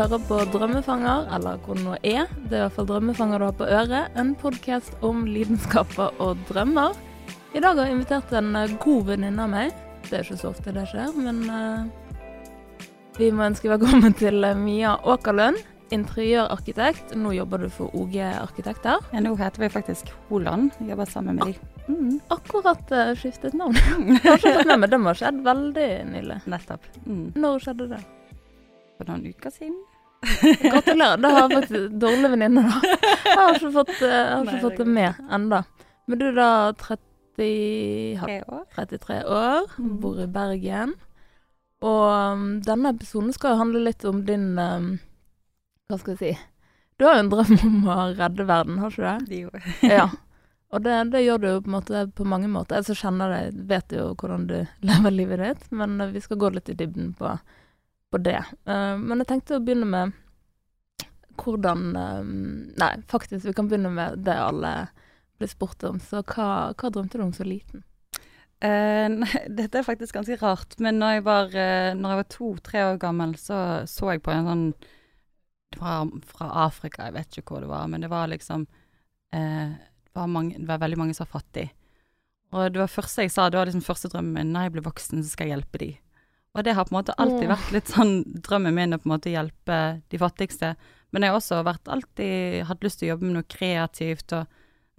hører 0.00 0.20
på 0.24 0.36
Drømmefanger, 0.48 1.26
eller 1.36 1.58
hvor 1.60 1.76
det 1.76 1.82
nå 1.84 1.94
er. 2.08 2.28
Det 2.48 2.54
er 2.54 2.62
i 2.62 2.64
hvert 2.64 2.76
fall 2.78 2.86
Drømmefanger 2.88 3.40
du 3.40 3.44
har 3.44 3.56
på 3.58 3.66
øret. 3.68 4.14
En 4.16 4.30
podkast 4.38 4.94
om 5.04 5.26
lidenskaper 5.28 6.14
og 6.24 6.38
drømmer. 6.48 6.94
I 7.52 7.60
dag 7.60 7.76
har 7.76 7.84
jeg 7.90 7.98
invitert 7.98 8.32
en 8.38 8.54
eh, 8.56 8.72
god 8.80 9.10
venninne 9.10 9.44
av 9.44 9.50
meg. 9.52 9.74
Det 10.06 10.14
er 10.16 10.24
ikke 10.24 10.38
så 10.40 10.52
ofte 10.54 10.72
det 10.72 10.86
skjer, 10.88 11.12
men 11.20 11.42
uh, 11.52 11.82
vi 13.18 13.28
må 13.34 13.44
ønske 13.50 13.68
velkommen 13.68 14.16
til 14.16 14.40
eh, 14.46 14.56
Mia 14.56 14.94
Åkerlund. 15.04 15.60
Interiørarkitekt. 15.92 17.12
Nå 17.20 17.34
jobber 17.36 17.66
du 17.66 17.68
for 17.74 17.92
OG 17.98 18.16
Arkitekter. 18.30 19.04
Ja, 19.12 19.24
nå 19.26 19.34
heter 19.36 19.66
vi 19.66 19.72
faktisk 19.74 20.14
Holand. 20.30 20.80
Jobber 20.80 21.12
sammen 21.12 21.42
med 21.42 21.50
deg. 21.50 21.60
Mm. 21.90 22.16
Akkurat 22.32 22.96
uh, 22.96 23.12
skiftet 23.20 23.58
navn. 23.58 23.76
Har 24.24 24.40
fått 24.40 24.64
med 24.64 24.80
meg, 24.80 24.88
det 24.94 25.02
må 25.02 25.12
ha 25.12 25.18
skjedd 25.26 25.44
veldig 25.44 25.92
nylig. 26.14 26.40
Nettopp. 26.48 26.88
Mm. 27.04 27.24
Når 27.36 27.64
skjedde 27.66 27.92
det? 27.92 28.04
For 28.96 29.08
noen 29.12 29.28
uker 29.28 29.52
siden. 29.52 29.80
Gratulerer. 30.20 31.20
Da 31.22 31.28
har 31.34 31.46
jeg 31.46 31.60
faktisk 31.60 32.00
dårlig 32.02 32.30
venninne, 32.34 32.64
da. 32.66 32.96
Jeg 33.24 33.36
har 33.38 33.54
ikke 33.56 33.74
fått, 33.76 33.94
uh, 34.02 34.08
har 34.10 34.42
ikke 34.42 34.56
Nei, 34.56 34.64
fått 34.64 34.80
det 34.82 34.88
med 34.88 35.20
enda. 35.32 35.62
Men 36.10 36.20
du 36.20 36.26
er 36.28 36.36
da 36.36 36.50
30 36.80 38.48
år. 38.50 38.64
33 38.74 39.20
år, 39.24 39.70
mm. 39.78 39.94
bor 40.02 40.20
i 40.20 40.26
Bergen. 40.30 40.96
Og 41.80 42.32
um, 42.32 42.48
denne 42.64 42.92
episoden 42.92 43.32
skal 43.32 43.54
jo 43.54 43.62
handle 43.62 43.84
litt 43.86 44.04
om 44.04 44.24
din 44.26 44.50
um, 44.58 44.90
Hva 45.88 45.96
skal 45.96 46.12
jeg 46.12 46.18
si 46.20 46.32
Du 47.00 47.06
har 47.06 47.16
jo 47.16 47.22
en 47.22 47.30
drøm 47.32 47.54
om 47.64 47.86
å 47.88 47.94
redde 48.18 48.44
verden, 48.44 48.82
har 48.82 48.92
ikke 48.92 49.00
du 49.00 49.30
det? 49.30 49.38
Jo. 49.40 49.62
ja. 49.96 50.10
Og 50.70 50.84
det, 50.84 50.98
det, 51.14 51.24
gjør 51.24 51.40
du 51.40 51.46
jo 51.48 51.62
på, 51.64 51.72
måte, 51.72 52.04
på 52.14 52.26
mange 52.28 52.50
måter. 52.52 52.78
Jeg 52.78 52.90
som 52.90 52.98
kjenner 53.00 53.32
deg, 53.32 53.62
vet 53.70 53.96
jo 53.96 54.10
hvordan 54.12 54.44
du 54.50 54.58
lever 54.90 55.16
livet 55.16 55.42
ditt, 55.46 55.64
men 55.72 55.96
uh, 56.02 56.10
vi 56.12 56.22
skal 56.22 56.38
gå 56.42 56.52
litt 56.54 56.68
i 56.70 56.76
dybden 56.78 57.14
på, 57.18 57.32
på 58.10 58.20
det. 58.22 58.40
Uh, 58.68 58.96
men 58.98 59.22
jeg 59.22 59.30
tenkte 59.32 59.58
å 59.58 59.64
begynne 59.64 59.88
med 59.88 60.16
hvordan 61.40 61.84
um, 61.96 62.32
Nei, 62.76 62.90
faktisk, 63.08 63.46
vi 63.48 63.54
kan 63.56 63.70
begynne 63.70 63.92
med 63.94 64.24
det 64.26 64.36
alle 64.36 64.74
ble 65.40 65.48
spurt 65.48 65.84
om. 65.88 66.00
Så 66.02 66.20
hva, 66.20 66.50
hva 66.76 66.90
drømte 66.92 67.20
du 67.20 67.24
om 67.24 67.34
så 67.36 67.46
liten? 67.46 67.84
Uh, 68.60 69.08
nei, 69.22 69.44
dette 69.48 69.80
er 69.80 69.86
faktisk 69.86 70.18
ganske 70.18 70.36
rart, 70.42 70.76
men 70.84 71.00
når 71.00 71.16
jeg 71.16 71.26
var, 71.28 71.54
var 72.04 72.26
to-tre 72.28 72.84
år 72.90 73.00
gammel, 73.00 73.36
så 73.40 73.86
så 73.88 74.14
jeg 74.14 74.24
på 74.26 74.34
en 74.34 74.50
sånn 74.50 74.66
Det 75.70 75.78
var 75.80 76.10
fra 76.26 76.50
Afrika, 76.66 77.06
jeg 77.06 77.14
vet 77.14 77.38
ikke 77.38 77.54
hvor 77.54 77.64
det 77.64 77.70
var, 77.70 77.86
men 77.88 78.02
det 78.02 78.10
var 78.10 78.28
liksom 78.28 78.66
uh, 78.66 79.70
det, 79.70 80.18
var 80.18 80.26
mange, 80.26 80.58
det 80.58 80.68
var 80.68 80.82
veldig 80.82 80.98
mange 80.98 81.14
som 81.14 81.28
var 81.28 81.40
fattige. 81.40 81.70
Og 82.50 82.72
det 82.74 82.80
var 82.82 82.90
første 82.90 83.22
jeg 83.22 83.30
sa, 83.30 83.46
det 83.48 83.60
var 83.60 83.68
liksom 83.68 83.84
første 83.86 84.10
drømmen 84.10 84.34
min. 84.34 84.54
Når 84.54 84.66
jeg 84.66 84.72
blir 84.74 84.86
voksen, 84.88 85.22
så 85.22 85.30
skal 85.30 85.46
jeg 85.46 85.54
hjelpe 85.54 85.80
de. 85.82 85.90
Og 86.58 86.64
det 86.66 86.74
har 86.74 86.86
på 86.86 86.94
en 86.94 86.98
måte 86.98 87.14
alltid 87.22 87.46
vært 87.46 87.74
litt 87.74 87.90
sånn 87.92 88.14
drømmen 88.42 88.74
min 88.74 88.96
å 88.96 88.98
på 88.98 89.06
en 89.06 89.12
måte 89.12 89.30
hjelpe 89.30 89.76
de 90.10 90.18
fattigste. 90.18 90.72
Men 91.14 91.22
jeg 91.22 91.32
har 91.32 91.38
også 91.38 91.60
vært 91.66 91.90
alltid 91.90 92.64
hatt 92.66 92.82
lyst 92.86 93.00
til 93.00 93.08
å 93.08 93.12
jobbe 93.12 93.28
med 93.28 93.38
noe 93.38 93.50
kreativt 93.50 94.34
og 94.34 94.50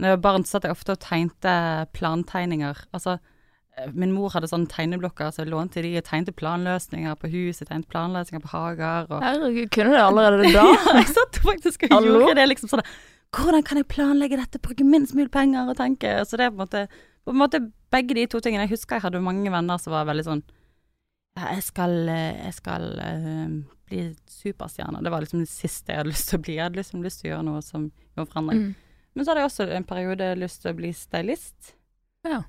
når 0.01 0.09
jeg 0.09 0.17
var 0.17 0.23
barn, 0.23 0.45
satt 0.49 0.65
jeg 0.65 0.73
ofte 0.73 0.95
og 0.95 1.03
tegnte 1.03 1.51
plantegninger. 1.93 2.79
Altså, 2.95 3.19
eh, 3.77 3.91
min 3.93 4.15
mor 4.15 4.31
hadde 4.33 4.49
sånne 4.49 4.71
tegneblokker, 4.71 5.29
så 5.29 5.43
jeg 5.43 5.51
lånte 5.51 5.83
de 5.85 5.91
og 5.99 6.07
tegnte 6.07 6.33
planløsninger 6.33 7.19
på 7.21 7.29
hus, 7.29 7.61
jeg 7.61 7.69
tegnte 7.69 7.91
planløsninger 7.91 8.41
på 8.41 8.49
hager. 8.55 9.11
Og... 9.11 9.19
Herregud, 9.21 9.69
kunne 9.75 9.91
du 9.91 9.97
det 9.99 10.05
allerede 10.07 10.49
da? 10.57 10.63
ja, 10.73 10.95
jeg 10.97 11.11
satt 11.13 11.37
faktisk 11.45 11.85
og 11.85 11.93
Hallo? 11.99 12.15
gjorde 12.15 12.39
det 12.41 12.47
liksom 12.49 12.71
sånn 12.71 12.85
Hvordan 13.31 13.63
kan 13.63 13.79
jeg 13.79 13.87
planlegge 13.87 14.41
dette, 14.41 14.59
bruke 14.59 14.83
minst 14.83 15.13
mulig 15.15 15.29
penger 15.31 15.69
og 15.71 15.77
tenke 15.79 16.17
Så 16.27 16.35
det 16.35 16.49
er 16.49 16.51
på 16.51 16.57
en 16.57 16.65
måte, 16.65 16.81
på 17.23 17.31
en 17.31 17.39
måte 17.39 17.61
begge 17.93 18.17
de 18.17 18.25
to 18.27 18.41
tingene. 18.43 18.65
Jeg 18.65 18.73
husker 18.73 18.97
jeg 18.97 19.05
hadde 19.05 19.21
mange 19.23 19.53
venner 19.53 19.79
som 19.79 19.93
var 19.93 20.09
veldig 20.09 20.25
sånn 20.25 20.41
jeg 21.39 21.63
skal, 21.63 21.93
eh, 22.09 22.45
jeg 22.45 22.55
skal 22.57 22.87
uh, 22.99 23.51
bli 23.87 24.05
superstjerne. 24.27 25.01
Det 25.03 25.11
var 25.13 25.23
liksom 25.23 25.43
det 25.43 25.51
siste 25.51 25.93
jeg 25.93 26.01
hadde 26.01 26.11
lyst 26.11 26.29
til 26.29 26.39
å 26.39 26.43
bli. 26.43 26.55
Jeg 26.57 26.65
hadde 26.67 26.81
liksom 26.81 27.05
lyst 27.05 27.21
til 27.21 27.29
å 27.29 27.33
gjøre 27.33 27.47
noe 27.47 27.61
som 27.65 27.85
gjorde 28.15 28.31
forandring. 28.33 28.63
Mm. 28.65 28.73
Men 29.11 29.25
så 29.25 29.31
hadde 29.31 29.43
jeg 29.43 29.51
også 29.51 29.67
en 29.75 29.87
periode 29.87 30.31
lyst 30.39 30.61
til 30.63 30.71
å 30.73 30.77
bli 30.77 30.91
stylist. 30.95 31.73
Ja. 32.27 32.41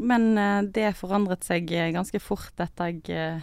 Men 0.00 0.32
uh, 0.40 0.60
det 0.64 0.94
forandret 0.98 1.44
seg 1.46 1.68
eh, 1.76 1.92
ganske 1.94 2.20
fort 2.24 2.64
etter 2.64 2.94
jeg 2.94 3.42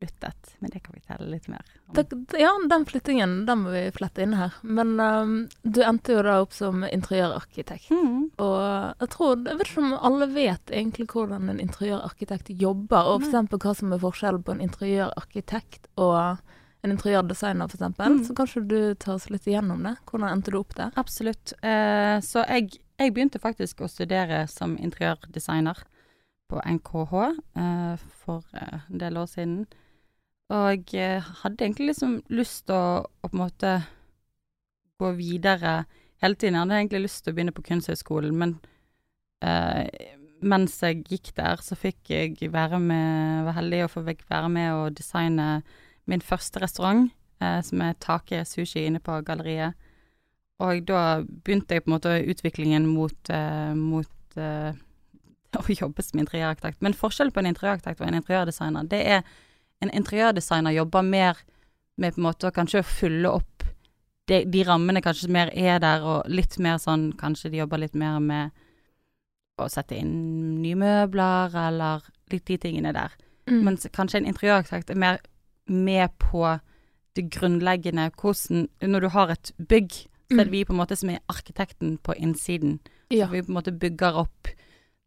flyttet. 0.00 0.54
Men 0.58 0.70
det 0.70 0.80
kan 0.80 0.94
vi 0.94 1.00
telle 1.00 1.28
litt 1.30 1.48
mer 1.48 1.64
om. 1.86 2.26
ja, 2.38 2.50
den 2.68 2.86
flyttingen 2.86 3.46
den 3.46 3.58
må 3.58 3.70
vi 3.70 3.82
flette 3.92 4.22
inn 4.24 4.34
her. 4.34 4.54
Men 4.62 4.94
um, 5.00 5.34
du 5.62 5.82
endte 5.84 6.14
jo 6.14 6.22
da 6.24 6.38
opp 6.40 6.54
som 6.56 6.84
interiørarkitekt. 6.88 7.90
Mm. 7.92 8.30
Og 8.40 8.60
jeg 9.02 9.10
tror 9.12 9.44
Jeg 9.44 9.58
vet 9.58 9.68
ikke 9.68 9.84
om 9.84 9.96
alle 9.98 10.28
vet 10.32 10.72
egentlig 10.72 11.08
hvordan 11.12 11.50
en 11.52 11.60
interiørarkitekt 11.60 12.52
jobber, 12.62 13.12
og 13.12 13.26
f.eks. 13.26 13.52
hva 13.52 13.74
som 13.76 13.92
er 13.92 14.00
forskjellen 14.00 14.46
på 14.46 14.56
en 14.56 14.64
interiørarkitekt 14.64 15.90
og 16.00 16.40
en 16.80 16.94
interiørdesigner, 16.96 17.68
f.eks. 17.68 17.98
Mm. 18.00 18.22
Så 18.24 18.36
kanskje 18.38 18.64
du 18.64 18.78
tar 18.94 19.18
oss 19.18 19.28
litt 19.28 19.48
igjennom 19.48 19.84
det. 19.84 19.98
Hvordan 20.08 20.32
endte 20.32 20.54
du 20.54 20.60
opp 20.62 20.72
der? 20.78 20.94
Absolutt. 21.00 21.52
Uh, 21.60 22.16
så 22.24 22.46
jeg, 22.48 22.80
jeg, 22.96 23.12
begynte 23.12 23.42
faktisk 23.42 23.84
å 23.84 23.90
studere 23.90 24.46
som 24.48 24.78
interiørdesigner 24.80 25.84
på 26.50 26.64
NKH 26.64 27.12
uh, 27.14 28.08
for 28.24 28.42
eh, 28.58 28.80
en 28.88 28.98
del 28.98 29.20
år 29.20 29.28
siden. 29.30 29.68
Og 30.50 30.94
jeg 30.94 31.22
hadde 31.22 31.64
egentlig 31.64 31.92
liksom 31.92 32.16
lyst 32.34 32.66
til 32.66 32.74
å, 32.74 33.02
å, 33.06 33.28
på 33.28 33.36
en 33.36 33.42
måte 33.44 33.74
gå 35.00 35.12
videre 35.18 35.84
hele 36.20 36.34
tiden. 36.34 36.56
Jeg 36.56 36.64
hadde 36.64 36.80
egentlig 36.80 37.04
lyst 37.04 37.22
til 37.24 37.32
å 37.32 37.36
begynne 37.36 37.54
på 37.54 37.64
Kunsthøgskolen, 37.68 38.34
men 38.40 38.56
eh, 39.46 39.86
mens 40.42 40.80
jeg 40.82 41.04
gikk 41.06 41.30
der, 41.36 41.62
så 41.62 41.76
fikk 41.78 42.10
jeg 42.10 42.50
være 42.52 42.80
med 42.82 43.46
Var 43.46 43.56
heldig 43.60 43.84
å 43.84 43.92
få 43.92 44.02
være 44.06 44.48
med 44.52 44.72
og 44.74 44.96
designe 44.98 45.60
min 46.10 46.24
første 46.24 46.62
restaurant, 46.62 47.10
eh, 47.40 47.60
som 47.62 47.82
er 47.84 47.98
Take 48.02 48.42
Sushi 48.48 48.86
inne 48.88 49.02
på 49.04 49.20
galleriet. 49.26 49.78
Og 50.60 50.82
da 50.88 51.22
begynte 51.22 51.76
jeg 51.76 51.84
på 51.84 51.90
en 51.90 51.96
måte 51.96 52.16
utviklingen 52.28 52.88
mot, 52.90 53.30
eh, 53.32 53.72
mot 53.76 54.40
eh, 54.40 54.72
å 55.60 55.62
jobbe 55.68 56.04
som 56.04 56.20
interiørarkitekt. 56.20 56.82
Men 56.82 56.98
forskjellen 56.98 57.32
på 57.32 57.44
en 57.44 57.52
interiørarkitekt 57.52 58.02
og 58.02 58.10
en 58.10 58.18
interiørdesigner, 58.18 58.90
det 58.90 59.00
er 59.14 59.22
en 59.80 59.92
interiørdesigner 59.96 60.74
jobber 60.76 61.02
mer 61.06 61.40
med 62.00 62.14
på 62.14 62.20
en 62.20 62.28
måte 62.28 62.48
å 62.48 62.54
kanskje 62.54 62.82
fylle 62.86 63.32
opp 63.40 63.50
de, 64.30 64.44
de 64.46 64.64
rammene 64.66 65.02
kanskje 65.02 65.30
mer 65.32 65.50
er 65.56 65.80
der, 65.82 66.04
og 66.06 66.28
litt 66.30 66.58
mer 66.62 66.78
sånn 66.82 67.10
Kanskje 67.18 67.50
de 67.52 67.62
jobber 67.62 67.82
litt 67.82 67.96
mer 67.98 68.20
med 68.22 68.54
å 69.60 69.66
sette 69.68 69.98
inn 69.98 70.60
nye 70.62 70.78
møbler, 70.78 71.56
eller 71.68 72.06
litt 72.32 72.46
de 72.48 72.56
tingene 72.62 72.94
der. 72.96 73.12
Mm. 73.50 73.64
Mens 73.66 73.88
kanskje 73.92 74.22
en 74.22 74.28
interiørarkitekt 74.30 74.92
er 74.94 75.00
mer 75.00 75.18
med 75.66 76.14
på 76.22 76.44
det 77.18 77.26
grunnleggende 77.34 78.08
hvordan 78.14 78.68
Når 78.80 79.00
du 79.00 79.08
har 79.16 79.34
et 79.34 79.52
bygg, 79.58 79.92
så 80.30 80.38
er 80.38 80.44
det 80.44 80.52
mm. 80.52 80.54
vi 80.54 80.64
på 80.64 80.72
en 80.72 80.80
måte 80.80 80.96
som 80.96 81.10
er 81.10 81.24
arkitekten 81.28 81.98
på 81.98 82.14
innsiden. 82.14 82.78
Ja. 83.10 83.26
Så 83.26 83.34
vi 83.34 83.42
på 83.42 83.50
en 83.50 83.58
måte 83.58 83.74
bygger 83.74 84.24
opp 84.26 84.54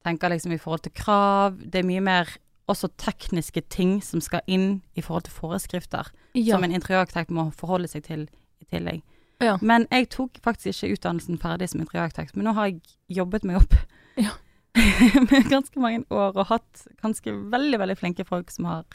Tenker 0.04 0.34
liksom 0.34 0.52
i 0.52 0.58
forhold 0.60 0.82
til 0.84 0.92
krav. 0.92 1.54
Det 1.64 1.80
er 1.80 1.86
mye 1.88 2.02
mer 2.04 2.28
også 2.72 2.88
tekniske 3.02 3.62
ting 3.74 3.98
som 4.04 4.22
skal 4.24 4.44
inn 4.48 4.82
i 4.96 5.04
forhold 5.04 5.28
til 5.28 5.36
foreskrifter, 5.36 6.10
ja. 6.34 6.56
som 6.56 6.64
en 6.64 6.76
interiørarkitekt 6.76 7.34
må 7.34 7.50
forholde 7.58 7.90
seg 7.92 8.06
til 8.08 8.28
i 8.64 8.68
tillegg. 8.72 9.02
Ja. 9.44 9.58
Men 9.62 9.88
jeg 9.92 10.08
tok 10.14 10.40
faktisk 10.44 10.86
ikke 10.86 10.98
utdannelsen 10.98 11.40
ferdig 11.42 11.70
som 11.72 11.84
interiørarkitekt, 11.84 12.38
men 12.38 12.48
nå 12.48 12.54
har 12.56 12.72
jeg 12.72 12.80
jobbet 13.20 13.48
meg 13.48 13.60
opp 13.60 13.76
ja. 14.16 14.36
med 15.30 15.50
ganske 15.52 15.82
mange 15.82 16.06
år 16.14 16.38
og 16.38 16.48
hatt 16.50 16.86
ganske 17.02 17.34
veldig, 17.52 17.82
veldig 17.82 17.98
flinke 18.00 18.26
folk 18.28 18.54
som 18.54 18.70
har 18.70 18.86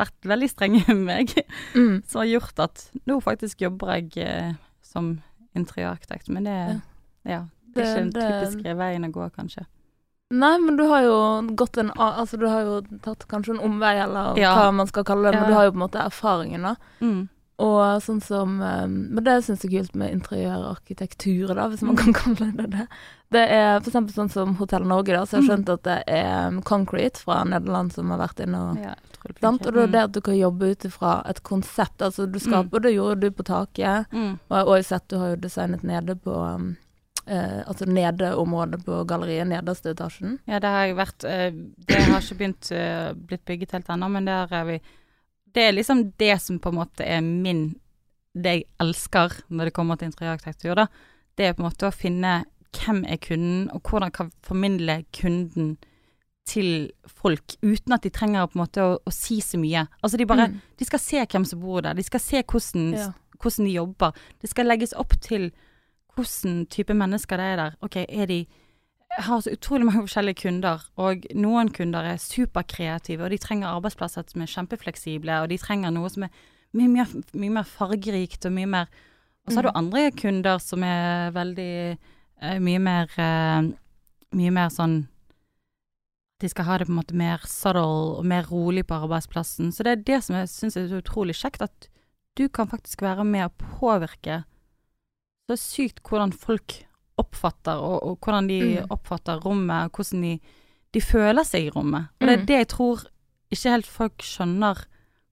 vært 0.00 0.28
veldig 0.30 0.48
strenge 0.48 0.84
med 0.88 1.02
meg, 1.08 1.34
mm. 1.74 2.06
som 2.08 2.22
har 2.22 2.30
gjort 2.30 2.62
at 2.62 2.86
nå 3.08 3.18
faktisk 3.24 3.66
jobber 3.66 3.98
jeg 3.98 4.22
eh, 4.24 4.54
som 4.86 5.18
interiørarkitekt. 5.58 6.30
Men 6.32 6.46
det, 6.48 6.56
ja. 6.56 6.78
ja 7.28 7.42
det, 7.74 7.84
er 7.84 7.90
ikke 7.90 8.06
den 8.06 8.14
typiske 8.16 8.78
veien 8.78 9.06
å 9.06 9.12
gå, 9.14 9.26
kanskje. 9.34 9.66
Nei, 10.30 10.58
men 10.62 10.76
du 10.76 10.84
har 10.86 11.02
jo 11.02 11.16
gått 11.58 11.76
en 11.76 11.90
Altså, 11.96 12.36
du 12.38 12.46
har 12.46 12.62
jo 12.62 12.98
tatt 13.02 13.26
kanskje 13.30 13.56
en 13.56 13.64
omvei, 13.66 13.96
eller 13.98 14.38
ja. 14.38 14.54
hva 14.54 14.70
man 14.70 14.86
skal 14.86 15.04
kalle 15.08 15.26
det, 15.26 15.40
men 15.40 15.48
ja. 15.48 15.50
du 15.50 15.58
har 15.58 15.66
jo 15.66 15.74
på 15.74 15.80
en 15.80 15.86
måte 15.86 16.02
erfaringen, 16.04 16.66
da. 16.68 16.74
Mm. 17.02 17.28
Og 17.60 17.80
sånn 18.00 18.22
som 18.24 18.54
um, 18.62 18.92
Men 19.12 19.24
det 19.26 19.34
syns 19.44 19.64
jeg 19.66 19.74
er 19.74 19.82
kult 19.82 19.96
med 20.00 20.14
interiørarkitektur, 20.14 21.50
da, 21.52 21.66
hvis 21.68 21.82
man 21.84 21.96
mm. 21.96 22.00
kan 22.00 22.16
kalle 22.20 22.50
det 22.56 22.68
det. 22.76 22.86
Det 23.34 23.42
er 23.56 23.82
f.eks. 23.82 24.14
sånn 24.14 24.30
som 24.32 24.54
Hotell 24.58 24.86
Norge, 24.88 25.12
da, 25.14 25.24
så 25.26 25.36
jeg 25.36 25.42
har 25.42 25.46
mm. 25.46 25.50
skjønt 25.50 25.72
at 25.74 25.82
det 25.88 25.98
er 26.14 26.46
um, 26.46 26.60
Concrete 26.66 27.20
fra 27.20 27.42
Nederland 27.50 27.94
som 27.94 28.14
har 28.14 28.22
vært 28.22 28.42
inne 28.46 28.62
og 28.68 28.84
ja, 28.84 28.94
sant? 29.42 29.66
Og 29.66 29.74
det 29.74 29.82
er 29.82 29.94
det 29.96 30.04
at 30.08 30.14
du 30.14 30.20
kan 30.30 30.38
jobbe 30.38 30.70
ut 30.72 30.86
ifra 30.86 31.16
et 31.30 31.42
konsept. 31.46 31.98
Altså 32.06 32.30
du 32.30 32.38
skaper, 32.38 32.78
mm. 32.78 32.84
det 32.86 32.94
gjorde 32.94 33.18
du 33.26 33.34
på 33.34 33.48
taket, 33.50 34.14
mm. 34.14 34.32
og 34.46 34.56
jeg 34.56 34.62
har 34.62 34.72
også 34.76 34.94
sett 34.94 35.10
du 35.10 35.18
har 35.20 35.34
jo 35.34 35.42
designet 35.42 35.84
nede 35.90 36.16
på 36.22 36.38
um, 36.38 36.70
eh, 37.30 37.60
altså 37.64 37.86
nedeområdet 37.88 38.82
på 38.86 39.02
galleriet, 39.08 39.48
nederste 39.48 39.94
etasjen. 39.94 40.38
Ja, 40.50 40.60
det 40.62 40.72
har 40.74 40.94
vært 40.98 41.26
eh, 41.28 41.50
Det 41.86 42.00
har 42.08 42.20
ikke 42.20 42.38
begynt 42.42 42.70
uh, 42.74 43.12
blitt 43.14 43.46
bygget 43.48 43.76
helt 43.78 43.92
ennå, 43.94 44.10
men 44.12 44.28
der 44.28 44.52
er 44.60 44.66
vi 44.68 44.80
det 45.54 45.62
er 45.66 45.72
liksom 45.74 46.12
det 46.18 46.36
som 46.42 46.60
på 46.62 46.70
en 46.70 46.78
måte 46.78 47.02
er 47.02 47.20
min 47.20 47.74
Det 48.30 48.52
jeg 48.54 48.66
elsker 48.78 49.32
når 49.48 49.66
det 49.66 49.74
kommer 49.74 49.98
til 49.98 50.06
interiørarkitektur, 50.06 50.76
da. 50.78 50.86
Det 51.34 51.46
er 51.46 51.54
på 51.56 51.64
en 51.64 51.66
måte 51.66 51.88
å 51.88 51.94
finne 51.94 52.44
hvem 52.70 53.00
er 53.02 53.18
kunden, 53.18 53.64
og 53.74 53.82
hvordan 53.82 54.12
kan 54.14 54.28
formidle 54.46 55.00
kunden 55.10 55.72
til 56.46 56.92
folk 57.06 57.56
uten 57.62 57.94
at 57.96 58.04
de 58.06 58.12
trenger 58.14 58.46
på 58.46 58.54
en 58.54 58.62
måte 58.62 58.84
å, 58.84 58.92
å 59.02 59.12
si 59.14 59.40
så 59.42 59.58
mye. 59.58 59.82
Altså 59.98 60.20
de 60.20 60.28
bare 60.30 60.46
mm. 60.52 60.60
De 60.78 60.86
skal 60.86 61.02
se 61.02 61.24
hvem 61.24 61.46
som 61.50 61.60
bor 61.62 61.82
der, 61.82 61.98
de 61.98 62.06
skal 62.06 62.22
se 62.22 62.44
hvordan, 62.44 62.86
ja. 62.94 63.08
hvordan 63.42 63.66
de 63.66 63.74
jobber. 63.74 64.22
Det 64.38 64.52
skal 64.52 64.70
legges 64.70 64.94
opp 64.94 65.16
til 65.26 65.50
hvordan 66.20 66.66
type 66.70 66.94
mennesker 66.96 67.40
det 67.40 67.46
er 67.52 67.62
der. 67.64 67.78
OK, 67.84 67.96
er 68.06 68.30
de 68.30 68.44
jeg 69.10 69.24
har 69.26 69.40
så 69.42 69.50
utrolig 69.50 69.86
mange 69.88 70.04
forskjellige 70.04 70.38
kunder, 70.44 70.84
og 71.02 71.24
noen 71.34 71.72
kunder 71.74 72.06
er 72.12 72.20
superkreative, 72.22 73.24
og 73.24 73.32
de 73.32 73.40
trenger 73.42 73.72
arbeidsplasser 73.72 74.22
som 74.30 74.44
er 74.44 74.50
kjempefleksible, 74.52 75.40
og 75.42 75.50
de 75.50 75.58
trenger 75.58 75.90
noe 75.90 76.10
som 76.12 76.28
er 76.28 76.34
mye 76.78 76.90
mer, 76.92 77.14
mye 77.34 77.54
mer 77.58 77.66
fargerikt 77.66 78.46
og 78.46 78.54
mye 78.54 78.70
mer 78.70 78.90
Og 79.46 79.52
så 79.52 79.56
har 79.58 79.66
du 79.66 79.70
mm. 79.72 79.78
andre 79.80 80.10
kunder 80.14 80.58
som 80.62 80.82
er 80.86 81.32
veldig 81.34 81.96
uh, 81.96 82.58
mye 82.62 82.78
mer 82.78 83.08
uh, 83.18 83.70
Mye 84.30 84.50
mer 84.54 84.68
sånn 84.70 85.08
De 86.38 86.48
skal 86.48 86.68
ha 86.68 86.76
det 86.78 86.86
på 86.86 86.92
en 86.92 87.00
måte 87.00 87.16
mer 87.18 87.42
subtle 87.48 88.20
og 88.20 88.24
mer 88.24 88.46
rolig 88.46 88.84
på 88.86 88.94
arbeidsplassen. 88.94 89.72
Så 89.74 89.82
det 89.82 89.90
er 89.92 90.04
det 90.06 90.20
som 90.24 90.36
jeg 90.38 90.48
syns 90.48 90.76
er 90.78 90.86
så 90.88 91.00
utrolig 91.02 91.34
kjekt, 91.36 91.60
at 91.60 91.88
du 92.38 92.46
kan 92.48 92.70
faktisk 92.70 93.02
være 93.02 93.26
med 93.28 93.48
å 93.48 93.66
påvirke 93.80 94.44
så 95.50 95.58
sykt 95.58 96.02
hvordan 96.06 96.32
folk 96.32 96.80
oppfatter, 97.20 97.80
og, 97.80 97.98
og 98.06 98.24
hvordan 98.24 98.48
de 98.48 98.60
mm. 98.60 98.92
oppfatter 98.94 99.42
rommet, 99.44 99.90
og 99.90 100.00
hvordan 100.00 100.24
de, 100.24 100.36
de, 100.94 101.02
føler 101.04 101.46
seg 101.46 101.68
i 101.68 101.74
rommet. 101.74 102.12
Og 102.20 102.26
det 102.26 102.32
er 102.32 102.40
mm. 102.40 102.46
det 102.48 102.62
jeg 102.62 102.70
tror 102.76 103.04
ikke 103.50 103.74
helt 103.74 103.90
folk 103.90 104.24
skjønner 104.24 104.86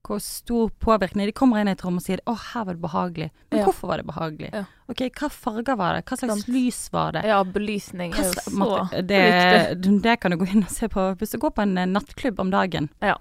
hvor 0.09 0.21
stor 0.23 0.71
påvirkning 0.81 1.29
De 1.29 1.35
kommer 1.37 1.61
inn 1.61 1.69
i 1.69 1.75
et 1.75 1.83
rom 1.85 1.99
og 1.99 2.05
sier 2.05 2.21
'Å, 2.25 2.33
her 2.53 2.65
var 2.65 2.77
det 2.77 2.83
behagelig'. 2.83 3.31
Men 3.51 3.61
ja. 3.61 3.65
hvorfor 3.67 3.91
var 3.91 4.01
det 4.01 4.07
behagelig? 4.09 4.51
Ja. 4.55 4.65
Ok, 4.89 5.03
Hva 5.19 5.29
farger 5.29 5.77
var 5.77 5.99
det? 5.99 6.05
Hva 6.09 6.17
slags 6.17 6.43
Stant. 6.43 6.49
lys 6.55 6.79
var 6.95 7.13
det? 7.19 7.25
Ja, 7.29 7.43
belysning 7.45 8.15
er 8.15 8.25
jo 8.25 8.33
så 8.33 8.71
det, 8.95 9.21
viktig. 9.29 10.01
Det 10.07 10.15
kan 10.23 10.33
du 10.33 10.39
gå 10.41 10.49
inn 10.49 10.65
og 10.65 10.73
se 10.73 10.89
på 10.89 11.11
hvis 11.19 11.35
du 11.35 11.39
går 11.43 11.53
på 11.59 11.67
en 11.67 11.77
nattklubb 11.93 12.41
om 12.41 12.55
dagen. 12.55 12.89
Ja. 13.05 13.19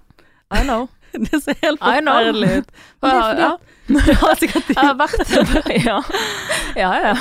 I 0.48 0.62
know. 0.64 0.88
det 1.26 1.42
ser 1.42 1.58
helt 1.62 1.82
forferdelig 1.82 2.62
ut. 2.62 2.72
Men 3.00 3.10
det 3.10 3.18
er 3.18 3.28
fordi 3.28 3.48
at 3.48 3.74
Jeg 3.88 4.76
har 4.76 4.96
vært 4.98 5.30
der, 5.30 5.70
ja. 5.88 5.98
Ja, 6.76 6.90
ja. 7.08 7.14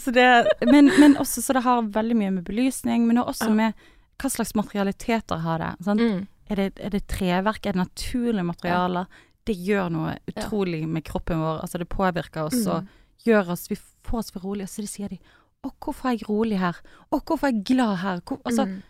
Så 0.00 0.12
det, 0.14 0.28
men, 0.64 0.88
men, 1.00 1.16
også 1.20 1.42
så 1.44 1.56
det 1.56 1.64
har 1.66 1.84
veldig 1.94 2.16
mye 2.16 2.32
med 2.38 2.46
belysning, 2.46 3.04
men 3.08 3.20
også 3.20 3.50
med 3.52 3.76
hva 4.20 4.30
slags 4.32 4.54
materialiteter 4.56 5.42
har 5.44 5.60
det. 5.60 6.00
Mm. 6.00 6.24
Er, 6.48 6.60
det 6.60 6.80
er 6.80 6.94
det 6.94 7.04
treverk? 7.10 7.66
Er 7.66 7.76
det 7.76 7.82
naturlige 7.82 8.46
materialer? 8.46 9.08
Det 9.44 9.56
gjør 9.66 9.90
noe 9.92 10.16
utrolig 10.30 10.84
med 10.88 11.04
kroppen 11.04 11.42
vår. 11.44 11.60
Altså 11.66 11.80
det 11.82 11.90
påvirker 11.92 12.48
oss 12.48 12.62
mm. 12.62 12.72
og 12.72 13.28
gjør 13.28 13.54
oss 13.54 13.68
Vi 13.68 13.76
får 13.76 14.22
oss 14.22 14.32
for 14.32 14.46
rolige. 14.46 14.70
Så 14.70 14.86
sier 14.88 15.12
de 15.12 15.20
Å, 15.64 15.70
hvorfor 15.80 16.08
er 16.08 16.16
jeg 16.16 16.28
rolig 16.28 16.60
her? 16.60 16.80
Å, 17.10 17.20
hvorfor 17.20 17.50
er 17.50 17.52
jeg 17.52 17.66
glad 17.74 17.98
her? 18.00 18.24
Hvor, 18.24 18.40
altså, 18.48 18.64
mm. 18.70 18.80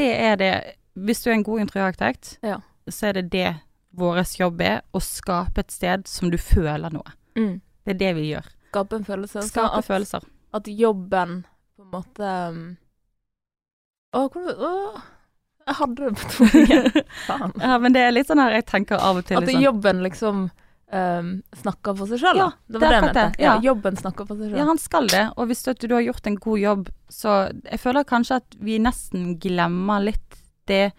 det 0.00 0.10
er 0.12 0.38
det 0.40 0.52
Hvis 0.92 1.24
du 1.24 1.30
er 1.30 1.38
en 1.38 1.46
god 1.48 1.64
interiørarkitekt, 1.64 2.36
ja. 2.44 2.58
så 2.88 3.08
er 3.08 3.20
det 3.20 3.30
det 3.32 3.50
vår 3.92 4.22
jobb 4.38 4.60
er 4.64 4.80
å 4.92 5.00
skape 5.04 5.62
et 5.62 5.72
sted 5.72 6.06
som 6.08 6.30
du 6.32 6.38
føler 6.40 6.92
noe. 6.92 7.14
Mm. 7.36 7.60
Det 7.84 7.94
er 7.94 7.98
det 8.00 8.12
vi 8.18 8.28
gjør. 8.30 8.48
Skape 8.72 9.00
en 9.00 9.04
følelse. 9.04 9.42
Skape 9.48 9.80
at, 9.80 9.88
følelser. 9.88 10.24
At 10.56 10.68
jobben 10.68 11.42
på 11.76 11.84
en 11.84 11.92
måte 11.92 12.32
um, 12.52 12.62
Å, 14.12 14.26
hvor 14.32 14.48
å, 14.52 14.72
Jeg 15.66 15.78
hadde 15.78 16.08
det 16.08 16.12
på 16.20 16.32
tvungen. 16.36 16.90
ja, 17.68 17.78
men 17.80 17.94
det 17.96 18.02
er 18.06 18.14
litt 18.14 18.28
sånn 18.28 18.42
her 18.42 18.58
jeg 18.58 18.68
tenker 18.70 19.00
av 19.00 19.20
og 19.20 19.28
til 19.28 19.40
At 19.40 19.48
liksom. 19.48 19.64
jobben 19.64 20.02
liksom 20.04 20.42
um, 20.48 21.32
snakker 21.62 21.96
for 21.98 22.12
seg 22.12 22.22
sjøl, 22.22 22.42
ja, 22.42 22.50
Det 22.66 22.80
var 22.80 22.86
det, 22.86 22.94
jeg 22.94 23.06
mente. 23.06 23.26
Ja. 23.36 23.48
ja. 23.48 23.56
jobben 23.70 24.00
snakker 24.00 24.28
for 24.28 24.40
seg 24.40 24.50
sjøl. 24.50 24.60
Ja, 24.60 24.68
han 24.68 24.80
skal 24.80 25.08
det. 25.12 25.24
Og 25.36 25.50
hvis 25.50 25.64
du, 25.66 25.72
du 25.84 25.96
har 25.96 26.06
gjort 26.06 26.28
en 26.30 26.38
god 26.48 26.62
jobb, 26.64 26.92
så 27.12 27.36
Jeg 27.64 27.82
føler 27.82 28.08
kanskje 28.08 28.40
at 28.40 28.56
vi 28.60 28.78
nesten 28.82 29.34
glemmer 29.42 30.04
litt 30.08 30.40
det 30.70 30.92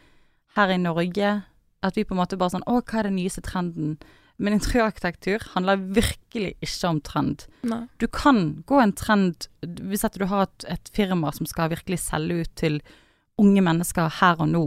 her 0.58 0.70
i 0.70 0.78
Norge 0.82 1.34
at 1.84 1.98
vi 1.98 2.06
på 2.08 2.16
en 2.16 2.22
måte 2.22 2.40
bare 2.40 2.56
sånn 2.56 2.66
Å, 2.70 2.80
hva 2.82 3.02
er 3.02 3.10
den 3.10 3.18
nyeste 3.20 3.44
trenden? 3.46 3.98
Men 4.42 4.56
interiørarkitektur 4.58 5.44
handler 5.54 5.82
virkelig 5.94 6.56
ikke 6.66 6.90
om 6.90 7.00
trend. 7.06 7.46
Nei. 7.70 7.84
Du 8.02 8.08
kan 8.10 8.64
gå 8.68 8.80
en 8.82 8.94
trend 8.98 9.48
hvis 9.62 10.06
at 10.08 10.18
du 10.18 10.26
har 10.30 10.48
et, 10.48 10.66
et, 10.74 10.90
firma 10.96 11.32
som 11.36 11.48
skal 11.50 11.72
virkelig 11.72 12.02
selge 12.08 12.42
ut 12.42 12.54
til 12.60 12.80
unge 13.42 13.62
mennesker 13.66 14.10
her 14.22 14.42
og 14.42 14.50
nå, 14.50 14.64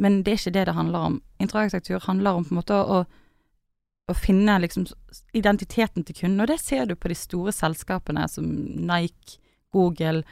men 0.00 0.22
det 0.24 0.32
er 0.32 0.40
ikke 0.40 0.54
det 0.56 0.64
det 0.68 0.76
handler 0.76 1.10
om. 1.10 1.18
Interiørarkitektur 1.40 2.06
handler 2.06 2.38
om 2.38 2.46
på 2.48 2.54
en 2.54 2.60
måte 2.60 2.78
å, 2.80 3.02
å 4.08 4.16
finne 4.16 4.58
liksom 4.64 4.88
identiteten 5.36 6.08
til 6.08 6.18
kunden, 6.22 6.40
og 6.42 6.48
det 6.50 6.58
ser 6.60 6.88
du 6.88 6.96
på 6.96 7.12
de 7.12 7.16
store 7.16 7.52
selskapene 7.54 8.24
som 8.32 8.48
Nike, 8.88 9.38
Google, 9.72 10.24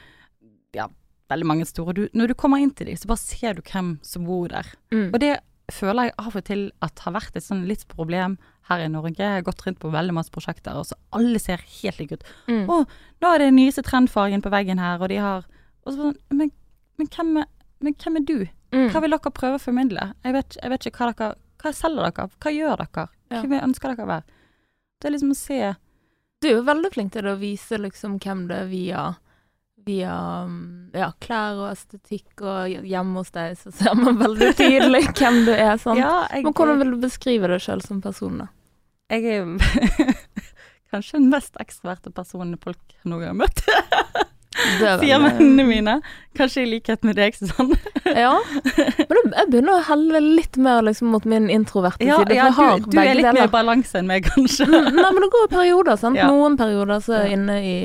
ja, 0.77 0.89
veldig 1.31 1.47
mange 1.47 1.69
store. 1.69 1.95
Du, 1.97 2.03
når 2.17 2.33
du 2.33 2.37
kommer 2.37 2.61
inn 2.61 2.73
til 2.75 2.89
dem, 2.89 2.99
så 2.99 3.09
bare 3.09 3.23
ser 3.23 3.57
du 3.57 3.63
hvem 3.65 3.95
som 4.05 4.27
bor 4.27 4.51
der. 4.51 4.67
Mm. 4.93 5.07
Og 5.13 5.21
det 5.23 5.35
føler 5.75 6.09
jeg 6.09 6.17
av 6.21 6.35
og 6.37 6.43
til 6.47 6.65
at 6.85 7.03
har 7.05 7.15
vært 7.15 7.37
et 7.37 7.45
sånn 7.45 7.63
litt 7.69 7.87
problem 7.91 8.37
her 8.69 8.83
i 8.85 8.91
Norge. 8.91 9.17
Jeg 9.17 9.39
har 9.39 9.47
gått 9.47 9.63
rundt 9.65 9.79
på 9.81 9.91
veldig 9.93 10.15
masse 10.15 10.33
prosjekter, 10.33 10.77
og 10.77 10.87
så 10.89 10.97
alle 11.17 11.39
ser 11.41 11.63
helt 11.81 11.99
like 11.99 12.19
ut. 12.19 12.27
Mm. 12.47 12.65
'Å, 12.69 12.83
nå 13.21 13.31
er 13.31 13.41
det 13.41 13.49
den 13.51 13.59
nyeste 13.59 13.83
trendfargen 13.87 14.43
på 14.43 14.53
veggen 14.53 14.79
her', 14.79 15.01
og 15.01 15.09
de 15.11 15.19
har 15.21 15.47
og 15.85 15.93
så, 15.95 16.11
men, 16.29 16.51
men, 16.99 17.07
hvem 17.09 17.37
er, 17.41 17.47
men, 17.81 17.95
hvem 18.03 18.19
er, 18.19 18.25
du? 18.27 18.37
Mm. 18.71 18.89
Hva 18.93 19.01
vil 19.03 19.15
dere 19.15 19.33
prøve 19.35 19.57
å 19.57 19.61
formidle? 19.61 20.11
Jeg 20.25 20.35
vet, 20.37 20.57
jeg 20.61 20.73
vet, 20.73 20.85
ikke 20.87 21.01
hva 21.01 21.11
dere 21.11 21.31
Hva 21.61 21.73
selger 21.77 22.07
dere? 22.07 22.27
Hva 22.41 22.53
gjør 22.55 22.83
dere? 22.83 23.07
Ja. 23.31 23.41
Hvem 23.41 23.57
ønsker 23.61 23.91
dere 23.91 24.05
å 24.05 24.11
være? 24.11 24.37
Det 25.01 25.09
er 25.09 25.15
liksom 25.15 25.33
å 25.33 25.39
se 25.39 25.59
Du 26.41 26.47
er 26.49 26.55
jo 26.55 26.67
veldig 26.69 26.91
flink 26.93 27.13
til 27.13 27.27
å 27.29 27.37
vise 27.41 27.77
liksom 27.77 28.17
hvem 28.21 28.47
det 28.49 28.63
er 28.63 28.69
via 28.71 29.01
via 29.85 30.15
ja, 30.93 31.11
klær 31.23 31.59
og 31.59 31.67
estetikk, 31.71 32.43
og 32.43 32.87
hjemme 32.87 33.21
hos 33.21 33.31
deg 33.35 33.57
så 33.59 33.73
ser 33.75 33.97
man 33.99 34.19
veldig 34.21 34.53
tydelig 34.59 35.05
hvem 35.19 35.43
du 35.47 35.53
er. 35.55 35.75
Sant? 35.81 36.01
Ja, 36.01 36.25
jeg, 36.31 36.45
Men 36.47 36.55
hvordan 36.57 36.81
vil 36.83 36.95
du 36.95 36.99
beskrive 37.03 37.51
deg 37.51 37.63
sjøl 37.63 37.83
som 37.85 38.01
person, 38.03 38.43
da? 38.43 38.51
Jeg 39.11 39.27
er 39.27 39.41
jo 39.41 40.15
kanskje 40.91 41.19
den 41.19 41.31
mest 41.31 41.57
ekstroverte 41.59 42.13
personen 42.15 42.59
folk 42.61 42.79
noen 43.03 43.25
gang 43.25 43.33
har 43.33 43.39
møtt. 43.43 43.65
Sier 45.01 45.21
vennene 45.23 45.63
mine. 45.65 45.93
Kanskje 46.37 46.65
i 46.65 46.69
likhet 46.73 47.05
med 47.07 47.15
deg, 47.17 47.35
Susanne. 47.39 47.77
ja. 48.05 48.33
Men 48.99 49.31
jeg 49.31 49.47
begynner 49.49 49.77
å 49.77 49.83
helle 49.87 50.21
litt 50.21 50.59
mer 50.61 50.83
liksom, 50.85 51.11
mot 51.15 51.25
min 51.27 51.47
introverte 51.51 52.05
ja, 52.05 52.19
side. 52.19 52.35
Ja, 52.37 52.49
du, 52.51 52.89
du 52.91 52.99
er 52.99 53.15
litt 53.15 53.25
deler. 53.25 53.39
mer 53.39 53.51
balanse 53.53 54.01
enn 54.01 54.11
meg, 54.11 54.27
kanskje. 54.27 54.67
Nei, 54.69 54.91
men 54.91 55.23
det 55.23 55.31
går 55.33 55.47
i 55.47 55.53
perioder, 55.55 55.99
sant. 55.99 56.19
Ja. 56.19 56.27
Noen 56.31 56.59
perioder 56.59 57.01
så 57.03 57.17
er 57.17 57.29
jeg 57.29 57.39
inne 57.39 57.57
i 57.63 57.75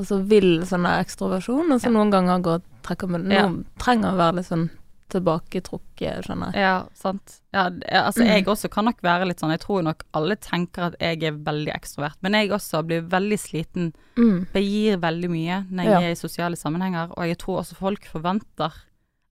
og 0.00 0.08
så 0.08 0.20
vil 0.24 0.62
sånn 0.68 0.88
ekstroversjon, 0.88 1.68
og 1.68 1.80
så 1.80 1.90
ja. 1.90 1.94
noen 1.94 2.12
ganger 2.14 2.44
går 2.44 2.60
trekker 2.86 3.10
med 3.12 3.26
Noen 3.28 3.58
ja. 3.60 3.72
trenger 3.82 4.14
å 4.14 4.20
være 4.20 4.40
litt 4.40 4.48
sånn 4.48 4.68
tilbaketrukket, 5.10 6.26
skjønner 6.26 6.54
jeg. 6.54 6.62
Ja, 6.62 6.74
sant. 6.94 7.40
Ja, 7.54 7.64
altså 7.98 8.24
jeg 8.26 8.46
også 8.48 8.70
kan 8.72 8.86
nok 8.86 9.00
være 9.02 9.26
litt 9.26 9.40
sånn 9.42 9.50
Jeg 9.50 9.62
tror 9.64 9.82
nok 9.82 10.04
alle 10.14 10.36
tenker 10.38 10.90
at 10.90 10.98
jeg 11.02 11.24
er 11.26 11.40
veldig 11.46 11.72
ekstrovert, 11.74 12.18
men 12.22 12.36
jeg 12.38 12.52
også 12.54 12.84
blir 12.86 13.08
veldig 13.10 13.40
sliten. 13.42 13.90
Mm. 14.14 14.46
Jeg 14.54 14.68
gir 14.68 15.00
veldig 15.02 15.32
mye 15.32 15.58
når 15.68 15.88
jeg 15.88 15.96
ja. 15.96 16.04
er 16.04 16.14
i 16.14 16.20
sosiale 16.20 16.60
sammenhenger, 16.60 17.10
og 17.16 17.26
jeg 17.26 17.40
tror 17.42 17.64
også 17.64 17.78
folk 17.80 18.06
forventer 18.10 18.78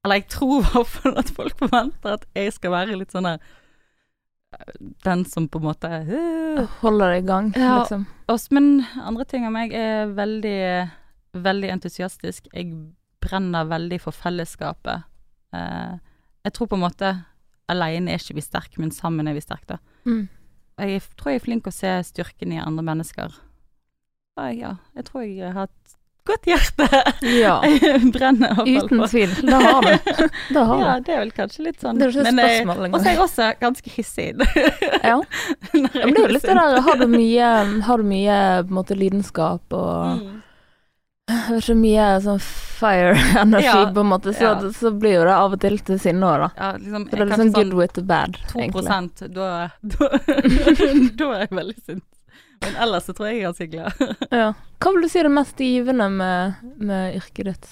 Eller 0.05 0.21
jeg 0.21 0.29
tror 0.31 0.59
i 0.59 0.67
hvert 0.67 0.91
fall 0.97 1.17
at 1.19 1.31
folk 1.35 1.57
forventer 1.59 2.19
at 2.19 2.27
jeg 2.35 2.53
skal 2.55 2.75
være 2.75 2.99
litt 2.99 3.15
sånn 3.15 3.27
der 3.27 3.41
den 5.05 5.25
som 5.29 5.47
på 5.47 5.59
en 5.59 5.67
måte 5.67 5.89
uh, 5.89 6.63
Holder 6.81 7.13
det 7.13 7.17
i 7.21 7.27
gang, 7.27 7.51
ja, 7.55 7.79
liksom. 7.79 8.05
Også, 8.31 8.53
men 8.57 8.83
andre 8.97 9.25
ting 9.29 9.45
av 9.45 9.53
meg 9.53 9.73
er 9.77 10.09
veldig, 10.17 10.61
veldig 11.37 11.69
entusiastisk. 11.75 12.49
Jeg 12.53 12.73
brenner 13.21 13.69
veldig 13.69 13.99
for 14.01 14.15
fellesskapet. 14.15 15.05
Uh, 15.53 15.99
jeg 16.45 16.55
tror 16.55 16.71
på 16.71 16.79
en 16.79 16.85
måte 16.87 17.13
Alene 17.69 18.13
er 18.13 18.21
ikke 18.21 18.39
vi 18.39 18.41
sterke, 18.41 18.81
men 18.81 18.89
sammen 18.95 19.29
er 19.29 19.35
vi 19.37 19.45
sterke, 19.45 19.75
da. 19.75 20.09
Mm. 20.09 20.25
Jeg 20.79 21.03
tror 21.19 21.33
jeg 21.33 21.41
er 21.41 21.43
flink 21.43 21.67
å 21.69 21.75
se 21.75 21.91
styrken 22.07 22.55
i 22.55 22.61
andre 22.61 22.85
mennesker. 22.87 23.35
Ja, 24.55 24.77
jeg 24.95 25.05
tror 25.05 25.25
jeg 25.25 25.43
har 25.43 25.67
hatt 25.67 25.98
godt 26.29 26.49
hjerte. 26.49 26.87
Ja. 27.25 27.55
Brenner 28.13 28.53
iallfall 28.53 28.85
Uten 28.85 29.03
tvil. 29.07 29.35
Det 29.41 29.61
har 29.63 29.81
du. 29.85 30.27
Det 30.53 30.65
har 30.71 30.83
ja, 30.85 30.95
det 31.05 31.15
er 31.15 31.23
vel 31.23 31.31
kanskje 31.35 31.65
litt 31.69 31.81
sånn. 31.83 31.99
Det 31.99 32.09
er 32.09 32.13
ikke 32.13 32.25
et 32.25 32.33
spørsmål 32.33 32.83
engang. 32.87 32.97
Og 32.97 33.03
så 33.03 33.09
er 33.09 33.17
jeg 33.17 33.23
også 33.25 33.49
ganske 33.63 33.95
hissig. 33.95 34.27
ja. 35.11 35.17
Men 35.73 35.87
det 35.87 36.03
er 36.03 36.11
jo 36.13 36.27
litt 36.35 36.45
det 36.45 36.59
der 36.59 36.83
Har 36.85 37.01
du 37.01 37.07
mye, 37.11 37.49
har 37.87 38.03
du 38.03 38.09
mye 38.09 38.37
på 38.63 38.69
en 38.69 38.77
måte 38.79 38.97
lidenskap 38.97 39.75
og 39.75 40.19
mm. 40.19 40.37
ikke 41.59 41.77
mye 41.77 42.09
sånn 42.25 42.41
fire-energi, 42.79 43.65
ja, 43.65 43.79
på 43.93 44.03
en 44.05 44.07
måte, 44.07 44.33
så, 44.33 44.53
ja. 44.53 44.71
så, 44.75 44.91
blir 44.95 45.17
jo 45.17 45.25
det 45.27 45.35
av 45.35 45.55
og 45.55 45.61
til 45.61 45.75
til 45.83 45.99
sinne 45.99 46.29
òg, 46.29 46.45
da. 46.45 46.49
Ja, 46.55 46.69
liksom, 46.77 47.07
så 47.09 47.17
det 47.17 47.19
er 47.25 47.31
litt 47.31 47.41
sånn 47.41 47.51
good 47.57 47.75
with 47.75 47.95
the 47.97 48.05
bad, 48.07 48.39
2 48.53 48.61
egentlig. 48.63 48.85
Da, 49.35 49.49
da, 49.81 50.09
da 51.19 51.27
er 51.33 51.43
jeg 51.43 51.51
veldig 51.59 51.77
sint. 51.81 52.05
Men 52.63 52.79
ellers 52.85 53.07
så 53.07 53.15
tror 53.15 53.29
jeg 53.29 53.39
jeg 53.39 53.43
er 53.43 53.47
ganske 53.49 53.69
glad. 53.71 54.17
ja. 54.41 54.49
Hva 54.79 54.91
vil 54.95 55.05
du 55.05 55.11
si 55.11 55.21
er 55.21 55.29
det 55.29 55.35
mest 55.35 55.61
givende 55.63 56.09
med, 56.11 56.65
med 56.79 57.19
yrket 57.19 57.51
ditt? 57.51 57.69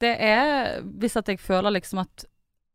Det 0.00 0.14
er 0.20 0.80
hvis 1.00 1.16
at 1.16 1.28
jeg 1.32 1.40
føler 1.40 1.72
liksom 1.76 2.02
at 2.04 2.26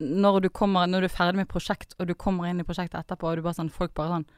når 0.01 0.39
du 0.41 0.49
kommer, 0.49 0.87
når 0.89 1.03
du 1.03 1.07
er 1.09 1.13
ferdig 1.13 1.41
med 1.43 1.49
prosjekt, 1.49 1.93
og 1.99 2.07
du 2.09 2.15
kommer 2.17 2.49
inn 2.49 2.61
i 2.61 2.65
prosjektet 2.65 3.03
etterpå, 3.03 3.29
og 3.29 3.37
du 3.37 3.45
bare 3.45 3.59
sånn, 3.59 3.73
folk 3.73 3.93
bare 3.97 4.17
sånn 4.17 4.29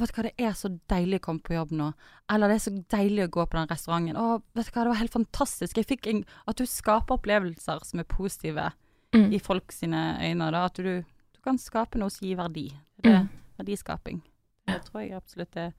Vet 0.00 0.14
du 0.14 0.16
hva, 0.16 0.22
det 0.24 0.46
er 0.46 0.54
så 0.56 0.70
deilig 0.88 1.18
å 1.18 1.24
komme 1.26 1.44
på 1.44 1.52
jobb 1.52 1.72
nå. 1.76 1.90
Eller 2.32 2.48
det 2.48 2.54
er 2.56 2.62
så 2.64 2.70
deilig 2.94 3.26
å 3.26 3.32
gå 3.34 3.44
på 3.44 3.58
den 3.58 3.66
restauranten. 3.68 4.16
Å, 4.16 4.38
vet 4.56 4.70
du 4.70 4.72
hva, 4.72 4.84
det 4.86 4.92
var 4.94 5.00
helt 5.02 5.16
fantastisk. 5.16 5.76
Jeg 5.76 5.88
fikk 5.90 6.08
en, 6.08 6.22
At 6.48 6.56
du 6.56 6.64
skaper 6.64 7.18
opplevelser 7.18 7.82
som 7.84 8.00
er 8.00 8.08
positive 8.08 8.70
mm. 9.12 9.26
i 9.36 9.40
folk 9.44 9.74
sine 9.76 10.00
øyne. 10.22 10.48
Da, 10.54 10.62
at 10.70 10.80
du, 10.80 11.02
du, 11.04 11.40
kan 11.44 11.60
skape 11.60 12.00
noe 12.00 12.08
som 12.14 12.24
gir 12.24 12.40
verdi. 12.40 12.70
Det 12.96 13.12
er 13.12 13.26
mm. 13.26 13.28
verdiskaping. 13.60 14.22
Det 14.70 14.78
tror 14.86 15.02
jeg 15.02 15.18
absolutt 15.18 15.60
er 15.60 15.74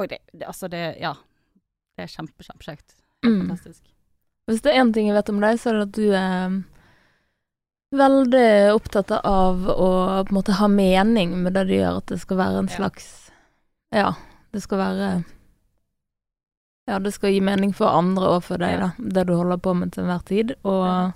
Oi, 0.00 0.06
det, 0.08 0.22
det, 0.32 0.46
altså 0.48 0.70
det 0.72 0.84
Ja. 1.00 1.14
Det 1.96 2.06
er 2.06 2.12
kjempe, 2.14 2.44
kjempekjekt. 2.46 2.94
Mm. 3.26 3.40
Fantastisk. 3.42 3.82
Hvis 4.48 4.62
det 4.64 4.72
er 4.72 4.80
én 4.80 4.92
ting 4.94 5.10
jeg 5.10 5.16
vet 5.18 5.28
om 5.28 5.40
deg, 5.42 5.58
så 5.60 5.70
er 5.70 5.76
det 5.76 5.82
at 5.82 5.96
du 5.98 6.06
er 6.16 6.54
veldig 7.90 8.46
opptatt 8.72 9.12
av 9.18 9.66
å 9.68 9.90
på 10.24 10.30
en 10.30 10.38
måte 10.38 10.56
ha 10.60 10.68
mening 10.70 11.34
med 11.42 11.54
det 11.58 11.66
du 11.68 11.74
gjør, 11.74 12.00
at 12.00 12.12
det 12.12 12.20
skal 12.22 12.40
være 12.40 12.62
en 12.62 12.70
slags 12.70 13.10
Ja, 13.94 14.14
det 14.54 14.62
skal 14.62 14.78
være 14.78 15.08
Ja, 16.90 16.98
det 17.02 17.12
skal 17.14 17.34
gi 17.34 17.42
mening 17.44 17.74
for 17.76 17.90
andre 17.90 18.36
og 18.36 18.46
for 18.46 18.62
deg, 18.62 18.78
da, 18.80 18.92
det 18.98 19.26
du 19.28 19.34
holder 19.36 19.60
på 19.62 19.74
med 19.78 19.92
til 19.94 20.06
enhver 20.06 20.24
tid. 20.26 20.54
Og 20.66 21.12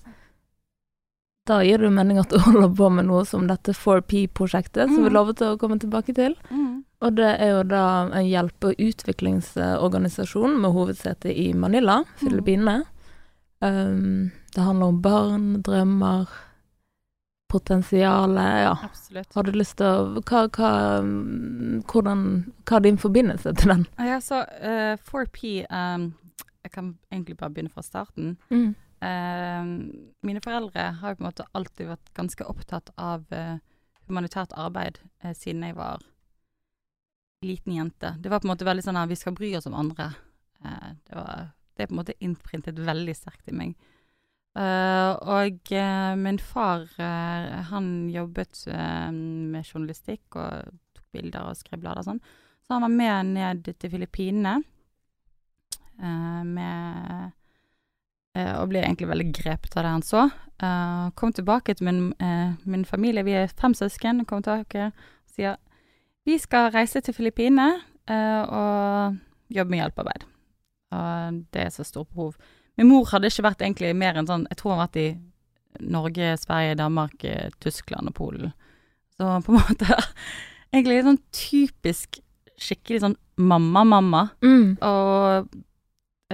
da 1.49 1.61
gir 1.67 1.83
det 1.83 1.91
mening 1.95 2.21
at 2.23 2.31
du 2.31 2.39
holder 2.47 2.71
på 2.77 2.91
med 2.95 3.09
noe 3.09 3.25
som 3.29 3.49
dette 3.51 3.75
4P-prosjektet, 3.75 4.87
mm. 4.87 4.95
som 4.95 5.03
vi 5.03 5.11
mm. 5.11 5.17
lovet 5.17 5.43
å 5.43 5.57
komme 5.59 5.81
tilbake 5.83 6.15
til. 6.15 6.37
Mm. 6.51 6.85
Og 7.05 7.13
det 7.19 7.31
er 7.37 7.53
jo 7.53 7.63
da 7.69 7.85
en 8.07 8.25
hjelpe- 8.25 8.73
og 8.73 8.81
utviklingsorganisasjon 8.81 10.57
med 10.63 10.73
hovedsete 10.73 11.33
i 11.33 11.51
Manila, 11.53 12.01
mm. 12.01 12.17
Filippinene. 12.23 12.79
Um, 13.61 14.31
det 14.55 14.65
handler 14.65 14.87
om 14.87 15.03
barn, 15.03 15.47
drømmer, 15.63 16.29
potensialet, 17.53 18.63
ja. 18.65 18.79
Absolutt. 18.85 19.35
Har 19.35 19.45
du 19.45 19.53
lyst 19.53 19.77
til 19.79 19.87
å 19.87 20.23
hva, 20.25 20.47
hva, 20.57 20.71
hvordan, 21.93 22.25
hva 22.65 22.81
er 22.81 22.87
din 22.87 23.01
forbindelse 23.01 23.53
til 23.61 23.75
den? 23.75 23.85
Ja, 24.01 24.17
så 24.25 24.41
uh, 24.65 24.97
4P 25.11 25.61
um, 25.69 26.09
Jeg 26.65 26.73
kan 26.73 26.95
egentlig 27.13 27.37
bare 27.37 27.53
begynne 27.53 27.75
fra 27.75 27.85
starten. 27.85 28.35
Mm. 28.49 28.73
Uh, 29.05 30.09
mine 30.25 30.41
foreldre 30.41 30.89
har 31.03 31.13
jo 31.13 31.21
på 31.21 31.25
en 31.27 31.29
måte 31.29 31.49
alltid 31.53 31.93
vært 31.93 32.13
ganske 32.17 32.49
opptatt 32.49 32.91
av 32.97 33.29
uh, 33.37 33.61
humanitært 34.09 34.57
arbeid 34.57 35.03
uh, 35.23 35.35
siden 35.37 35.67
jeg 35.69 35.77
var 35.77 36.01
liten 37.45 37.77
jente. 37.77 38.15
Det 38.21 38.33
var 38.33 38.43
på 38.43 38.49
en 38.49 38.55
måte 38.55 38.67
veldig 38.69 38.85
sånn 38.87 39.01
at 39.01 39.11
vi 39.11 39.19
skal 39.19 39.37
bry 39.37 39.55
oss 39.59 39.69
om 39.71 39.77
andre. 39.79 40.13
det, 40.65 41.15
var, 41.15 41.51
det 41.77 41.85
er 41.85 41.91
på 41.91 41.95
en 41.95 42.01
måte 42.01 42.17
innprintet 42.25 42.79
veldig 42.81 43.15
sterkt 43.19 43.53
i 43.53 43.57
meg. 43.57 43.75
Uh, 44.55 45.19
og 45.35 45.73
uh, 45.75 46.15
min 46.15 46.39
far, 46.39 46.85
uh, 47.01 47.63
han 47.73 48.09
jobbet 48.15 48.61
med 48.71 49.67
journalistikk 49.67 50.37
og 50.39 50.69
tok 50.95 51.07
bilder 51.11 51.49
og 51.49 51.59
skrev 51.59 51.81
blader 51.83 52.05
og 52.05 52.13
sånn. 52.13 52.21
Så 52.63 52.77
han 52.77 52.85
var 52.87 52.93
med 52.95 53.33
ned 53.35 53.73
til 53.75 53.91
Filippinene 53.93 54.61
med 55.95 57.35
Og 58.35 58.65
ble 58.67 58.81
egentlig 58.81 59.07
veldig 59.07 59.27
grepet 59.37 59.77
av 59.77 59.85
det 59.85 59.91
han 59.93 60.03
så. 60.03 60.23
kom 61.15 61.31
tilbake 61.33 61.75
til 61.75 61.87
min, 61.87 62.01
min, 62.65 62.85
familie, 62.85 63.23
vi 63.23 63.37
er 63.39 63.53
fem 63.61 63.77
søsken, 63.79 64.25
kom 64.27 64.43
tilbake 64.43 64.89
og 64.89 65.05
sier 65.31 65.55
vi 66.25 66.39
skal 66.41 66.71
reise 66.75 67.03
til 67.05 67.15
Filippinene 67.17 67.69
og 68.09 69.17
jobbe 69.53 69.73
med 69.73 69.81
hjelpearbeid. 69.81 70.25
Og 70.95 71.41
det 71.55 71.67
er 71.67 71.73
så 71.73 71.85
stort 71.87 72.09
behov. 72.13 72.35
Min 72.79 72.91
mor 72.91 73.07
hadde 73.13 73.31
ikke 73.31 73.47
vært 73.47 73.63
egentlig 73.63 73.93
mer 73.97 74.19
enn 74.19 74.29
sånn 74.29 74.49
Jeg 74.51 74.59
tror 74.59 74.73
hun 74.73 74.79
har 74.79 74.89
vært 74.89 75.01
i 75.03 75.09
Norge, 75.85 76.35
Sverige, 76.39 76.79
Danmark, 76.79 77.25
eh, 77.27 77.51
Tyskland 77.63 78.11
og 78.11 78.17
Polen. 78.19 78.53
Så 79.17 79.31
på 79.47 79.55
en 79.55 79.63
måte 79.69 79.99
Egentlig 80.75 81.05
sånn 81.07 81.21
typisk 81.35 82.21
skikkelig 82.59 83.01
sånn 83.03 83.17
mamma-mamma. 83.39 84.29
Mm. 84.43 84.77
Og 84.83 85.51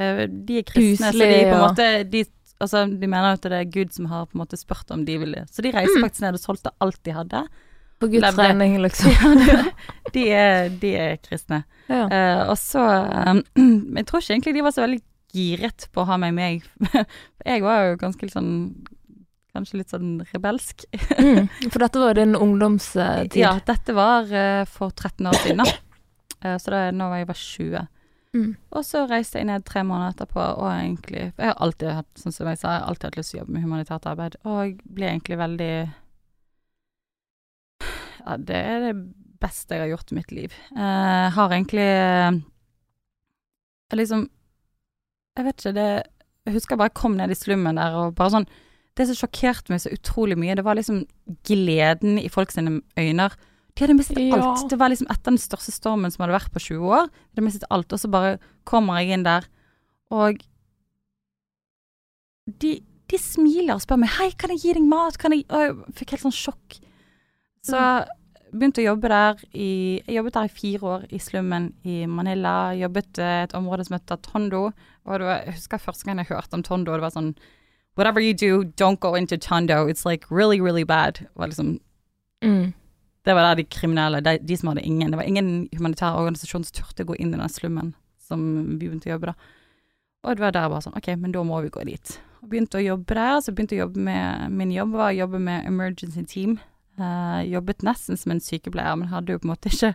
uh, 0.00 0.22
de 0.28 0.60
er 0.60 0.64
kristne, 0.68 1.10
Huslig, 1.12 1.26
så 1.26 1.28
de 1.28 1.42
på 1.44 1.56
en 1.56 1.64
måte 1.64 1.88
de, 2.12 2.22
altså, 2.56 2.84
de 2.88 3.08
mener 3.08 3.36
at 3.36 3.44
det 3.44 3.58
er 3.58 3.72
Gud 3.72 3.92
som 3.92 4.08
har 4.08 4.28
på 4.28 4.36
en 4.36 4.42
måte 4.42 4.56
spurt 4.60 4.92
om 4.92 5.04
de 5.08 5.18
ville 5.20 5.44
Så 5.52 5.64
de 5.64 5.72
reiste 5.74 5.98
mm. 5.98 6.06
faktisk 6.06 6.24
ned 6.24 6.38
og 6.38 6.44
solgte 6.44 6.72
alt 6.80 7.00
de 7.04 7.16
hadde. 7.16 7.42
På 8.00 8.08
Guds 8.08 8.38
regning, 8.38 8.78
liksom. 8.80 9.10
ja, 9.48 9.64
de, 10.12 10.22
er, 10.32 10.70
de, 10.80 10.94
er, 10.96 11.18
kristne. 11.20 11.62
Ja. 11.90 12.06
Uh, 12.08 12.50
og 12.52 12.56
så 12.58 12.80
um, 13.28 13.42
Jeg 13.98 14.06
tror 14.08 14.22
ikke 14.22 14.36
egentlig 14.38 14.54
de 14.56 14.64
var 14.64 14.74
så 14.76 14.86
veldig 14.86 15.02
giret 15.36 15.86
på 15.92 16.02
å 16.02 16.08
ha 16.08 16.16
meg 16.18 16.32
med. 16.34 16.64
jeg 17.50 17.62
var 17.62 17.90
jo 17.90 18.00
ganske 18.00 18.26
litt 18.26 18.36
sånn 18.36 18.54
Kanskje 19.50 19.80
litt 19.80 19.90
sånn 19.90 20.20
rebelsk. 20.30 20.84
mm, 20.94 21.48
for 21.72 21.82
dette 21.82 21.98
var 21.98 22.14
din 22.14 22.36
ungdomstid? 22.38 23.34
Ja, 23.34 23.56
dette 23.66 23.96
var 23.96 24.28
uh, 24.30 24.62
for 24.70 24.94
13 24.94 25.26
år 25.26 25.40
siden, 25.42 25.64
da. 25.64 25.72
Uh, 26.44 26.54
så 26.54 26.70
da 26.70 26.84
nå 26.94 27.08
var 27.10 27.18
jeg 27.18 27.28
var 27.32 27.40
20. 27.40 27.88
Mm. 28.30 28.52
Og 28.78 28.86
så 28.86 29.02
reiste 29.10 29.40
jeg 29.40 29.48
ned 29.48 29.64
tre 29.66 29.82
måneder 29.82 30.14
etterpå, 30.14 30.38
og 30.38 30.68
egentlig 30.70 31.24
Jeg 31.24 31.48
har 31.48 31.56
alltid 31.58 31.96
hatt, 31.96 32.10
sånn 32.14 32.36
som 32.36 32.46
jeg 32.46 32.60
sa, 32.60 32.76
jeg 32.76 32.84
har 32.84 32.92
alltid 32.92 33.08
hatt 33.08 33.18
lyst 33.18 33.34
til 33.34 33.40
å 33.40 33.42
jobbe 33.42 33.56
med 33.56 33.64
humanitært 33.66 34.06
arbeid, 34.06 34.38
og 34.46 34.78
ble 34.86 35.10
egentlig 35.10 35.40
veldig 35.40 35.72
Ja, 38.20 38.36
det 38.36 38.60
er 38.60 38.86
det 38.88 38.94
beste 39.40 39.76
jeg 39.76 39.86
har 39.86 39.92
gjort 39.94 40.12
i 40.12 40.18
mitt 40.18 40.32
liv. 40.36 40.56
Jeg 40.70 40.76
uh, 40.76 41.32
har 41.36 41.54
egentlig 41.56 41.88
liksom 43.96 44.28
jeg 45.38 45.46
vet 45.46 45.62
ikke, 45.62 45.76
det 45.76 45.90
Jeg 46.46 46.56
husker 46.56 46.74
jeg 46.74 46.82
bare 46.82 46.96
kom 46.96 47.14
ned 47.18 47.32
i 47.32 47.38
slummen 47.38 47.78
der 47.78 47.94
og 47.96 48.16
bare 48.18 48.34
sånn 48.34 48.48
Det 48.98 49.06
som 49.08 49.18
sjokkerte 49.22 49.72
meg 49.72 49.82
så 49.82 49.92
utrolig 49.94 50.36
mye, 50.38 50.56
det 50.58 50.64
var 50.66 50.76
liksom 50.76 51.04
gleden 51.46 52.18
i 52.20 52.28
folk 52.28 52.50
sine 52.52 52.80
øyne. 52.98 53.28
De 53.72 53.84
hadde 53.84 53.94
mistet 53.96 54.18
ja. 54.18 54.36
alt. 54.36 54.66
Det 54.68 54.76
var 54.80 54.90
liksom 54.90 55.08
etter 55.08 55.30
den 55.30 55.40
største 55.40 55.72
stormen 55.72 56.12
som 56.12 56.24
hadde 56.24 56.34
vært 56.34 56.52
på 56.52 56.60
20 56.60 56.90
år. 56.90 57.06
De 57.08 57.38
hadde 57.38 57.46
mistet 57.46 57.68
alt, 57.70 57.94
og 57.94 58.02
så 58.02 58.10
bare 58.12 58.34
kommer 58.68 58.98
jeg 58.98 59.14
inn 59.14 59.24
der, 59.24 59.46
og 60.10 60.42
de, 62.60 62.74
de 62.82 63.22
smiler 63.22 63.78
og 63.78 63.84
spør 63.86 64.02
meg 64.02 64.12
'Hei, 64.16 64.28
kan 64.36 64.52
jeg 64.52 64.64
gi 64.64 64.76
deg 64.76 64.90
mat?' 64.90 65.18
Kan 65.22 65.32
jeg 65.32 65.46
Og 65.48 65.62
jeg 65.62 65.96
fikk 66.02 66.16
helt 66.16 66.26
sånn 66.26 66.36
sjokk. 66.36 66.80
Så 67.66 67.80
begynte 68.50 68.82
å 68.82 68.88
jobbe 68.88 69.10
der 69.12 69.40
i 69.52 70.00
Jeg 70.06 70.16
jobbet 70.16 70.34
der 70.34 70.48
i 70.48 70.54
fire 70.54 70.92
år, 70.94 71.06
i 71.10 71.18
slummen 71.22 71.72
i 71.84 72.06
Manila. 72.06 72.72
Jobbet 72.74 73.20
i 73.20 73.30
et 73.44 73.54
område 73.54 73.86
som 73.86 73.98
heter 73.98 74.20
Tondo. 74.24 74.70
Og 75.04 75.12
var, 75.12 75.44
jeg 75.44 75.56
husker 75.58 75.82
første 75.82 76.06
gang 76.06 76.18
jeg 76.22 76.32
hørte 76.32 76.58
om 76.58 76.64
Tondo, 76.66 76.92
det 76.92 77.04
var 77.06 77.14
sånn 77.14 77.34
Whatever 77.98 78.22
you 78.22 78.32
do, 78.32 78.64
don't 78.78 79.00
go 79.00 79.14
into 79.14 79.36
Tondo. 79.36 79.86
It's 79.86 80.06
like 80.06 80.30
really, 80.30 80.60
really 80.60 80.84
bad. 80.84 81.14
Det 81.20 81.36
var 81.36 81.50
liksom 81.50 81.80
mm. 82.42 82.72
Det 83.22 83.34
var 83.34 83.42
der 83.42 83.54
de 83.54 83.64
kriminelle, 83.64 84.20
de, 84.20 84.38
de, 84.38 84.56
som 84.56 84.68
hadde 84.68 84.82
ingen 84.86 85.10
Det 85.10 85.18
var 85.18 85.28
ingen 85.28 85.68
humanitær 85.76 86.16
organisasjon 86.16 86.64
som 86.64 86.78
turte 86.80 87.04
å 87.04 87.10
gå 87.10 87.18
inn 87.20 87.34
i 87.34 87.40
den 87.40 87.52
slummen 87.52 87.94
som 88.30 88.40
vi 88.78 88.86
begynte 88.86 89.10
å 89.10 89.16
jobbe 89.16 89.32
da. 89.32 89.34
Og 90.22 90.36
det 90.36 90.44
var 90.44 90.54
der 90.54 90.68
bare 90.70 90.84
sånn 90.84 90.96
OK, 90.96 91.08
men 91.18 91.32
da 91.34 91.42
må 91.44 91.60
vi 91.64 91.72
gå 91.72 91.82
dit. 91.88 92.12
Og 92.40 92.50
begynte 92.52 92.78
å 92.78 92.84
jobbe 92.84 93.16
der. 93.16 93.40
Så 93.42 93.52
begynte 93.52 93.76
å 93.76 93.82
jobbe 93.84 94.04
med 94.06 94.54
Min 94.54 94.72
jobb 94.74 94.94
var 94.96 95.10
å 95.10 95.18
jobbe 95.18 95.40
med 95.42 95.66
emergency 95.68 96.24
team. 96.28 96.58
Uh, 96.98 97.40
jobbet 97.48 97.84
nesten 97.86 98.18
som 98.18 98.34
en 98.34 98.42
sykepleier, 98.42 98.96
men 98.98 99.12
hadde 99.12 99.32
jo 99.36 99.40
på 99.40 99.48
en 99.48 99.54
måte 99.54 99.70
ikke 99.72 99.94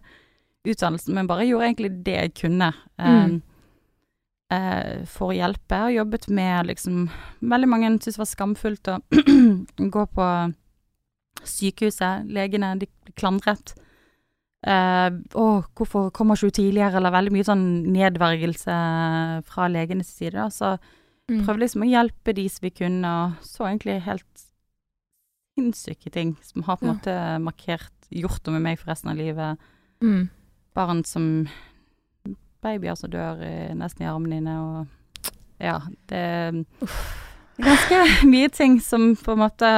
utdannelsen, 0.65 1.13
men 1.13 1.27
bare 1.29 1.45
gjorde 1.45 1.67
egentlig 1.67 1.91
det 2.05 2.15
jeg 2.15 2.33
kunne 2.39 2.71
mm. 2.97 3.35
uh, 4.55 5.05
for 5.09 5.29
å 5.29 5.37
hjelpe. 5.37 5.81
Og 5.87 5.97
jobbet 5.99 6.29
med 6.33 6.71
liksom 6.71 7.07
Veldig 7.45 7.69
mange 7.69 7.91
syntes 7.91 8.17
det 8.17 8.23
var 8.23 8.31
skamfullt 8.31 8.91
å 8.93 8.99
gå 9.97 10.05
på 10.17 10.29
sykehuset. 11.45 12.25
Legene, 12.33 12.75
de 12.81 12.89
klandret. 13.13 13.75
Uh, 14.65 15.13
'Å, 15.13 15.45
hvorfor 15.77 16.09
kommer 16.09 16.39
ikke 16.39 16.49
du 16.49 16.57
tidligere?' 16.57 16.97
Eller 16.97 17.13
veldig 17.13 17.33
mye 17.35 17.45
sånn 17.45 17.65
nedvergelse 17.93 18.77
fra 19.45 19.69
legenes 19.69 20.09
side. 20.09 20.33
Da. 20.39 20.49
Så 20.49 20.71
mm. 21.29 21.43
prøvde 21.45 21.61
liksom 21.67 21.85
å 21.85 21.91
hjelpe 21.91 22.33
de 22.33 22.47
som 22.49 22.65
vi 22.65 22.73
kunne, 22.73 23.11
og 23.13 23.45
så 23.45 23.69
egentlig 23.69 23.99
helt 24.07 24.44
sinnssyke 25.55 26.11
ting 26.13 26.35
som 26.43 26.65
har 26.67 26.77
på 26.77 26.85
en 26.85 26.93
ja. 26.93 26.95
måte 26.97 27.19
markert 27.43 27.91
Gjort 28.13 28.45
noe 28.45 28.59
med 28.59 28.61
meg 28.67 28.77
for 28.77 28.91
resten 28.91 29.09
av 29.09 29.17
livet. 29.17 29.63
Mm. 29.97 30.27
Barn 30.77 30.99
som 31.09 31.47
Babyer 32.61 32.93
som 32.95 33.09
dør 33.09 33.41
i, 33.41 33.55
nesten 33.77 34.05
i 34.05 34.09
armene 34.09 34.37
dine, 34.37 34.53
og 34.61 35.31
Ja, 35.57 35.79
det 36.11 36.19
er 36.19 36.59
ganske 37.57 37.99
mye 38.33 38.51
ting 38.53 38.77
som 38.83 39.13
på 39.17 39.33
en 39.33 39.41
måte 39.41 39.71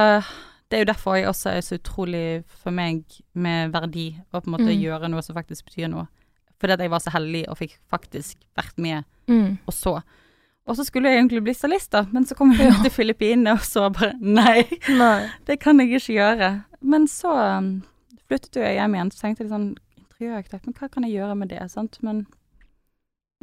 Det 0.68 0.76
er 0.76 0.84
jo 0.84 0.90
derfor 0.90 1.16
jeg 1.16 1.28
også 1.30 1.54
er 1.54 1.64
så 1.64 1.78
utrolig, 1.78 2.44
for 2.60 2.74
meg, 2.74 3.04
med 3.32 3.72
verdi, 3.72 4.10
å 4.28 4.42
på 4.42 4.50
en 4.50 4.56
måte 4.58 4.68
mm. 4.68 4.80
gjøre 4.82 5.08
noe 5.08 5.24
som 5.24 5.36
faktisk 5.38 5.70
betyr 5.70 5.88
noe. 5.88 6.04
Fordi 6.60 6.74
at 6.74 6.82
jeg 6.84 6.92
var 6.92 7.00
så 7.00 7.14
heldig 7.14 7.46
og 7.48 7.56
fikk 7.62 7.78
faktisk 7.88 8.42
vært 8.58 8.76
med 8.76 9.06
mm. 9.30 9.64
og 9.64 9.72
så. 9.72 9.94
Og 10.68 10.76
så 10.76 10.84
skulle 10.84 11.08
jeg 11.08 11.22
egentlig 11.22 11.42
bli 11.46 11.54
stylist, 11.56 11.90
da, 11.94 12.04
men 12.12 12.26
så 12.28 12.36
kom 12.36 12.52
jeg 12.52 12.68
ja. 12.68 12.78
til 12.84 12.92
Filippinene 12.92 13.54
og 13.56 13.64
så 13.64 13.88
bare 13.94 14.12
nei, 14.20 14.66
nei, 14.92 15.28
det 15.48 15.58
kan 15.62 15.80
jeg 15.80 15.96
ikke 15.96 16.18
gjøre. 16.18 16.50
Men 16.84 17.06
så 17.10 17.34
flyttet 18.28 18.50
flyttet 18.52 18.64
jeg 18.66 18.76
hjem 18.76 18.96
igjen, 18.96 19.12
så 19.12 19.22
tenkte 19.22 19.44
jeg 19.44 19.52
sånn 19.52 19.68
interiørarkitekt, 19.98 20.66
men 20.66 20.76
hva 20.76 20.90
kan 20.92 21.06
jeg 21.06 21.14
gjøre 21.16 21.36
med 21.38 21.52
det, 21.52 21.62
sant. 21.72 21.96
Men, 22.04 22.26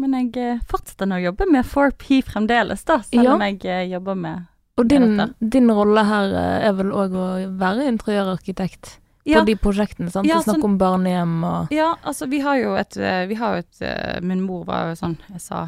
men 0.02 0.18
jeg 0.20 0.36
eh, 0.42 0.60
fortsetter 0.70 1.10
nå 1.10 1.18
å 1.18 1.26
jobbe 1.30 1.48
med 1.50 1.66
4P 1.66 2.20
fremdeles, 2.28 2.84
da, 2.88 3.00
selv 3.08 3.32
ja. 3.32 3.34
om 3.34 3.46
jeg 3.48 3.64
eh, 3.66 3.88
jobber 3.96 4.20
med 4.20 4.52
og 4.76 4.90
din, 4.92 5.22
din 5.40 5.72
rolle 5.72 6.02
her 6.04 6.34
eh, 6.36 6.66
er 6.68 6.74
vel 6.76 6.90
òg 6.92 7.14
å 7.16 7.26
være 7.56 7.86
interiørarkitekt 7.94 8.98
ja. 9.24 9.40
på 9.40 9.46
de 9.48 9.56
prosjektene, 9.56 10.12
sant? 10.12 10.28
Ja, 10.28 10.42
Snakke 10.44 10.60
sånn, 10.60 10.74
om 10.74 10.76
barnehjem 10.82 11.38
og 11.48 11.72
Ja, 11.74 11.94
altså 12.04 12.28
vi 12.28 12.42
har 12.44 12.60
jo 12.60 12.76
et, 12.76 13.00
vi 13.00 13.38
har 13.40 13.56
jo 13.56 13.64
et 13.64 14.20
Min 14.28 14.44
mor 14.44 14.68
var 14.68 14.92
jo 14.92 15.00
sånn, 15.00 15.16
jeg 15.32 15.42
sa 15.46 15.62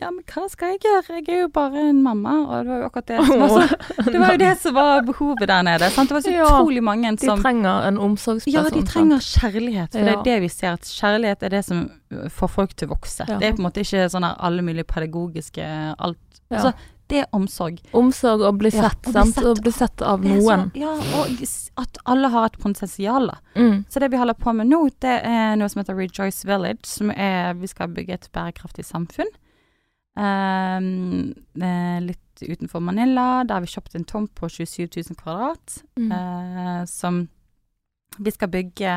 ja, 0.00 0.10
men 0.10 0.24
hva 0.24 0.46
skal 0.48 0.74
jeg 0.74 0.80
gjøre, 0.86 1.18
jeg 1.18 1.26
er 1.28 1.40
jo 1.42 1.48
bare 1.52 1.82
en 1.90 2.00
mamma, 2.04 2.36
og 2.46 2.64
det 2.64 2.72
var 2.72 2.78
jo 2.80 2.88
akkurat 2.88 3.08
det 3.10 3.18
som 3.28 3.42
var, 3.42 3.50
så, 3.52 3.78
det, 4.10 4.20
var 4.22 4.34
jo 4.34 4.40
det 4.42 4.52
som 4.62 4.76
var 4.78 5.02
behovet 5.10 5.50
der 5.50 5.66
nede. 5.66 5.90
Sant? 5.94 6.08
Det 6.08 6.16
var 6.16 6.24
så 6.24 6.34
ja, 6.34 6.46
utrolig 6.48 6.84
mange 6.84 7.10
som 7.20 7.36
De 7.36 7.44
trenger 7.44 7.88
en 7.88 7.98
omsorgsperson. 8.06 8.56
Ja, 8.56 8.74
de 8.74 8.84
trenger 8.88 9.26
kjærlighet. 9.26 9.92
For 9.92 10.00
ja. 10.00 10.06
det 10.08 10.14
er 10.14 10.22
det 10.30 10.38
vi 10.46 10.52
ser, 10.52 10.78
at 10.78 10.88
kjærlighet 10.88 11.44
er 11.48 11.56
det 11.56 11.64
som 11.68 11.84
får 12.40 12.54
folk 12.54 12.72
til 12.76 12.88
å 12.88 12.94
vokse. 12.94 13.26
Ja. 13.28 13.36
Det 13.36 13.50
er 13.50 13.58
på 13.58 13.62
en 13.62 13.68
måte 13.68 13.84
ikke 13.84 14.08
sånn 14.12 14.26
her 14.26 14.40
alle 14.48 14.64
mulige 14.64 14.88
pedagogiske 14.88 15.68
alt. 15.98 16.40
Altså, 16.50 16.72
det 17.10 17.24
er 17.24 17.28
omsorg. 17.34 17.80
Omsorg 17.96 18.44
og 18.46 18.58
bli 18.60 18.70
sett, 18.70 19.08
ja, 19.08 19.14
sant. 19.16 19.38
Å 19.42 19.54
bli 19.58 19.72
sett 19.74 20.02
av 20.06 20.22
noen. 20.22 20.68
Så, 20.70 20.78
ja, 20.78 20.92
og 21.18 21.42
at 21.82 22.00
alle 22.10 22.30
har 22.30 22.50
et 22.50 22.58
potensial. 22.62 23.32
Mm. 23.58 23.84
Så 23.90 24.02
det 24.02 24.12
vi 24.12 24.20
holder 24.20 24.38
på 24.38 24.54
med 24.54 24.70
nå, 24.70 24.84
det 25.02 25.16
er 25.26 25.58
noe 25.58 25.70
som 25.72 25.82
heter 25.82 25.98
Rejoice 25.98 26.46
Village, 26.46 26.86
som 26.86 27.10
er 27.10 27.56
Vi 27.58 27.70
skal 27.70 27.90
bygge 27.96 28.14
et 28.14 28.28
bærekraftig 28.36 28.86
samfunn. 28.86 29.30
Um, 30.18 31.32
litt 31.54 32.42
utenfor 32.42 32.82
Manila. 32.82 33.44
Der 33.44 33.58
har 33.58 33.64
vi 33.64 33.70
kjøpt 33.70 33.94
en 33.96 34.08
tomt 34.08 34.32
på 34.34 34.48
27 34.48 34.88
000 34.88 35.18
kvadrat, 35.20 35.82
mm. 35.98 36.10
uh, 36.10 36.82
som 36.90 37.26
vi 38.18 38.32
skal 38.34 38.50
bygge 38.50 38.94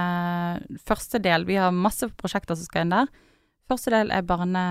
Første 0.84 1.20
del 1.22 1.46
Vi 1.46 1.60
har 1.62 1.72
masse 1.72 2.08
prosjekter 2.18 2.58
som 2.58 2.66
skal 2.66 2.88
inn 2.88 2.96
der. 2.96 3.12
Første 3.70 3.94
del 3.94 4.12
er 4.12 4.26
barne 4.28 4.64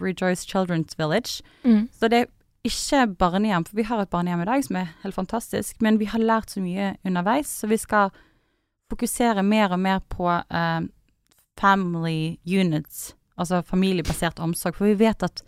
Rejoice 0.00 0.48
Children's 0.48 0.96
Village. 0.98 1.44
Mm. 1.62 1.88
Så 1.92 2.08
det 2.10 2.24
er 2.24 2.32
ikke 2.64 3.06
barnehjem, 3.20 3.66
for 3.68 3.76
vi 3.76 3.84
har 3.86 4.00
et 4.00 4.10
barnehjem 4.10 4.42
i 4.42 4.48
dag 4.48 4.64
som 4.64 4.78
er 4.80 4.92
helt 5.02 5.14
fantastisk, 5.14 5.82
men 5.84 6.00
vi 6.00 6.08
har 6.08 6.22
lært 6.22 6.54
så 6.54 6.62
mye 6.64 6.94
underveis, 7.04 7.50
så 7.60 7.68
vi 7.68 7.76
skal 7.76 8.10
fokusere 8.90 9.44
mer 9.44 9.74
og 9.74 9.80
mer 9.84 10.00
på 10.08 10.28
eh, 10.32 10.86
family 11.60 12.36
units, 12.46 13.14
altså 13.36 13.62
familiebasert 13.68 14.40
omsorg. 14.40 14.78
For 14.78 14.88
vi 14.88 14.98
vet 15.04 15.22
at 15.22 15.44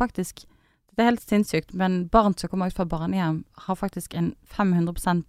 faktisk 0.00 0.46
Det 0.90 1.04
er 1.04 1.12
helt 1.12 1.22
sinnssykt, 1.22 1.70
men 1.72 2.08
barn 2.12 2.34
som 2.36 2.50
kommer 2.50 2.68
ut 2.68 2.76
fra 2.76 2.84
barnehjem, 2.84 3.44
har 3.64 3.76
faktisk 3.78 4.14
en 4.18 4.34
500% 4.50 5.22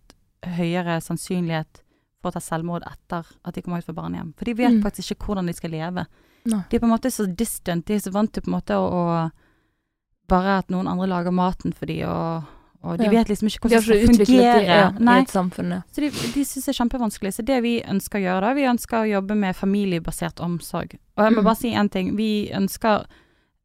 høyere 0.58 0.98
sannsynlighet 1.06 1.84
for 2.22 2.32
å 2.32 2.36
ta 2.36 2.42
selvmord 2.44 2.84
etter 2.90 3.30
at 3.46 3.56
de 3.56 3.62
kommer 3.62 3.80
ut 3.80 3.88
fra 3.88 3.96
barnehjem. 3.96 4.34
For 4.38 4.50
de 4.50 4.56
vet 4.58 4.74
mm. 4.74 4.82
faktisk 4.84 5.16
ikke 5.16 5.30
hvordan 5.30 5.48
de 5.48 5.56
skal 5.56 5.72
leve. 5.72 6.06
No. 6.50 6.64
De 6.70 6.76
er 6.76 6.82
på 6.82 6.90
en 6.90 6.94
måte 6.96 7.12
så 7.14 7.28
distant, 7.30 7.86
de 7.88 7.96
er 7.96 8.04
så 8.04 8.12
vant 8.12 8.34
til 8.34 8.44
på 8.44 8.52
en 8.52 8.58
måte 8.58 8.78
å, 8.78 8.90
å 8.90 10.32
bare 10.32 10.58
at 10.64 10.74
noen 10.74 10.90
andre 10.90 11.10
lager 11.12 11.36
maten 11.36 11.76
for 11.78 11.90
dem, 11.92 12.04
og, 12.10 12.52
og 12.82 13.00
de 13.02 13.08
ja. 13.08 13.14
vet 13.14 13.32
liksom 13.32 13.50
ikke 13.50 13.66
hvordan 13.66 13.82
det 13.82 13.88
skal 13.88 14.14
fungere. 14.14 14.62
I, 14.62 14.70
ja, 14.70 14.92
i 14.98 15.18
et 15.22 15.34
samfunn, 15.34 15.74
ja. 15.78 15.82
Så 15.94 16.04
de, 16.04 16.12
de 16.12 16.46
syns 16.48 16.68
det 16.68 16.74
er 16.74 16.80
kjempevanskelig. 16.80 17.34
Så 17.38 17.46
det 17.48 17.60
vi 17.66 17.76
ønsker 17.84 18.22
å 18.22 18.24
gjøre 18.26 18.46
da, 18.48 18.54
vi 18.58 18.70
ønsker 18.72 19.02
å 19.02 19.10
jobbe 19.12 19.38
med 19.44 19.58
familiebasert 19.58 20.42
omsorg. 20.44 20.96
Og 21.18 21.26
jeg 21.28 21.36
må 21.36 21.44
mm. 21.44 21.50
bare 21.50 21.60
si 21.60 21.74
én 21.78 21.92
ting. 21.94 22.16
Vi 22.18 22.32
ønsker 22.58 23.06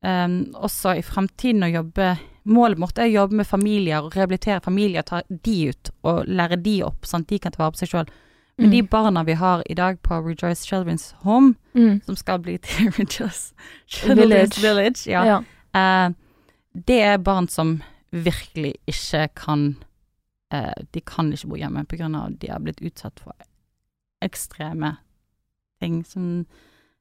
um, 0.04 0.40
også 0.54 0.96
i 0.98 1.04
fremtiden 1.04 1.66
å 1.66 1.72
jobbe 1.80 2.16
Målet 2.46 2.78
vårt 2.78 3.00
er 3.02 3.08
å 3.08 3.10
jobbe 3.10 3.40
med 3.40 3.48
familier 3.48 4.04
og 4.06 4.12
rehabilitere 4.14 4.62
familier, 4.62 5.02
ta 5.02 5.24
de 5.26 5.54
ut 5.72 5.88
og 6.06 6.28
lære 6.30 6.60
de 6.62 6.76
opp, 6.86 7.02
sånn 7.02 7.24
at 7.24 7.32
de 7.32 7.40
kan 7.42 7.50
ta 7.50 7.58
vare 7.58 7.74
på 7.74 7.80
seg 7.80 7.90
sjøl. 7.90 8.12
Men 8.54 8.68
mm. 8.68 8.74
de 8.76 8.82
barna 8.92 9.24
vi 9.26 9.34
har 9.40 9.64
i 9.66 9.74
dag 9.74 9.98
på 10.06 10.20
Rejoice 10.22 10.62
Children's 10.62 11.08
Home, 11.24 11.56
mm. 11.74 12.04
som 12.06 12.14
skal 12.16 12.38
bli 12.44 12.54
til 12.62 12.92
Rejoice 13.00 13.50
Children's 13.90 14.22
Village, 14.22 14.62
Village 14.62 15.10
ja, 15.10 15.24
ja. 15.26 15.40
Uh, 15.74 16.14
det 16.86 17.00
er 17.02 17.18
barn 17.18 17.50
som 17.50 17.80
virkelig 18.14 18.76
ikke 18.86 19.26
kan 19.42 19.66
uh, 20.54 20.78
De 20.94 21.02
kan 21.02 21.32
ikke 21.34 21.50
bo 21.50 21.58
hjemme 21.58 21.82
pga. 21.90 22.06
at 22.22 22.38
de 22.40 22.52
har 22.52 22.62
blitt 22.62 22.80
utsatt 22.80 23.18
for 23.20 23.34
ekstreme 24.22 24.94
ting 25.82 26.04
som 26.06 26.46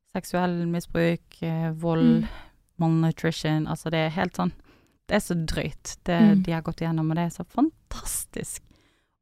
seksuell 0.10 0.66
misbruk, 0.66 1.38
uh, 1.46 1.70
vold, 1.78 2.26
mm 2.26 2.45
malnutrition 2.82 3.68
Altså, 3.72 3.92
det 3.94 4.02
er 4.06 4.16
helt 4.18 4.38
sånn 4.38 4.54
Det 5.06 5.18
er 5.18 5.24
så 5.24 5.38
drøyt, 5.38 5.96
det 6.08 6.20
mm. 6.20 6.44
de 6.46 6.54
har 6.56 6.64
gått 6.66 6.82
igjennom, 6.82 7.12
og 7.12 7.20
det 7.20 7.28
er 7.28 7.34
så 7.36 7.46
fantastisk 7.46 8.64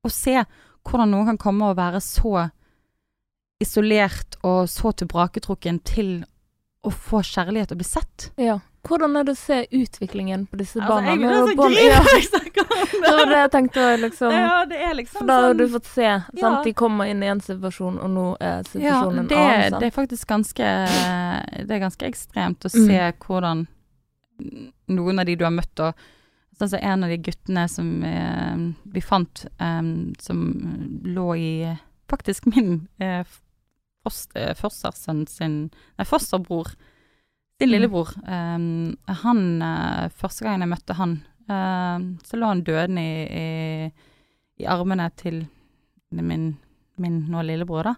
å 0.04 0.12
se 0.12 0.36
hvordan 0.84 1.14
noen 1.14 1.32
kan 1.32 1.40
komme 1.40 1.72
og 1.72 1.80
være 1.80 2.02
så 2.04 2.50
isolert 3.64 4.36
og 4.44 4.68
så 4.72 4.92
tilbaketrukken 5.00 5.80
til 5.88 6.14
å 6.84 6.92
få 6.92 7.22
kjærlighet 7.24 7.72
og 7.72 7.80
bli 7.80 7.88
sett. 7.88 8.30
Ja. 8.40 8.58
Hvordan 8.84 9.16
er 9.16 9.28
det 9.28 9.34
å 9.38 9.40
se 9.40 9.58
utviklingen 9.72 10.42
på 10.52 10.58
disse 10.60 10.82
altså, 10.82 10.90
barna? 10.92 11.14
Jeg 11.14 11.20
blir 11.56 11.78
så 11.80 11.86
ja. 11.88 12.00
jeg 12.04 12.26
snakker 12.28 12.66
om 12.66 12.82
det. 12.82 13.00
Det 13.04 13.12
var 13.16 13.30
det 13.30 13.38
jeg 13.38 13.52
tenkte 13.54 13.86
liksom 14.02 14.34
Ja, 14.36 14.56
det 14.68 14.80
er 14.84 14.98
liksom 14.98 15.20
For 15.22 15.30
da 15.30 15.38
har 15.40 15.54
sånn, 15.54 15.62
du 15.62 15.76
fått 15.78 15.88
se. 15.92 16.10
Sant? 16.26 16.42
Ja. 16.42 16.52
De 16.66 16.74
kommer 16.82 17.12
inn 17.12 17.24
i 17.24 17.30
en 17.32 17.44
situasjon, 17.44 18.02
og 18.04 18.12
nå 18.12 18.26
er 18.44 18.68
situasjonen 18.68 19.22
ja, 19.22 19.30
det, 19.30 19.38
en 19.38 19.46
annen. 19.46 19.70
Sant? 19.70 19.80
Det 19.80 19.88
er 19.88 19.96
faktisk 19.96 20.34
ganske 20.34 20.74
Det 21.54 21.78
er 21.78 21.86
ganske 21.86 22.10
ekstremt 22.12 22.68
å 22.68 22.74
se 22.74 23.00
mm. 23.00 23.24
hvordan 23.24 23.64
noen 24.92 25.22
av 25.22 25.30
de 25.30 25.38
du 25.40 25.48
har 25.48 25.56
møtt, 25.56 25.80
og 25.80 26.12
Sånn 26.54 26.70
som 26.70 26.84
en 26.86 27.06
av 27.06 27.10
de 27.10 27.16
guttene 27.18 27.64
som 27.72 27.88
eh, 28.06 28.60
vi 28.94 29.02
fant, 29.02 29.46
eh, 29.58 29.88
som 30.22 30.44
lå 31.02 31.28
i 31.34 31.54
faktisk 32.12 32.46
min 32.52 32.76
eh, 33.02 33.24
foster, 34.06 34.54
fostersønn 34.60 35.24
sin 35.32 35.56
Nei, 35.98 36.06
fosterbror 36.06 36.76
din 37.62 37.70
mm. 37.70 37.74
lillebror, 37.74 38.10
um, 38.26 38.96
han 39.22 39.44
uh, 39.62 40.10
Første 40.18 40.46
gangen 40.46 40.66
jeg 40.66 40.72
møtte 40.72 40.98
han, 40.98 41.20
uh, 41.52 41.98
så 42.26 42.40
lå 42.40 42.50
han 42.50 42.64
døende 42.66 43.04
i, 43.04 43.22
i, 43.28 44.10
i, 44.64 44.68
armene 44.70 45.10
til 45.20 45.44
min, 46.14 46.54
min 47.02 47.22
nå 47.32 47.44
lillebror, 47.46 47.92
da. 47.92 47.96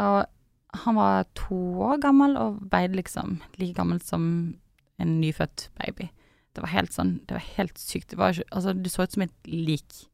Og 0.00 0.80
han 0.84 0.98
var 0.98 1.28
to 1.38 1.58
år 1.86 2.00
gammel 2.02 2.34
og 2.38 2.62
veide 2.72 2.98
liksom 2.98 3.38
like 3.60 3.76
gammel 3.76 4.00
som 4.02 4.24
en 4.98 5.20
nyfødt 5.20 5.68
baby. 5.78 6.08
Det 6.54 6.62
var 6.62 6.70
helt 6.70 6.94
sånn 6.94 7.16
Det 7.26 7.34
var 7.34 7.46
helt 7.56 7.78
sykt. 7.78 8.10
Det 8.12 8.18
var 8.18 8.36
Altså, 8.50 8.74
du 8.74 8.88
så 8.90 9.06
ut 9.06 9.14
som 9.14 9.24
et 9.26 9.34
lik. 9.46 10.04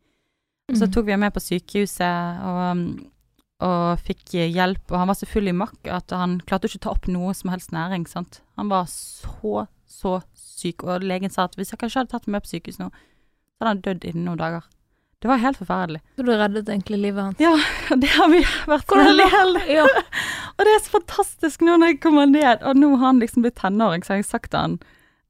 Og 0.70 0.78
så 0.78 0.86
mm. 0.86 0.92
tok 0.94 1.08
vi 1.08 1.14
ham 1.16 1.24
med 1.24 1.34
på 1.34 1.42
sykehuset, 1.42 2.44
og 2.46 2.60
um, 2.70 2.84
og 3.64 4.00
fikk 4.06 4.34
hjelp. 4.34 4.82
Og 4.90 4.98
han 4.98 5.10
var 5.10 5.18
så 5.18 5.28
full 5.28 5.50
i 5.50 5.56
makk 5.56 5.90
at 5.92 6.12
han 6.16 6.38
klarte 6.48 6.70
ikke 6.70 6.80
å 6.80 6.86
ta 6.86 6.94
opp 6.94 7.08
noe 7.12 7.34
som 7.36 7.52
helst 7.52 7.74
næring. 7.76 8.06
sant? 8.08 8.40
Han 8.60 8.72
var 8.72 8.88
så, 8.90 9.66
så 9.88 10.18
syk. 10.34 10.84
Og 10.84 11.04
legen 11.06 11.32
sa 11.32 11.48
at 11.48 11.56
hvis 11.58 11.72
jeg 11.74 11.80
kanskje 11.82 12.02
hadde 12.02 12.14
tatt 12.14 12.28
ham 12.28 12.36
med 12.36 12.46
på 12.46 12.54
sykehus 12.54 12.80
nå, 12.80 12.90
så 12.90 13.64
hadde 13.64 13.74
han 13.74 13.82
dødd 13.86 14.06
innen 14.08 14.28
noen 14.30 14.40
dager. 14.40 14.68
Det 15.20 15.28
var 15.28 15.42
helt 15.42 15.58
forferdelig. 15.60 16.00
Så 16.16 16.24
du 16.24 16.32
reddet 16.32 16.68
egentlig 16.68 16.98
livet 17.02 17.26
hans? 17.26 17.40
Ja, 17.42 17.52
det 18.02 18.08
har 18.14 18.30
vi 18.32 18.40
vært 18.70 18.94
veldig 18.96 19.26
heldige. 19.34 19.82
Ja. 19.82 20.04
og 20.56 20.64
det 20.64 20.72
er 20.72 20.84
så 20.86 20.94
fantastisk 20.94 21.66
nå 21.66 21.76
når 21.76 21.92
jeg 21.92 22.00
kommer 22.06 22.30
ned, 22.30 22.64
og 22.64 22.80
nå 22.80 22.94
har 22.94 23.10
han 23.10 23.20
liksom 23.20 23.44
blitt 23.44 23.58
tenåring, 23.60 24.06
så 24.06 24.14
har 24.14 24.22
jeg 24.22 24.30
sagt 24.30 24.54
til 24.54 24.64
han 24.64 24.78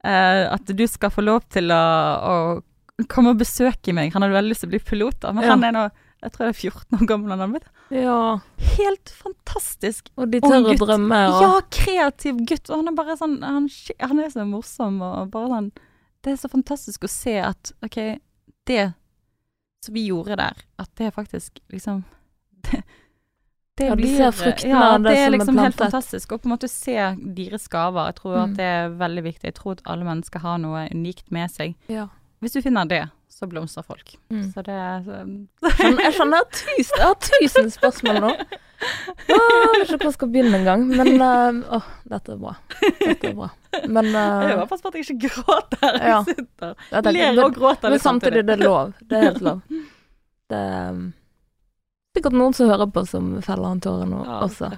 eh, 0.06 0.44
at 0.46 0.70
du 0.70 0.84
skal 0.86 1.10
få 1.10 1.26
lov 1.26 1.42
til 1.50 1.74
å, 1.74 1.82
å 2.22 3.06
komme 3.10 3.34
og 3.34 3.42
besøke 3.42 3.94
meg. 3.96 4.14
Han 4.14 4.22
hadde 4.22 4.38
veldig 4.38 4.54
lyst 4.54 4.62
til 4.62 4.70
å 4.70 4.76
bli 4.76 4.82
pilot, 4.92 5.26
men 5.34 5.42
ja. 5.42 5.56
han 5.56 5.66
er 5.66 5.74
nå 5.74 5.84
jeg 6.20 6.32
tror 6.34 6.46
jeg 6.46 6.52
er 6.52 6.58
14 6.68 6.98
år 6.98 7.04
gammel 7.08 7.32
han 7.40 7.54
blitt. 7.54 7.68
Ja. 7.94 8.20
Helt 8.76 9.12
fantastisk. 9.16 10.10
Og 10.20 10.28
de 10.32 10.42
tør 10.44 10.68
å 10.68 10.76
drømme. 10.82 11.20
Og... 11.32 11.44
Ja, 11.46 11.52
kreativ 11.72 12.42
gutt. 12.48 12.68
Og 12.68 12.82
han 12.82 12.92
er 12.92 12.96
bare 12.98 13.16
sånn 13.16 13.38
han, 13.44 13.68
han, 14.02 14.20
er 14.20 14.32
så 14.34 14.44
morsom 14.48 15.00
og 15.06 15.32
bare 15.32 15.50
sånn 15.54 15.70
Det 16.20 16.34
er 16.34 16.40
så 16.42 16.50
fantastisk 16.52 17.08
å 17.08 17.12
se 17.12 17.38
at 17.40 17.72
OK, 17.86 17.98
det 18.68 18.90
som 19.80 19.96
vi 19.96 20.10
gjorde 20.10 20.36
der, 20.36 20.58
at 20.76 20.90
det 21.00 21.08
er 21.08 21.14
faktisk 21.16 21.62
liksom 21.72 22.02
det, 22.68 22.82
det 23.80 23.86
ja, 23.88 23.96
blir, 23.96 24.12
ser 24.18 24.34
fruktene 24.36 24.74
ja, 24.74 24.82
av 24.92 25.00
det, 25.00 25.14
det 25.14 25.24
er 25.24 25.32
liksom 25.32 25.56
er 25.56 25.70
helt 25.70 25.80
fantastisk. 25.80 26.36
Og 26.36 26.42
på 26.42 26.50
en 26.50 26.56
måte 26.58 26.68
se 26.68 26.98
deres 27.40 27.64
gaver. 27.72 28.10
Jeg 28.12 28.20
tror 28.20 28.36
mm. 28.36 28.42
at 28.42 28.56
det 28.60 28.70
er 28.76 28.96
veldig 29.00 29.24
viktig. 29.30 29.46
Jeg 29.48 29.56
tror 29.56 29.78
at 29.78 29.84
alle 29.88 30.04
mennesker 30.04 30.44
har 30.44 30.60
noe 30.60 30.84
unikt 30.92 31.32
med 31.32 31.48
seg. 31.48 31.78
Ja. 31.88 32.10
Hvis 32.40 32.56
du 32.56 32.62
finner 32.64 32.88
det, 32.88 33.02
så 33.28 33.46
blomstrer 33.46 33.84
folk. 33.84 34.18
Mm. 34.30 34.52
Så 34.52 34.62
det 34.62 34.78
så 35.04 35.20
Jeg 36.00 36.12
skjønner 36.16 36.46
tusen, 36.52 36.96
jeg 36.96 37.06
har 37.06 37.16
tusen 37.26 37.70
spørsmål 37.72 38.20
nå. 38.24 38.32
Åh, 38.80 39.26
jeg 39.28 39.80
vet 39.80 39.92
ikke 39.92 39.98
hvor 39.98 40.08
jeg 40.08 40.16
skal 40.16 40.30
begynne 40.32 40.60
engang. 40.60 40.86
Men 40.88 41.20
uh, 41.20 41.76
åh, 41.76 41.88
dette 42.08 42.34
er 42.34 42.40
bra. 42.40 42.54
Dette 42.98 43.30
er 43.30 43.36
bra. 43.36 43.50
Men 43.86 44.10
uh, 44.14 44.42
Jeg 44.48 44.58
håper 44.62 44.82
på 44.82 44.92
at 44.92 44.98
jeg 44.98 45.06
ikke 45.06 45.30
gråter 45.36 45.84
her 45.84 45.98
jeg 46.00 46.12
ja, 46.12 46.20
sitter. 46.28 46.74
Jeg 46.90 47.14
Ler 47.16 47.42
og 47.44 47.56
gråter 47.56 47.92
Men 47.94 48.02
samtidig, 48.02 48.44
det 48.48 48.56
er 48.56 48.64
lov. 48.64 48.92
Det 49.04 49.18
er 49.18 49.26
helt 49.30 49.42
lov. 49.46 49.64
Det 50.50 50.58
er 50.58 50.88
um, 50.90 51.02
sikkert 52.16 52.34
noen 52.34 52.54
som 52.56 52.66
hører 52.72 52.88
på 52.90 53.04
som 53.06 53.26
feller 53.46 53.70
en 53.70 53.82
tåre 53.84 54.08
nå 54.10 54.24
ja, 54.26 54.40
også. 54.48 54.72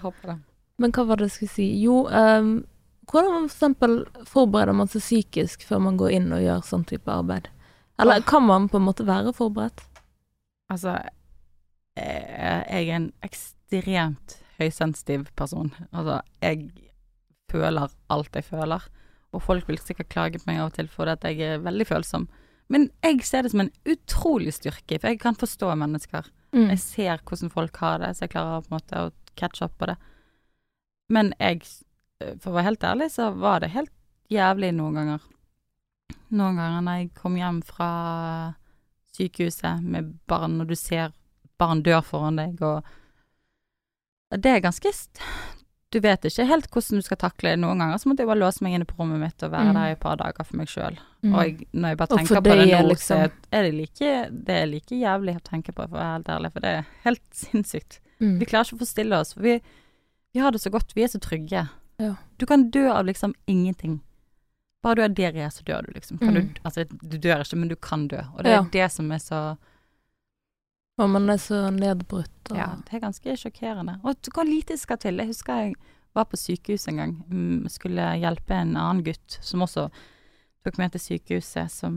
Men 0.83 0.93
hva 0.93 1.05
var 1.09 1.17
det 1.17 1.31
jeg 1.31 1.37
skulle 1.39 1.55
si? 1.55 1.69
Jo, 1.81 2.03
um, 2.13 2.51
hvordan 3.13 3.47
eksempel 3.47 3.99
forbereder 4.29 4.77
man 4.77 4.91
seg 4.91 5.05
psykisk 5.05 5.67
før 5.69 5.83
man 5.87 5.99
går 6.01 6.17
inn 6.19 6.31
og 6.33 6.43
gjør 6.43 6.63
sånn 6.67 6.87
type 6.89 7.13
arbeid? 7.13 7.51
Eller 8.01 8.25
kan 8.27 8.47
man 8.49 8.71
på 8.73 8.81
en 8.81 8.87
måte 8.89 9.07
være 9.07 9.35
forberedt? 9.37 9.85
Altså, 10.73 10.97
jeg 11.95 12.89
er 12.89 12.97
en 12.97 13.11
ekstremt 13.23 14.39
høysensitiv 14.59 15.29
person. 15.37 15.71
Altså, 15.93 16.21
jeg 16.43 16.71
føler 17.53 17.93
alt 18.13 18.39
jeg 18.39 18.49
føler. 18.49 18.85
Og 19.33 19.45
folk 19.45 19.69
vil 19.69 19.81
sikkert 19.81 20.11
klage 20.13 20.41
på 20.41 20.49
meg 20.51 20.61
av 20.61 20.71
og 20.71 20.77
til 20.77 20.89
for 20.93 21.09
at 21.09 21.25
jeg 21.25 21.41
er 21.45 21.63
veldig 21.65 21.87
følsom. 21.89 22.27
Men 22.73 22.89
jeg 23.05 23.25
ser 23.29 23.45
det 23.45 23.53
som 23.53 23.65
en 23.65 23.73
utrolig 23.89 24.55
styrke, 24.57 24.99
for 24.99 25.13
jeg 25.13 25.21
kan 25.21 25.37
forstå 25.37 25.75
mennesker. 25.77 26.29
Mm. 26.57 26.69
Jeg 26.73 26.81
ser 26.81 27.25
hvordan 27.29 27.53
folk 27.53 27.77
har 27.81 28.01
det, 28.01 28.15
så 28.17 28.25
jeg 28.27 28.35
klarer 28.35 28.65
på 28.65 28.73
en 28.73 28.79
måte 28.79 29.01
å 29.01 29.13
catche 29.41 29.67
opp 29.67 29.77
på 29.81 29.89
det. 29.91 29.97
Men 31.13 31.33
jeg, 31.41 31.65
for 32.43 32.53
å 32.53 32.57
være 32.59 32.71
helt 32.71 32.87
ærlig, 32.89 33.11
så 33.15 33.31
var 33.35 33.63
det 33.63 33.73
helt 33.77 33.93
jævlig 34.33 34.73
noen 34.77 34.99
ganger. 35.01 35.29
noen 36.33 36.57
ganger 36.57 36.85
når 36.85 37.01
jeg 37.01 37.15
kom 37.19 37.37
hjem 37.37 37.63
fra 37.67 37.91
sykehuset 39.13 39.83
med 39.85 40.15
barn, 40.29 40.61
og 40.63 40.71
du 40.71 40.77
ser 40.79 41.13
barn 41.61 41.83
dør 41.85 42.03
foran 42.07 42.41
deg, 42.41 42.61
og 42.63 42.83
Det 44.33 44.49
er 44.49 44.63
ganske 44.65 44.89
Du 45.93 45.99
vet 46.01 46.25
ikke 46.25 46.47
helt 46.49 46.71
hvordan 46.73 47.03
du 47.03 47.05
skal 47.05 47.19
takle 47.21 47.51
det. 47.51 47.59
Noen 47.61 47.83
ganger 47.83 47.99
så 48.01 48.09
måtte 48.09 48.25
jeg 48.25 48.31
bare 48.31 48.41
låse 48.41 48.65
meg 48.65 48.79
inne 48.79 48.87
på 48.89 48.97
rommet 48.97 49.21
mitt 49.21 49.43
og 49.45 49.51
være 49.53 49.69
mm. 49.69 49.77
der 49.77 49.91
i 49.91 49.97
et 49.99 50.01
par 50.01 50.17
dager 50.17 50.47
for 50.49 50.57
meg 50.57 50.71
sjøl. 50.73 50.97
Mm. 51.21 51.35
Og 51.35 51.43
jeg, 51.43 51.67
når 51.73 51.93
jeg 51.93 51.99
bare 52.01 52.17
tenker 52.17 52.41
på 52.41 52.55
det 52.57 52.65
nå, 52.71 52.79
liksom... 52.89 53.27
så 53.27 53.59
er 53.59 53.67
det 53.67 53.75
like 53.77 54.15
Det 54.33 54.57
er 54.57 54.71
like 54.71 55.01
jævlig 55.03 55.35
å 55.37 55.45
tenke 55.45 55.75
på, 55.77 55.85
for 55.85 55.99
å 55.99 56.01
være 56.01 56.15
helt 56.15 56.33
ærlig, 56.33 56.53
for 56.55 56.65
det 56.65 56.73
er 56.79 56.89
helt 57.05 57.23
sinnssykt. 57.43 58.01
Mm. 58.23 58.39
Vi 58.41 58.49
klarer 58.49 58.71
ikke 58.71 58.81
å 58.81 58.85
forstille 58.87 59.21
oss, 59.21 59.35
for 59.37 59.45
vi, 59.45 59.59
vi 60.33 60.41
har 60.41 60.57
det 60.57 60.63
så 60.65 60.73
godt. 60.73 60.97
Vi 60.97 61.05
er 61.05 61.13
så 61.13 61.21
trygge. 61.21 61.67
Ja. 62.03 62.15
Du 62.41 62.47
kan 62.51 62.71
dø 62.75 62.89
av 62.91 63.07
liksom 63.07 63.35
ingenting. 63.47 64.01
Bare 64.83 64.99
du 64.99 65.03
har 65.05 65.13
diaré, 65.15 65.47
så 65.51 65.63
dør 65.63 65.87
du, 65.87 65.93
liksom. 65.95 66.19
Mm. 66.23 66.35
Du, 66.35 66.61
altså, 66.67 66.85
du 66.91 67.17
dør 67.19 67.45
ikke, 67.45 67.59
men 67.61 67.71
du 67.71 67.77
kan 67.79 68.09
dø. 68.11 68.19
Og 68.35 68.43
det 68.43 68.57
ja. 68.57 68.65
er 68.65 68.73
det 68.75 68.89
som 68.93 69.13
er 69.15 69.23
så 69.23 69.43
Og 71.01 71.09
man 71.09 71.31
er 71.31 71.39
så 71.41 71.71
nedbrutt 71.73 72.51
og 72.51 72.59
Ja, 72.59 72.75
det 72.85 72.99
er 72.99 73.05
ganske 73.07 73.37
sjokkerende. 73.39 74.01
Og 74.03 74.29
hvor 74.35 74.45
lite 74.45 74.77
skal 74.77 74.99
til. 75.01 75.23
Jeg 75.23 75.31
husker 75.31 75.61
jeg 75.63 75.75
var 76.13 76.27
på 76.29 76.37
sykehus 76.37 76.89
en 76.89 76.99
gang. 77.01 77.15
Mm, 77.31 77.69
skulle 77.73 78.11
hjelpe 78.21 78.59
en 78.59 78.77
annen 78.77 79.05
gutt 79.07 79.39
som 79.41 79.65
også 79.65 79.89
tok 80.63 80.79
meg 80.79 80.93
til 80.93 81.01
sykehuset, 81.01 81.73
som 81.73 81.97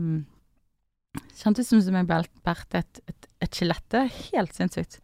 kjentes 1.36 1.68
som 1.70 1.98
jeg 1.98 2.08
bærte 2.08 2.80
et, 2.80 3.02
et, 3.08 3.28
et 3.44 3.58
skjelett. 3.58 3.84
Det 3.92 4.00
er 4.00 4.16
helt 4.30 4.56
sinnssykt. 4.56 5.00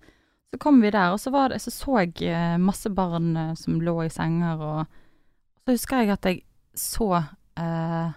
Så 0.52 0.58
kom 0.60 0.80
vi 0.84 0.90
der, 0.92 1.14
og 1.14 1.20
så, 1.20 1.30
det, 1.48 1.62
så, 1.64 1.70
så 1.72 1.98
jeg 2.02 2.28
eh, 2.28 2.58
masse 2.60 2.90
barn 2.92 3.36
eh, 3.36 3.54
som 3.56 3.80
lå 3.80 3.94
i 4.04 4.10
senger, 4.12 4.60
og 4.60 5.64
så 5.64 5.76
husker 5.76 6.02
jeg 6.02 6.12
at 6.12 6.28
jeg 6.28 6.42
så 6.76 7.08
eh, 7.16 8.12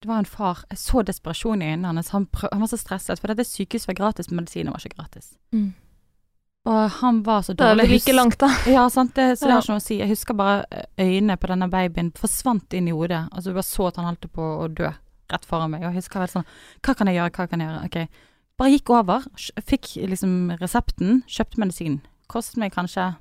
Det 0.00 0.08
var 0.08 0.18
en 0.18 0.28
far 0.28 0.64
Jeg 0.70 0.78
så 0.78 1.02
desperasjon 1.02 1.62
i 1.62 1.70
øynene 1.72 1.86
hans. 1.88 2.08
Han, 2.14 2.28
han, 2.52 2.60
var 2.60 2.70
så 2.70 2.78
stresset, 2.78 3.20
for 3.20 3.32
dette 3.32 3.44
sykehuset 3.44 3.88
var 3.88 3.98
gratis, 3.98 4.30
men 4.30 4.44
medisiner 4.44 4.70
var 4.70 4.86
ikke 4.86 4.96
gratis. 4.96 5.32
Mm. 5.52 5.72
Og 6.70 6.90
han 7.00 7.22
var 7.26 7.42
så 7.42 7.52
dårlig. 7.52 7.82
Det 7.82 7.88
er 7.88 7.94
like 7.94 8.12
langt, 8.12 8.40
da. 8.40 8.50
Ja, 8.76 8.88
sant. 8.90 9.14
Det, 9.16 9.38
så 9.38 9.46
det 9.48 9.54
har 9.54 9.62
ikke 9.64 9.74
noe 9.74 9.82
å 9.82 9.84
si. 9.84 9.98
Jeg 9.98 10.12
husker 10.12 10.36
bare 10.36 10.64
eh, 10.70 10.88
øynene 11.08 11.36
på 11.40 11.50
denne 11.50 11.70
babyen 11.72 12.12
forsvant 12.16 12.76
inn 12.76 12.88
i 12.88 12.94
hodet. 12.94 13.26
Altså, 13.32 13.50
du 13.50 13.56
bare 13.58 13.66
så 13.66 13.88
at 13.88 14.00
han 14.00 14.10
holdt 14.12 14.28
på 14.30 14.50
å 14.60 14.68
dø 14.68 14.90
rett 15.30 15.46
foran 15.48 15.72
meg. 15.72 15.84
Og 15.86 15.90
jeg 15.90 16.02
husker 16.02 16.20
veldig 16.20 16.36
sånn 16.38 16.50
Hva 16.84 16.96
kan 16.98 17.08
jeg 17.08 17.18
gjøre, 17.18 17.34
hva 17.36 17.48
kan 17.50 17.62
jeg 17.64 17.70
gjøre? 17.70 17.88
Ok. 17.88 18.26
Bare 18.60 18.74
gikk 18.74 18.92
over, 18.92 19.24
fikk 19.64 19.94
liksom 20.04 20.52
resepten, 20.60 21.22
kjøpte 21.30 21.62
medisin. 21.62 21.98
Kostet 22.30 22.60
meg 22.60 22.74
kanskje 22.76 23.14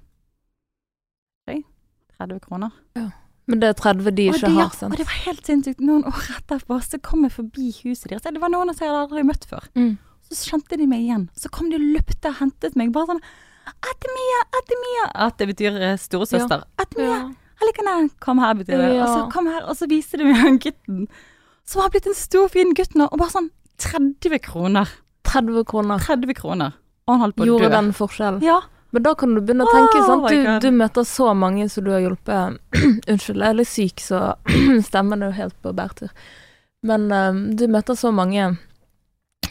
30 2.19 2.43
kroner. 2.43 2.71
Ja. 2.99 3.10
Men 3.49 3.62
det 3.63 3.71
er 3.71 3.78
30 3.80 4.12
de 4.13 4.28
ikke 4.30 4.52
har, 4.54 4.69
sant? 4.75 4.93
Og 4.93 4.99
det 4.99 5.08
var 5.08 5.21
helt 5.25 5.47
sinnssykt. 5.47 5.82
Noen 5.82 6.04
år 6.06 6.25
etterpå 6.36 6.78
så 6.86 6.99
kom 7.02 7.23
jeg 7.25 7.34
forbi 7.34 7.71
huset 7.80 8.12
deres. 8.12 8.28
Det 8.28 8.41
var 8.43 8.52
noen 8.54 8.69
som 8.75 8.86
jeg 8.86 8.91
hadde 8.91 9.06
aldri 9.08 9.23
møtt 9.25 9.47
før. 9.49 9.65
Mm. 9.80 9.95
Så 10.30 10.52
kjente 10.52 10.78
de 10.78 10.86
meg 10.89 11.08
igjen. 11.08 11.30
Så 11.39 11.49
kom 11.54 11.71
de 11.71 11.80
og 11.80 11.88
løpte 11.95 12.30
og 12.30 12.38
hentet 12.43 12.78
meg. 12.78 12.91
Bare 12.93 13.15
sånn 13.15 13.23
Atemia, 13.69 14.43
Atemia. 14.60 15.08
At 15.25 15.41
det 15.41 15.49
betyr 15.49 15.80
eh, 15.80 15.97
storesøster. 16.02 16.62
Ja. 16.65 16.86
Atemia. 16.86 17.15
Ja. 17.15 17.56
Alikane, 17.60 17.95
kom 18.23 18.39
her, 18.39 18.54
betyr 18.60 18.78
det. 18.78 18.93
Ja. 18.95 19.04
Og 19.04 19.10
så 19.15 19.25
kom 19.34 19.49
her, 19.49 19.65
og 19.65 19.75
så 19.78 19.89
viste 19.89 20.19
de 20.19 20.30
meg 20.30 20.38
han 20.43 20.62
gutten. 20.62 21.08
Som 21.67 21.84
har 21.84 21.91
blitt 21.93 22.08
en 22.10 22.17
stor, 22.17 22.47
fin 22.54 22.75
gutt 22.78 22.93
nå. 22.97 23.10
Og 23.10 23.21
bare 23.21 23.34
sånn 23.34 23.49
30 23.82 24.41
kroner. 24.45 24.93
30 25.27 25.65
kroner. 25.69 26.03
30 26.05 26.36
kroner. 26.38 26.75
Og 27.08 27.15
han 27.15 27.23
holdt 27.25 27.38
på 27.38 27.43
å 27.43 27.45
dø. 27.45 27.53
Gjorde 27.53 27.71
den 27.73 27.89
forskjellen. 27.97 28.43
Ja. 28.45 28.60
Men 28.89 29.05
da 29.05 29.13
kan 29.17 29.36
du 29.36 29.41
begynne 29.41 29.67
å 29.67 29.73
tenke, 29.73 29.99
oh, 30.01 30.08
sant. 30.08 30.29
Du, 30.32 30.69
du, 30.69 30.75
møter 30.75 31.05
så 31.05 31.34
mange 31.38 31.67
som 31.69 31.86
du 31.86 31.91
har 31.93 32.01
hjulpet. 32.01 32.58
Unnskyld, 33.12 33.43
jeg 33.43 33.49
er 33.49 33.60
litt 33.60 33.69
syk, 33.69 34.01
så 34.01 34.21
stemmen 34.89 35.21
er 35.21 35.29
jo 35.29 35.39
helt 35.43 35.58
på 35.62 35.73
bærtur. 35.77 36.10
Men 36.86 37.10
um, 37.12 37.43
du 37.60 37.67
møter 37.69 37.97
så 37.99 38.12
mange 38.15 38.53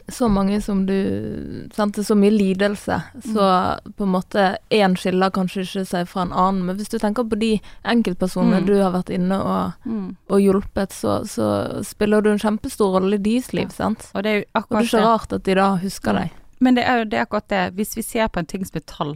så 0.08 0.28
mange 0.28 0.60
som 0.60 0.86
du 0.86 1.68
Sant, 1.74 1.94
det 1.94 2.02
er 2.02 2.06
så 2.08 2.16
mye 2.16 2.32
lidelse, 2.32 2.96
så 3.24 3.44
mm. 3.44 3.92
på 3.96 4.06
en 4.06 4.12
måte 4.12 4.44
én 4.72 4.96
skiller 4.96 5.32
kanskje 5.34 5.64
ikke 5.66 5.84
seg 5.90 6.08
fra 6.08 6.24
en 6.24 6.32
annen. 6.32 6.64
Men 6.68 6.78
hvis 6.78 6.90
du 6.92 6.96
tenker 7.00 7.26
på 7.28 7.38
de 7.40 7.50
enkeltpersonene 7.88 8.62
mm. 8.62 8.66
du 8.68 8.74
har 8.80 8.94
vært 8.94 9.12
inne 9.14 9.38
og, 9.42 9.88
mm. 9.88 10.08
og 10.32 10.42
hjulpet, 10.42 10.96
så, 10.96 11.20
så, 11.28 11.48
spiller 11.86 12.24
du 12.24 12.32
en 12.32 12.42
kjempestor 12.42 12.96
rolle 12.96 13.18
i 13.18 13.22
deres 13.22 13.52
liv, 13.56 13.68
sant. 13.74 14.08
Og 14.14 14.24
det 14.24 14.32
er 14.32 14.40
jo 14.40 14.46
akkurat 14.62 14.78
og 14.78 14.78
det 14.78 14.86
er 14.86 14.92
ikke 14.92 15.06
rart 15.06 15.36
at 15.36 15.46
de 15.48 15.58
da 15.60 15.68
husker 15.84 16.16
mm. 16.16 16.20
deg. 16.22 16.38
Men 16.64 16.78
det 16.78 16.86
er 16.90 17.02
jo 17.02 17.10
det 17.10 17.18
er 17.18 17.28
akkurat 17.28 17.50
det. 17.52 17.64
Hvis 17.78 17.96
vi 17.98 18.06
ser 18.06 18.32
på 18.32 18.42
en 18.42 18.48
ting 18.48 18.64
som 18.66 18.80
et 18.80 18.88
tall, 18.90 19.14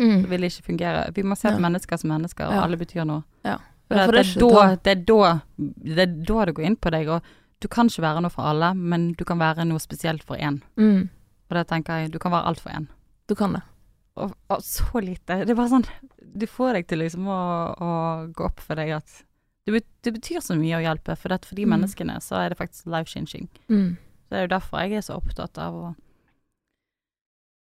mm. 0.00 0.22
vil 0.30 0.46
det 0.46 0.52
ikke 0.54 0.70
fungere. 0.70 1.04
Vi 1.16 1.26
må 1.26 1.36
se 1.36 1.50
på 1.50 1.58
ja. 1.58 1.64
mennesker 1.66 2.00
som 2.00 2.14
mennesker, 2.14 2.46
og 2.46 2.56
ja. 2.56 2.62
alle 2.64 2.80
betyr 2.80 3.04
noe. 3.08 3.26
Ja. 3.44 3.58
Det, 3.90 3.96
det, 3.98 4.20
er 4.22 4.34
da, 4.38 4.64
det, 4.78 4.92
er 4.92 5.00
da, 5.02 5.30
det 5.58 6.02
er 6.04 6.10
da 6.22 6.44
det 6.46 6.52
går 6.54 6.66
inn 6.68 6.76
på 6.78 6.92
deg. 6.94 7.08
Og 7.10 7.30
du 7.60 7.68
kan 7.68 7.90
ikke 7.90 8.04
være 8.04 8.22
noe 8.24 8.32
for 8.32 8.48
alle, 8.48 8.72
men 8.74 9.10
du 9.18 9.24
kan 9.28 9.40
være 9.40 9.66
noe 9.68 9.80
spesielt 9.82 10.24
for 10.26 10.40
én. 10.40 10.60
Mm. 10.80 11.08
Og 11.50 11.56
det 11.58 11.66
tenker 11.68 12.02
jeg, 12.04 12.12
du 12.14 12.18
kan 12.22 12.32
være 12.32 12.48
alt 12.48 12.62
for 12.62 12.72
én. 12.72 12.86
Du 13.28 13.36
kan 13.38 13.56
det. 13.56 13.62
Og, 14.20 14.32
og, 14.50 14.62
så 14.64 15.02
lite. 15.04 15.42
Det 15.46 15.52
er 15.52 15.56
bare 15.56 15.70
sånn 15.70 15.84
Du 16.18 16.44
får 16.50 16.74
deg 16.76 16.88
til 16.90 17.00
liksom 17.00 17.28
å, 17.30 17.40
å 17.72 17.90
gå 18.34 18.46
opp 18.48 18.60
for 18.64 18.80
deg 18.80 18.90
at 18.98 19.20
det, 19.68 19.84
det, 20.02 20.12
betyr 20.16 20.42
så 20.42 20.56
mye 20.58 20.80
å 20.80 20.82
hjelpe, 20.82 21.14
for, 21.14 21.30
det, 21.30 21.46
for 21.46 21.58
de 21.58 21.66
mm. 21.66 21.72
menneskene 21.76 22.16
så 22.24 22.40
er 22.40 22.50
det 22.50 22.58
faktisk 22.58 22.88
life 22.90 23.12
changing. 23.12 23.46
Mm. 23.70 23.94
Så 24.24 24.32
det 24.32 24.38
er 24.38 24.46
jo 24.46 24.52
derfor 24.56 24.82
jeg 24.82 24.98
er 24.98 25.04
så 25.06 25.18
opptatt 25.20 25.60
av 25.62 25.76
å 25.76 25.90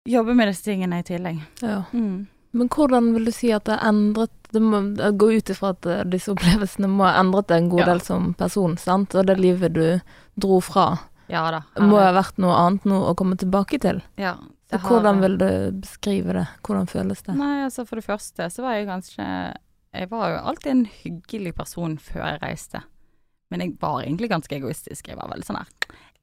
jobbe 0.09 0.37
med 0.39 0.49
disse 0.49 0.65
tingene 0.65 1.03
i 1.03 1.07
tillegg. 1.07 1.43
Ja. 1.61 1.83
Mm. 1.93 2.29
Men 2.57 2.71
hvordan 2.73 3.13
vil 3.15 3.29
du 3.29 3.33
si 3.35 3.51
at 3.53 3.67
det 3.69 3.77
har 3.77 3.91
endret 3.91 4.33
Det 4.49 4.63
må 4.65 4.81
gå 5.21 5.27
ut 5.37 5.51
ifra 5.53 5.75
at 5.75 5.87
eh, 5.87 6.05
disse 6.09 6.33
opplevelsene 6.33 6.89
må 6.89 7.05
ha 7.05 7.19
endret 7.21 7.51
deg 7.51 7.63
en 7.63 7.73
god 7.75 7.83
ja. 7.83 7.89
del 7.91 8.01
som 8.01 8.31
person, 8.39 8.79
sant? 8.81 9.13
Og 9.13 9.27
det 9.29 9.37
livet 9.37 9.75
du 9.77 10.01
dro 10.41 10.61
fra, 10.65 10.87
ja, 11.29 11.43
da, 11.53 11.61
må 11.85 11.99
ha 12.01 12.15
vært 12.17 12.41
noe 12.41 12.55
annet 12.57 12.87
nå 12.89 13.03
å 13.11 13.13
komme 13.19 13.37
tilbake 13.37 13.81
til. 13.83 14.01
Ja, 14.17 14.39
så 14.71 14.81
hvordan 14.85 15.21
vil 15.21 15.37
du 15.41 15.49
beskrive 15.83 16.37
det? 16.37 16.47
Hvordan 16.65 16.89
føles 16.89 17.21
det? 17.27 17.37
Nei, 17.37 17.65
altså 17.67 17.85
For 17.89 18.01
det 18.01 18.07
første 18.09 18.49
så 18.53 18.65
var 18.65 18.77
jeg 18.77 18.89
ganske 18.89 19.25
Jeg 19.25 20.11
var 20.11 20.33
jo 20.33 20.41
alltid 20.51 20.73
en 20.73 20.87
hyggelig 21.03 21.55
person 21.57 21.97
før 22.01 22.25
jeg 22.25 22.43
reiste. 22.43 22.83
Men 23.49 23.65
jeg 23.65 23.77
var 23.81 24.03
egentlig 24.03 24.29
ganske 24.29 24.57
egoistisk. 24.57 25.09
Jeg 25.09 25.17
var 25.17 25.31
veldig 25.33 25.49
sånn 25.49 25.61
her 25.61 25.73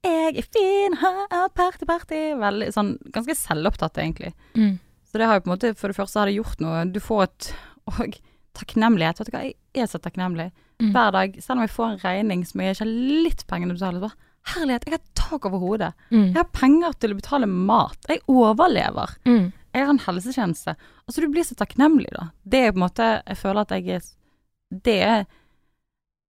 'Jeg 0.05 0.37
er 0.37 0.45
fin, 0.53 0.93
ha, 1.01 1.47
party, 1.55 1.85
party'. 1.89 2.35
Veldig 2.37 2.67
sånn 2.73 2.91
ganske 3.09 3.33
selvopptatt, 3.33 3.97
egentlig. 3.97 4.35
Mm. 4.53 4.77
Så 5.15 5.19
det 5.19 5.29
har 5.29 5.37
jo 5.37 5.45
på 5.45 5.47
en 5.47 5.53
måte 5.53 5.69
For 5.79 5.87
det 5.87 5.95
første 5.95 6.19
har 6.19 6.27
det 6.27 6.35
gjort 6.35 6.59
noe. 6.59 6.81
Du 6.91 6.99
får 6.99 7.21
et 7.23 7.45
Og 7.87 8.17
takknemlighet. 8.55 9.21
Vet 9.21 9.29
du 9.29 9.35
hva, 9.35 9.43
jeg 9.47 9.83
er 9.83 9.87
så 9.87 9.99
takknemlig. 9.99 10.49
Mm. 10.81 10.89
Hver 10.91 11.13
dag, 11.15 11.37
selv 11.43 11.57
om 11.57 11.63
jeg 11.63 11.71
får 11.71 11.85
en 11.87 12.01
regning 12.03 12.43
som 12.47 12.61
jeg 12.63 12.75
ikke 12.75 12.83
har 12.83 12.91
litt 13.23 13.43
penger 13.47 13.67
til 13.67 13.75
å 13.75 13.77
betale, 13.77 13.99
så 13.99 14.05
bare 14.09 14.31
Herlighet, 14.45 14.85
jeg 14.85 14.93
har 14.93 15.01
tak 15.17 15.47
over 15.47 15.61
hodet. 15.63 15.89
Mm. 16.11 16.27
Jeg 16.27 16.37
har 16.37 16.49
penger 16.53 16.97
til 17.01 17.15
å 17.15 17.17
betale 17.17 17.49
mat. 17.49 18.07
Jeg 18.11 18.21
overlever. 18.29 19.15
Mm. 19.25 19.49
Jeg 19.73 19.87
har 19.87 19.91
en 19.95 20.03
helsetjeneste. 20.03 20.75
Altså, 21.07 21.23
du 21.23 21.31
blir 21.33 21.47
så 21.47 21.57
takknemlig, 21.57 22.11
da. 22.15 22.29
Det 22.43 22.61
er 22.61 22.71
på 22.75 22.79
en 22.79 22.85
måte 22.85 23.09
Jeg 23.23 23.39
føler 23.39 23.63
at 23.63 23.73
jeg 23.75 23.97
er 23.97 24.07
Det 24.85 24.97
er 25.01 25.25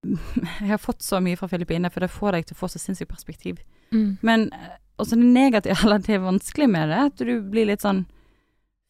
jeg 0.63 0.71
har 0.71 0.83
fått 0.83 1.03
så 1.03 1.19
mye 1.21 1.39
fra 1.39 1.51
Filippinene, 1.51 1.91
for 1.91 2.07
det 2.07 2.15
får 2.15 2.39
deg 2.39 2.47
til 2.47 2.55
å 2.55 2.63
få 2.63 2.71
så 2.71 2.79
sinnssykt 2.79 3.11
perspektiv. 3.11 3.59
Mm. 3.91 4.19
Men 4.23 4.53
eh, 4.55 4.77
også 5.03 5.19
det 5.19 5.33
negative, 5.35 5.79
eller 5.85 6.07
det 6.07 6.23
vanskelige 6.23 6.71
med 6.71 6.95
det, 6.95 7.01
at 7.11 7.27
du 7.27 7.41
blir 7.51 7.67
litt 7.67 7.83
sånn 7.83 8.07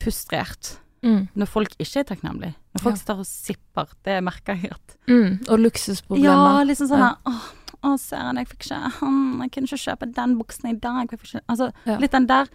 frustrert. 0.03 0.77
Mm. 1.05 1.27
Når 1.39 1.51
folk 1.51 1.75
ikke 1.79 2.01
er 2.01 2.09
takknemlige. 2.09 2.57
Når 2.75 2.83
folk 2.83 2.97
ja. 2.97 3.01
sitter 3.03 3.21
og 3.23 3.29
sipper. 3.29 3.93
Det 4.07 4.17
merker 4.27 4.59
jeg 4.59 4.73
at 4.75 4.97
mm. 5.07 5.47
Og 5.53 5.61
luksusproblemer. 5.61 6.33
Ja, 6.33 6.65
liksom 6.67 6.91
sånn 6.91 7.05
ja. 7.05 7.13
Åh, 7.29 7.45
å, 7.77 7.93
Søren, 8.01 8.41
jeg 8.41 8.49
fikk 8.51 8.65
ikke 8.65 8.81
Jeg 8.81 9.53
kunne 9.55 9.69
ikke 9.69 9.83
kjøpe 9.85 10.11
den 10.17 10.35
buksen 10.41 10.73
i 10.73 10.79
dag. 10.81 11.13
Altså, 11.47 11.71
ja. 11.87 12.01
litt 12.03 12.17
den 12.17 12.27
der 12.31 12.51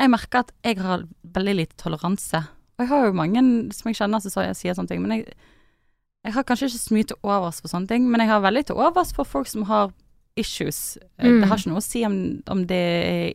Jeg 0.00 0.12
merker 0.12 0.44
at 0.44 0.52
jeg 0.66 0.82
har 0.82 1.06
veldig 1.36 1.56
lite 1.62 1.80
toleranse. 1.80 2.42
Og 2.74 2.82
jeg 2.82 2.90
har 2.90 3.06
jo 3.06 3.16
mange 3.16 3.42
som 3.76 3.90
jeg 3.90 4.00
kjenner 4.02 4.22
som 4.22 4.34
sier 4.34 4.74
sånne 4.76 4.90
ting, 4.90 5.04
men 5.04 5.18
jeg 5.18 5.34
jeg 6.24 6.32
har 6.32 6.44
kanskje 6.48 6.70
ikke 6.70 6.80
så 6.80 6.94
mye 6.96 7.06
til 7.08 7.26
overs 7.28 7.58
for 7.60 7.68
sånne 7.68 7.90
ting, 7.90 8.06
men 8.08 8.22
jeg 8.22 8.30
har 8.30 8.40
veldig 8.40 8.62
til 8.70 8.78
overs 8.80 9.10
for 9.12 9.28
folk 9.28 9.48
som 9.50 9.66
har 9.68 9.90
issues. 10.36 10.98
Eh, 11.18 11.28
mm. 11.28 11.40
Det 11.40 11.48
har 11.48 11.60
ikke 11.60 11.70
noe 11.70 11.80
å 11.80 11.84
si 11.84 12.04
om, 12.06 12.14
om 12.50 12.62
det 12.66 12.82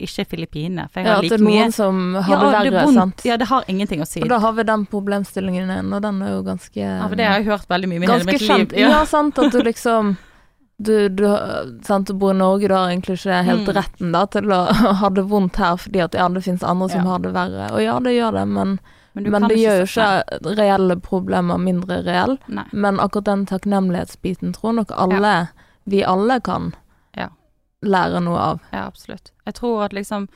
ikke 0.04 0.24
er 0.24 0.28
Filippinene. 0.30 0.86
For 0.92 1.06
ja, 1.06 1.18
at 1.18 1.28
det 1.28 1.38
er 1.38 1.44
noen 1.44 1.74
som 1.74 2.00
har 2.16 2.32
ja, 2.32 2.40
det 2.64 2.72
verre, 2.74 2.94
sant. 2.96 3.24
Ja, 3.26 3.38
det 3.40 3.48
har 3.50 3.68
ingenting 3.72 4.04
å 4.04 4.08
si. 4.08 4.22
Og 4.24 4.32
da 4.32 4.40
har 4.42 4.56
vi 4.58 4.66
den 4.68 4.84
problemstillingen 4.90 5.72
igjen, 5.72 5.92
og 5.96 6.02
den 6.04 6.20
er 6.24 6.34
jo 6.36 6.42
ganske 6.46 6.80
Ja, 6.80 7.06
for 7.06 7.16
det 7.20 7.28
har 7.28 7.40
jeg 7.40 7.48
hørt 7.48 7.70
veldig 7.72 7.92
mye 7.92 8.02
med 8.02 8.12
hele 8.12 8.28
mitt 8.28 8.44
kjent. 8.44 8.74
liv. 8.74 8.84
Ja. 8.84 8.92
ja, 8.98 9.06
sant, 9.08 9.40
at 9.40 9.54
du 9.54 9.62
liksom 9.64 10.16
du, 10.80 10.94
du, 11.12 11.26
sant, 11.84 12.08
du 12.08 12.16
bor 12.16 12.32
i 12.32 12.38
Norge, 12.38 12.68
du 12.68 12.72
har 12.72 12.88
egentlig 12.88 13.18
ikke 13.18 13.42
helt 13.44 13.68
mm. 13.68 13.74
retten 13.76 14.14
da, 14.16 14.24
til 14.32 14.52
å 14.52 14.62
ha 15.02 15.10
det 15.12 15.26
vondt 15.28 15.60
her, 15.60 15.76
fordi 15.80 16.04
at 16.04 16.16
ja, 16.16 16.28
det 16.32 16.44
finnes 16.44 16.64
andre 16.64 16.88
som 16.92 17.04
ja. 17.04 17.12
har 17.12 17.24
det 17.24 17.34
verre. 17.36 17.68
Og 17.76 17.84
ja, 17.84 17.98
det 18.04 18.16
gjør 18.16 18.40
det, 18.40 18.48
men 18.54 18.80
men, 19.12 19.26
men 19.34 19.48
det 19.50 19.56
gjør 19.58 19.80
jo 19.80 19.86
ikke 19.88 20.54
reelle 20.54 20.94
problemer 21.02 21.58
mindre 21.58 21.96
reelle. 22.06 22.38
Men 22.70 23.00
akkurat 23.02 23.26
den 23.26 23.40
takknemlighetsbiten 23.50 24.52
tror 24.54 24.76
nok 24.78 24.92
alle, 24.94 25.32
ja. 25.34 25.70
vi 25.90 26.04
alle 26.06 26.38
kan. 26.46 26.70
Lære 27.86 28.22
noe 28.24 28.38
av. 28.38 28.62
Ja, 28.74 28.86
absolutt. 28.86 29.32
Jeg 29.46 29.56
tror 29.60 29.84
at 29.86 29.96
liksom 29.96 30.28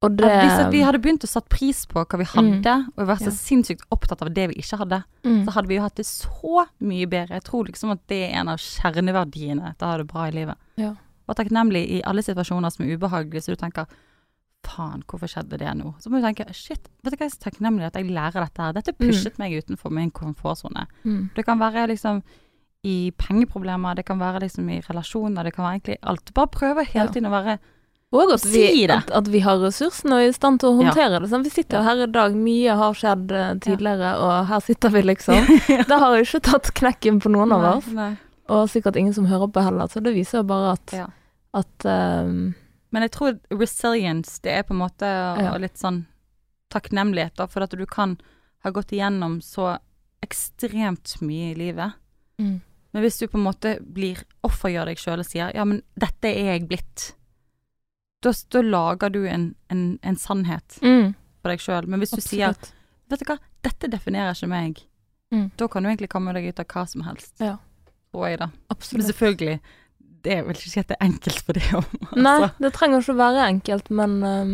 Det, 0.00 0.28
hvis 0.30 0.70
vi 0.70 0.84
hadde 0.86 1.00
begynt 1.02 1.24
å 1.26 1.28
satt 1.28 1.48
pris 1.50 1.80
på 1.90 1.98
hva 1.98 2.18
vi 2.20 2.24
mm. 2.24 2.34
hadde, 2.36 2.74
mm, 2.84 2.90
og 2.94 3.08
vært 3.08 3.24
så 3.24 3.32
ja. 3.32 3.34
sinnssykt 3.34 3.82
opptatt 3.90 4.22
av 4.22 4.30
det 4.30 4.44
vi 4.52 4.60
ikke 4.62 4.78
hadde, 4.78 5.00
mm. 5.26 5.40
så 5.42 5.54
hadde 5.56 5.68
vi 5.68 5.74
jo 5.74 5.82
hatt 5.82 5.98
det 5.98 6.06
så 6.06 6.66
mye 6.78 7.08
bedre. 7.10 7.40
Jeg 7.40 7.46
tror 7.48 7.66
liksom 7.66 7.90
at 7.96 8.04
det 8.06 8.20
er 8.28 8.36
en 8.38 8.52
av 8.52 8.62
kjerneverdiene 8.62 9.72
til 9.74 9.88
å 9.88 9.90
ha 9.90 9.96
det 9.98 10.06
bra 10.12 10.28
i 10.28 10.36
livet. 10.36 10.60
Ja. 10.78 10.92
Og 11.26 11.36
takknemlig 11.36 11.82
i 11.98 11.98
alle 12.06 12.22
situasjoner 12.22 12.70
som 12.70 12.86
er 12.86 12.94
ubehagelige, 12.94 13.42
så 13.42 13.56
du 13.56 13.60
tenker 13.60 13.90
faen, 14.68 15.02
hvorfor 15.08 15.30
skjedde 15.30 15.58
det 15.60 15.70
nå? 15.80 15.92
Så 15.98 16.10
må 16.10 16.20
du 16.20 16.26
tenke 16.28 16.46
shit, 16.54 16.88
vet 17.02 17.14
du 17.14 17.16
hva 17.16 17.26
jeg 17.26 17.32
er 17.32 17.34
så 17.34 17.44
takknemlig 17.48 17.88
at 17.88 17.98
jeg 17.98 18.12
lærer 18.12 18.44
dette 18.44 18.62
her. 18.62 18.76
Dette 18.76 18.94
pushet 18.96 19.34
mm. 19.34 19.42
meg 19.42 19.58
utenfor 19.58 19.94
min 19.94 20.12
komfortsone. 20.14 20.86
Mm. 21.02 21.24
Det 21.34 21.44
kan 21.46 21.58
være 21.58 21.88
liksom 21.92 22.22
i 22.86 23.10
pengeproblemer, 23.18 23.98
det 23.98 24.06
kan 24.06 24.20
være 24.20 24.44
liksom 24.44 24.68
i 24.70 24.78
relasjoner, 24.84 25.44
det 25.44 25.54
kan 25.56 25.66
være 25.66 25.78
egentlig 25.78 25.98
alt. 26.12 26.30
Bare 26.34 26.52
prøve 26.54 26.86
hele 26.86 27.10
tiden 27.12 27.30
å 27.30 27.34
være 27.34 27.58
og 28.08 28.30
at 28.32 28.44
vi, 28.48 28.62
si 28.64 28.84
at, 28.88 29.10
at 29.12 29.26
vi, 29.28 29.42
har 29.44 29.58
ressursene 29.60 30.16
og 30.16 30.22
er 30.24 30.30
i 30.30 30.36
stand 30.36 30.62
til 30.62 30.70
å 30.70 30.76
håndtere 30.78 31.18
ja. 31.18 31.20
det. 31.20 31.28
Sånn. 31.28 31.42
Vi 31.44 31.52
sitter 31.52 31.84
her 31.84 31.98
i 32.06 32.08
dag, 32.08 32.36
mye 32.40 32.76
har 32.80 32.94
skjedd 32.96 33.34
uh, 33.36 33.50
tidligere, 33.60 34.14
ja. 34.14 34.22
og 34.24 34.48
her 34.48 34.62
sitter 34.64 34.94
vi, 34.94 35.02
liksom. 35.10 35.50
ja. 35.74 35.84
Det 35.84 35.98
har 36.00 36.16
ikke 36.16 36.40
tatt 36.46 36.70
knekken 36.78 37.18
på 37.20 37.32
noen 37.34 37.52
av 37.52 37.66
oss. 37.74 37.90
Nei. 37.92 38.14
Og 38.48 38.64
sikkert 38.72 38.96
ingen 38.96 39.12
som 39.12 39.28
hører 39.28 39.50
på 39.52 39.60
heller, 39.60 39.92
så 39.92 40.00
det 40.00 40.14
viser 40.16 40.40
jo 40.40 40.48
bare 40.48 40.70
at, 40.78 40.94
at 41.60 41.88
um, 42.24 42.54
Men 42.96 43.04
jeg 43.04 43.12
tror 43.18 43.36
resilience, 43.52 44.38
det 44.40 44.56
er 44.56 44.64
på 44.64 44.72
en 44.72 44.80
måte 44.86 45.10
og 45.44 45.60
litt 45.60 45.76
sånn 45.76 46.06
takknemlighet, 46.72 47.36
da, 47.36 47.44
for 47.44 47.66
at 47.66 47.76
du 47.76 47.84
kan 47.88 48.16
ha 48.64 48.72
gått 48.72 48.96
igjennom 48.96 49.42
så 49.44 49.74
ekstremt 50.24 51.18
mye 51.20 51.52
i 51.52 51.58
livet. 51.60 52.00
Mm. 52.40 52.56
Men 52.92 53.04
hvis 53.04 53.18
du 53.20 53.26
på 53.28 53.36
en 53.38 53.44
måte 53.44 53.76
blir 53.84 54.20
offergjør 54.46 54.88
deg 54.90 55.00
sjøl 55.00 55.20
og 55.20 55.28
sier 55.28 55.52
ja, 55.54 55.64
men 55.68 55.82
dette 56.00 56.30
er 56.30 56.54
jeg 56.54 56.68
blitt 56.70 57.10
da, 58.24 58.32
da 58.50 58.62
lager 58.64 59.12
du 59.14 59.20
en, 59.28 59.54
en, 59.68 59.82
en 60.02 60.16
sannhet 60.18 60.78
mm. 60.82 61.12
for 61.42 61.52
deg 61.52 61.62
sjøl. 61.62 61.86
Men 61.86 62.02
hvis 62.02 62.14
du 62.14 62.20
Absolutt. 62.20 62.32
sier 62.66 62.74
Vet 63.08 63.22
du 63.22 63.30
hva, 63.30 63.38
dette 63.64 63.88
definerer 63.88 64.34
ikke 64.36 64.50
meg, 64.50 64.80
mm. 65.32 65.44
da 65.56 65.68
kan 65.72 65.80
du 65.80 65.88
egentlig 65.88 66.10
komme 66.12 66.34
deg 66.36 66.50
ut 66.50 66.58
av 66.60 66.66
hva 66.68 66.82
som 66.90 67.06
helst. 67.06 67.30
Ja. 67.40 67.54
Tror 68.12 68.26
jeg, 68.28 68.40
da. 68.42 68.50
Absolutt. 68.68 68.98
Men 68.98 69.06
selvfølgelig, 69.08 69.54
det 70.26 70.34
er 70.34 70.42
vel 70.44 70.58
ikke 70.60 70.82
at 70.84 70.90
det 70.90 70.98
er 70.98 71.06
enkelt 71.06 71.40
for 71.46 71.56
det 71.56 71.62
òg. 71.78 71.86
Altså. 72.02 72.18
Nei, 72.26 72.50
det 72.60 72.72
trenger 72.76 73.00
ikke 73.00 73.14
å 73.14 73.20
være 73.22 73.46
enkelt, 73.46 73.88
men 74.00 74.18
um, 74.24 74.52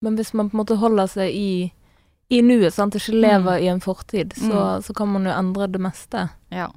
Men 0.00 0.14
hvis 0.14 0.32
man 0.32 0.48
på 0.48 0.54
en 0.54 0.62
måte 0.62 0.78
holder 0.78 1.08
seg 1.10 1.34
i 1.34 1.52
i 2.28 2.42
nuet, 2.44 2.74
sant, 2.74 2.96
ikke 2.98 3.16
lever 3.16 3.56
mm. 3.56 3.64
i 3.64 3.68
en 3.72 3.80
fortid, 3.80 4.34
så, 4.36 4.52
mm. 4.52 4.82
så, 4.84 4.94
kan 4.94 5.08
man 5.08 5.26
jo 5.26 5.32
endre 5.32 5.68
det 5.72 5.80
meste 5.80 6.28
ja. 6.52 6.68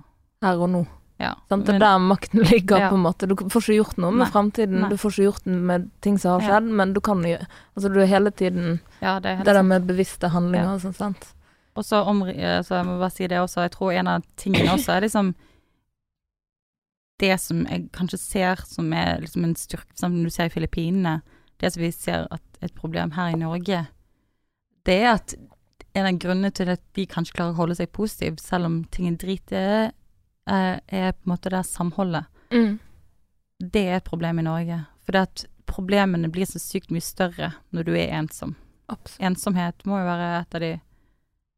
her 0.46 0.64
og 0.64 0.72
nå. 0.72 0.86
Ja, 1.22 1.36
sant? 1.52 1.68
Det 1.68 1.76
er 1.76 1.84
der 1.84 2.00
makten 2.02 2.42
ligger, 2.52 2.80
ja. 2.80 2.88
på 2.90 2.98
en 2.98 3.04
måte. 3.04 3.28
Du 3.30 3.36
får 3.38 3.68
ikke 3.68 3.76
gjort 3.76 4.00
noe 4.02 4.16
med 4.16 4.32
framtiden, 4.34 4.88
du 4.90 4.96
får 4.98 5.14
ikke 5.14 5.28
gjort 5.28 5.52
noe 5.52 5.68
med 5.70 5.92
ting 6.02 6.18
som 6.18 6.40
har 6.40 6.48
skjedd, 6.48 6.72
men 6.80 6.96
du 6.96 7.02
kan 7.04 7.22
jo 7.28 7.38
Altså, 7.76 7.92
du 7.94 8.00
er 8.02 8.10
hele 8.10 8.32
tiden 8.32 8.80
ja, 9.04 9.20
Det, 9.20 9.36
er 9.36 9.46
det 9.46 9.54
der 9.54 9.68
med 9.68 9.86
bevisste 9.90 10.32
handlinger 10.34 10.74
og 10.74 10.82
sånn, 10.86 10.98
sant. 10.98 11.30
Og 11.78 11.86
så 11.86 12.02
om 12.08 12.24
Så 12.26 12.80
jeg 12.80 12.88
må 12.88 12.98
bare 12.98 13.14
si 13.14 13.28
det 13.30 13.40
også, 13.40 13.68
jeg 13.68 13.76
tror 13.76 13.94
en 13.94 14.10
av 14.16 14.26
tingene 14.40 14.74
også 14.74 14.96
er 14.96 15.06
liksom 15.06 15.34
Det 17.22 17.36
som 17.44 17.62
jeg 17.68 17.86
kanskje 17.94 18.20
ser 18.24 18.66
som 18.66 18.90
er 18.98 19.22
liksom 19.22 19.46
en 19.46 19.56
styrke, 19.56 19.94
som 20.00 20.18
du 20.24 20.30
ser 20.34 20.50
i 20.50 20.54
Filippinene, 20.56 21.20
det 21.62 21.70
som 21.76 21.84
vi 21.84 21.92
ser 21.94 22.26
at 22.34 22.64
et 22.66 22.74
problem 22.74 23.14
her 23.14 23.36
i 23.36 23.38
Norge, 23.38 23.86
det 24.88 25.00
er 25.04 25.10
at 25.16 25.36
en 25.92 26.08
av 26.08 26.20
grunnene 26.24 26.54
til 26.56 26.72
at 26.72 26.84
de 26.96 27.04
kanskje 27.10 27.36
klarer 27.36 27.56
å 27.56 27.60
holde 27.60 27.76
seg 27.76 27.92
positive, 27.92 28.40
selv 28.40 28.70
om 28.70 28.78
ting 28.94 29.10
er 29.10 29.18
drit, 29.20 29.52
Eh, 30.50 30.78
er 30.88 31.12
på 31.12 31.26
en 31.26 31.32
måte 31.32 31.50
det 31.50 31.64
samholdet. 31.64 32.26
Mm. 32.52 32.80
Det 33.58 33.82
er 33.88 33.96
et 34.00 34.04
problem 34.04 34.40
i 34.40 34.46
Norge. 34.46 34.84
For 35.06 35.16
det 35.16 35.22
at 35.22 35.44
problemene 35.70 36.32
blir 36.34 36.50
så 36.50 36.60
sykt 36.60 36.92
mye 36.92 37.04
større 37.04 37.54
når 37.72 37.88
du 37.88 37.92
er 37.94 38.16
ensom. 38.18 38.56
Absolutt. 38.92 39.22
Ensomhet 39.30 39.86
må 39.88 40.02
jo 40.02 40.08
være 40.08 40.32
et 40.42 40.58
av 40.58 40.64
de 40.66 40.72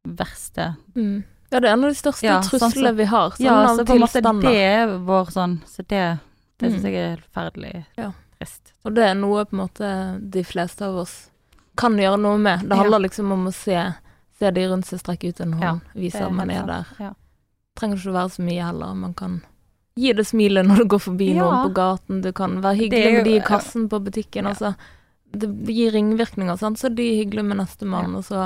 verste 0.04 0.74
mm. 0.94 1.22
Ja, 1.48 1.60
det 1.62 1.68
er 1.68 1.72
en 1.72 1.86
av 1.86 1.90
de 1.90 1.96
største 1.98 2.26
ja, 2.26 2.36
truslene 2.44 2.76
sånn, 2.76 2.98
vi 2.98 3.06
har. 3.08 3.32
Sånn 3.34 3.46
ja, 3.46 3.56
så 3.72 3.86
på 3.88 3.96
en 3.96 4.02
måte 4.04 4.22
det 4.44 4.52
er 4.60 4.92
vår 5.06 5.32
sånn 5.34 5.54
Så 5.70 5.82
det, 5.88 6.02
det 6.60 6.70
syns 6.70 6.84
mm. 6.84 6.88
jeg 6.90 7.06
er 7.08 7.22
forferdelig 7.24 7.72
ja. 7.98 8.10
trist. 8.36 8.74
Og 8.84 8.94
det 8.94 9.06
er 9.08 9.16
noe 9.18 9.46
på 9.48 9.56
en 9.56 9.62
måte 9.64 9.90
de 10.36 10.44
fleste 10.46 10.86
av 10.86 11.00
oss 11.02 11.16
kan 11.78 11.98
gjøre 11.98 12.20
noe 12.22 12.38
med. 12.38 12.64
Det 12.68 12.78
handler 12.78 13.00
ja. 13.00 13.06
liksom 13.08 13.32
om 13.34 13.48
å 13.50 13.52
se, 13.54 13.82
se 14.38 14.54
de 14.54 14.64
rundt 14.70 14.86
seg 14.88 15.02
strekke 15.02 15.32
ut 15.32 15.44
en 15.44 15.58
hånd, 15.58 15.92
vise 15.98 16.22
at 16.22 16.34
man 16.34 16.52
er 16.54 16.66
der. 16.68 16.96
Ja 17.02 17.12
trenger 17.78 17.98
ikke 17.98 18.12
å 18.12 18.18
være 18.18 18.34
så 18.36 18.44
mye 18.46 18.68
heller. 18.68 18.98
Man 18.98 19.14
kan 19.18 19.38
gi 19.98 20.12
det 20.16 20.26
smilet 20.26 20.66
når 20.66 20.82
du 20.82 20.90
går 20.94 21.02
forbi 21.08 21.30
ja. 21.32 21.42
noen 21.42 21.66
på 21.68 21.74
gaten. 21.78 22.20
Du 22.24 22.30
kan 22.36 22.60
være 22.64 22.80
hyggelig 22.82 23.10
jo, 23.10 23.16
med 23.18 23.28
de 23.28 23.34
i 23.38 23.42
kassen 23.46 23.88
på 23.90 24.00
butikken. 24.04 24.46
Ja. 24.46 24.54
Altså, 24.54 24.74
det 25.34 25.50
gir 25.74 25.94
ringvirkninger, 25.94 26.58
sant? 26.60 26.78
så 26.78 26.92
de 26.94 27.08
er 27.10 27.20
hyggelige 27.24 27.48
med 27.50 27.58
nestemann, 27.62 28.14
ja. 28.14 28.20
og 28.20 28.28
så 28.28 28.42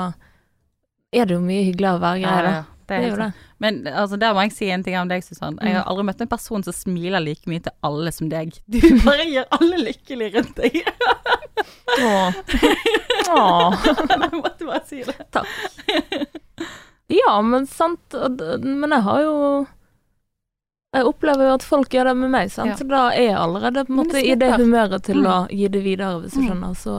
er 1.13 1.29
det 1.29 1.35
jo 1.37 1.43
mye 1.43 1.67
hyggeligere 1.67 1.99
å 1.99 2.03
være 2.03 2.21
Ja, 2.23 2.37
da. 2.45 2.57
Det 2.89 2.99
det 3.03 3.15
det. 3.21 3.29
Men 3.61 3.79
altså, 3.87 4.17
der 4.19 4.33
må 4.33 4.43
jeg 4.47 4.55
si 4.55 4.69
en 4.73 4.83
ting 4.83 4.97
om 4.99 5.09
deg, 5.11 5.23
Susann. 5.25 5.59
Jeg 5.61 5.75
har 5.75 5.83
mm. 5.83 5.89
aldri 5.91 6.05
møtt 6.09 6.21
en 6.23 6.31
person 6.31 6.65
som 6.65 6.75
smiler 6.75 7.23
like 7.23 7.49
mye 7.51 7.63
til 7.65 7.75
alle 7.85 8.13
som 8.15 8.29
deg. 8.31 8.55
Du 8.73 8.79
bare 9.05 9.27
gjør 9.29 9.49
alle 9.59 9.81
lykkelige 9.89 10.39
rundt 10.39 10.61
deg. 10.61 10.79
Åh. 11.99 12.39
Åh. 13.35 13.87
Jeg 14.09 14.31
måtte 14.33 14.65
bare 14.65 14.83
si 14.87 15.03
det. 15.03 15.19
Takk. 15.35 15.49
Ja, 17.09 17.41
men 17.41 17.63
sant 17.65 18.13
Men 18.61 18.91
jeg 18.93 19.01
har 19.01 19.21
jo 19.23 19.37
Jeg 20.93 21.07
opplever 21.09 21.47
jo 21.47 21.55
at 21.55 21.63
folk 21.65 21.93
gjør 21.93 22.11
det 22.11 22.13
med 22.19 22.29
meg, 22.33 22.51
sant. 22.53 22.75
Ja. 22.75 22.77
Så 22.77 22.85
da 22.89 22.99
er 23.13 23.31
jeg 23.31 23.37
allerede 23.37 23.83
på 23.87 23.95
en 23.95 23.99
måte 24.03 24.21
i 24.21 24.35
det 24.37 24.51
humøret 24.57 25.07
til 25.07 25.23
mm. 25.23 25.29
å 25.29 25.37
gi 25.49 25.71
det 25.73 25.81
videre, 25.85 26.19
hvis 26.21 26.37
du 26.37 26.43
mm. 26.43 26.45
skjønner. 26.47 26.77
Så 26.77 26.93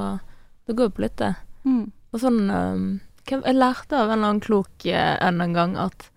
det 0.66 0.76
går 0.79 0.90
jo 0.90 0.94
på 0.96 1.05
litt, 1.05 1.16
det. 1.18 1.31
Mm. 1.66 1.85
Og 2.11 2.22
sånn 2.22 2.38
um, 2.50 2.85
Jeg 3.28 3.56
lærte 3.56 3.98
av 3.98 4.09
en 4.09 4.18
eller 4.18 4.33
annen 4.33 4.40
klok 4.44 4.87
uh, 4.88 5.16
en 5.28 5.52
gang 5.56 5.76
at 5.78 6.09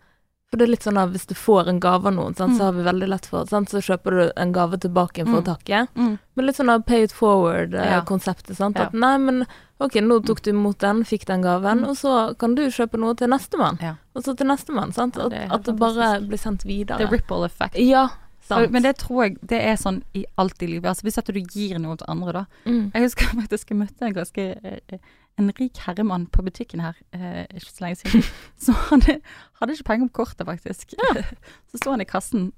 for 0.54 0.62
det 0.62 0.68
er 0.68 0.70
litt 0.70 0.86
sånn 0.86 1.00
at 1.02 1.10
hvis 1.10 1.24
du 1.26 1.32
får 1.34 1.66
en 1.72 1.80
gave 1.82 2.06
av 2.06 2.14
noen, 2.14 2.36
sant, 2.38 2.54
så 2.54 2.62
mm. 2.62 2.66
har 2.68 2.74
vi 2.76 2.84
veldig 2.86 3.08
lett 3.10 3.26
for 3.26 3.50
sant, 3.50 3.72
Så 3.74 3.80
kjøper 3.82 4.14
du 4.14 4.22
en 4.38 4.52
gave 4.54 4.78
tilbake 4.78 5.24
for 5.24 5.34
mm. 5.34 5.40
å 5.40 5.46
takke. 5.48 5.80
Mm. 5.98 6.12
Men 6.38 6.46
litt 6.46 6.60
sånn 6.60 6.70
av 6.70 6.84
pay 6.86 7.08
it 7.08 7.16
forward-konseptet. 7.18 8.54
sant, 8.60 8.78
ja. 8.78 8.86
At 8.86 8.94
nei, 8.94 9.16
men 9.18 9.48
ok, 9.82 9.98
nå 10.06 10.20
tok 10.28 10.44
du 10.46 10.52
imot 10.52 10.78
den, 10.86 11.02
fikk 11.10 11.26
den 11.26 11.42
gaven, 11.42 11.82
mm. 11.82 11.88
og 11.90 11.98
så 11.98 12.14
kan 12.38 12.54
du 12.54 12.68
kjøpe 12.68 13.02
noe 13.02 13.18
til 13.18 13.34
nestemann. 13.34 13.82
Ja. 13.82 13.96
Og 14.14 14.28
så 14.28 14.38
til 14.38 14.52
nestemann. 14.52 14.94
sant, 14.94 15.18
At, 15.18 15.34
ja, 15.34 15.48
det, 15.48 15.48
at 15.58 15.66
det 15.66 15.76
bare 15.82 16.12
blir 16.22 16.44
sendt 16.46 16.68
videre. 16.70 17.02
The 17.02 17.10
ripple 17.10 17.50
effect. 17.50 17.82
Ja, 17.82 18.12
Sant. 18.44 18.74
Men 18.76 18.84
det 18.84 18.98
tror 19.00 19.22
jeg 19.24 19.38
det 19.48 19.60
er 19.64 19.78
sånn 19.80 20.02
i 20.20 20.26
alt 20.36 20.62
i 20.62 20.68
livet. 20.68 20.90
Altså 20.92 21.06
Hvis 21.08 21.18
at 21.22 21.30
du 21.32 21.40
gir 21.40 21.78
noe 21.80 21.96
til 21.96 22.10
andre, 22.12 22.42
da. 22.42 22.46
Mm. 22.68 22.90
Jeg 22.92 23.06
husker 23.08 23.30
faktisk 23.42 23.72
jeg 23.72 23.80
møtte 23.80 24.10
en 24.10 24.18
ganske 24.18 24.48
eh, 24.60 24.98
en 25.42 25.50
rik 25.58 25.80
herremann 25.86 26.28
på 26.30 26.44
butikken 26.46 26.84
her 26.84 26.98
eh, 27.16 27.44
ikke 27.50 27.72
så 27.72 27.86
lenge 27.86 28.02
siden. 28.02 28.24
Så 28.66 28.76
han 28.90 29.02
hadde 29.08 29.74
ikke 29.74 29.90
penger 29.90 30.12
på 30.12 30.22
kortet, 30.22 30.46
faktisk. 30.46 30.94
Ja. 31.00 31.24
Så 31.72 31.82
sto 31.82 31.94
han 31.96 32.04
i 32.04 32.10
kassen, 32.10 32.52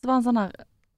så 0.00 0.08
var 0.08 0.18
han 0.18 0.26
sånn 0.26 0.42
her 0.42 0.52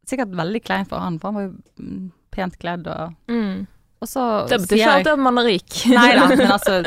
Sikkert 0.09 0.33
veldig 0.35 0.59
klein 0.65 0.87
for 0.89 0.99
han, 0.99 1.19
for 1.21 1.31
han 1.31 1.37
var 1.37 1.45
jo 1.45 1.85
mm, 1.85 2.07
pent 2.35 2.57
kledd 2.59 2.89
og 2.91 3.13
mm. 3.31 3.67
Og 4.01 4.09
så 4.09 4.23
Det 4.49 4.59
betyr 4.63 4.79
ikke 4.81 4.93
alltid 4.95 5.11
at 5.13 5.23
man 5.23 5.39
er 5.43 5.47
rik. 5.47 5.75
Nei 5.99 6.07
da, 6.17 6.25
men 6.31 6.41
altså, 6.47 6.79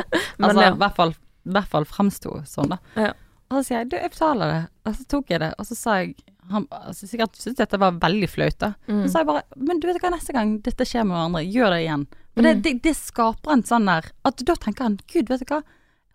altså 0.42 0.64
i 0.66 0.72
hvert 0.82 0.96
fall, 0.98 1.14
hvert 1.56 1.70
fall 1.70 1.86
framsto 1.88 2.40
sånn, 2.50 2.74
da. 2.74 2.80
Ja. 2.98 3.12
Og 3.52 3.60
så 3.60 3.68
sier 3.68 3.84
jeg 3.84 3.92
du, 3.92 3.98
jeg 4.02 4.14
betaler 4.16 4.54
det. 4.54 4.62
Og 4.90 4.96
så 4.98 5.06
tok 5.14 5.34
jeg 5.34 5.44
det, 5.44 5.52
og 5.62 5.70
så 5.70 5.78
sa 5.78 5.98
jeg 6.02 6.16
han 6.52 6.66
altså, 6.74 7.08
sikkert 7.08 7.38
syntes 7.40 7.62
dette 7.62 7.80
var 7.80 7.96
veldig 8.02 8.30
flaut, 8.32 8.58
da. 8.60 8.74
Mm. 8.90 9.04
Så 9.04 9.14
sa 9.14 9.22
jeg 9.22 9.30
bare 9.30 9.62
Men 9.70 9.80
du 9.80 9.88
vet 9.88 10.02
hva, 10.02 10.12
neste 10.14 10.36
gang 10.36 10.58
dette 10.66 10.88
skjer 10.88 11.08
med 11.08 11.18
hverandre, 11.18 11.44
gjør 11.46 11.74
det 11.74 11.80
igjen. 11.86 12.06
For 12.34 12.46
det, 12.46 12.52
mm. 12.58 12.62
det, 12.66 12.74
det, 12.84 12.94
skaper 12.98 13.56
en 13.56 13.66
sånn 13.68 13.90
der 13.90 14.10
At 14.28 14.44
da 14.48 14.58
tenker 14.58 14.88
han 14.88 15.00
Gud, 15.06 15.30
vet 15.30 15.44
du 15.44 15.54
hva. 15.54 15.62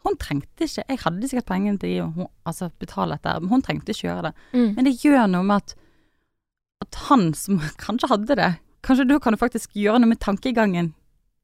Hun 0.07 0.19
trengte 0.21 0.67
ikke 0.67 0.85
Jeg 0.85 1.03
hadde 1.05 1.31
sikkert 1.31 1.51
pengene 1.51 1.83
til 1.83 2.05
å 2.05 2.29
altså, 2.49 2.71
betale 2.83 3.19
dette, 3.19 3.35
men 3.43 3.53
hun 3.53 3.67
trengte 3.67 3.95
ikke 3.95 4.09
gjøre 4.09 4.31
det. 4.31 4.47
Mm. 4.55 4.71
Men 4.77 4.89
det 4.89 4.97
gjør 5.03 5.29
noe 5.33 5.49
med 5.49 5.63
at, 5.63 5.77
at 6.87 7.03
han 7.09 7.29
som 7.39 7.61
kanskje 7.85 8.13
hadde 8.15 8.41
det 8.41 8.55
Kanskje 8.87 9.09
da 9.11 9.17
kan 9.19 9.35
du 9.35 9.41
faktisk 9.41 9.73
gjøre 9.75 9.99
noe 9.99 10.13
med 10.13 10.21
tankegangen 10.23 10.93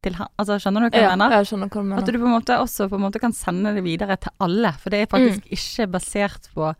til 0.05 0.15
han. 0.21 0.29
Altså, 0.39 0.55
skjønner 0.63 0.85
du 0.85 0.87
hva 0.87 1.01
jeg 1.01 1.09
ja, 1.09 1.15
mener? 1.17 1.33
Jeg 1.35 1.49
skjønner 1.49 1.71
hva 1.71 1.81
du 1.81 1.89
mener. 1.89 2.03
At 2.05 2.11
du 2.13 2.19
på 2.21 2.29
en 2.29 2.35
måte 2.37 2.59
også 2.63 2.87
på 2.93 2.99
en 2.99 3.03
måte 3.03 3.21
kan 3.21 3.35
sende 3.37 3.73
det 3.75 3.83
videre 3.85 4.17
til 4.23 4.31
alle. 4.45 4.71
For 4.81 4.95
det 4.95 5.01
er 5.03 5.11
faktisk 5.11 5.49
mm. 5.49 5.55
ikke 5.59 5.89
basert 5.97 6.47
på 6.55 6.71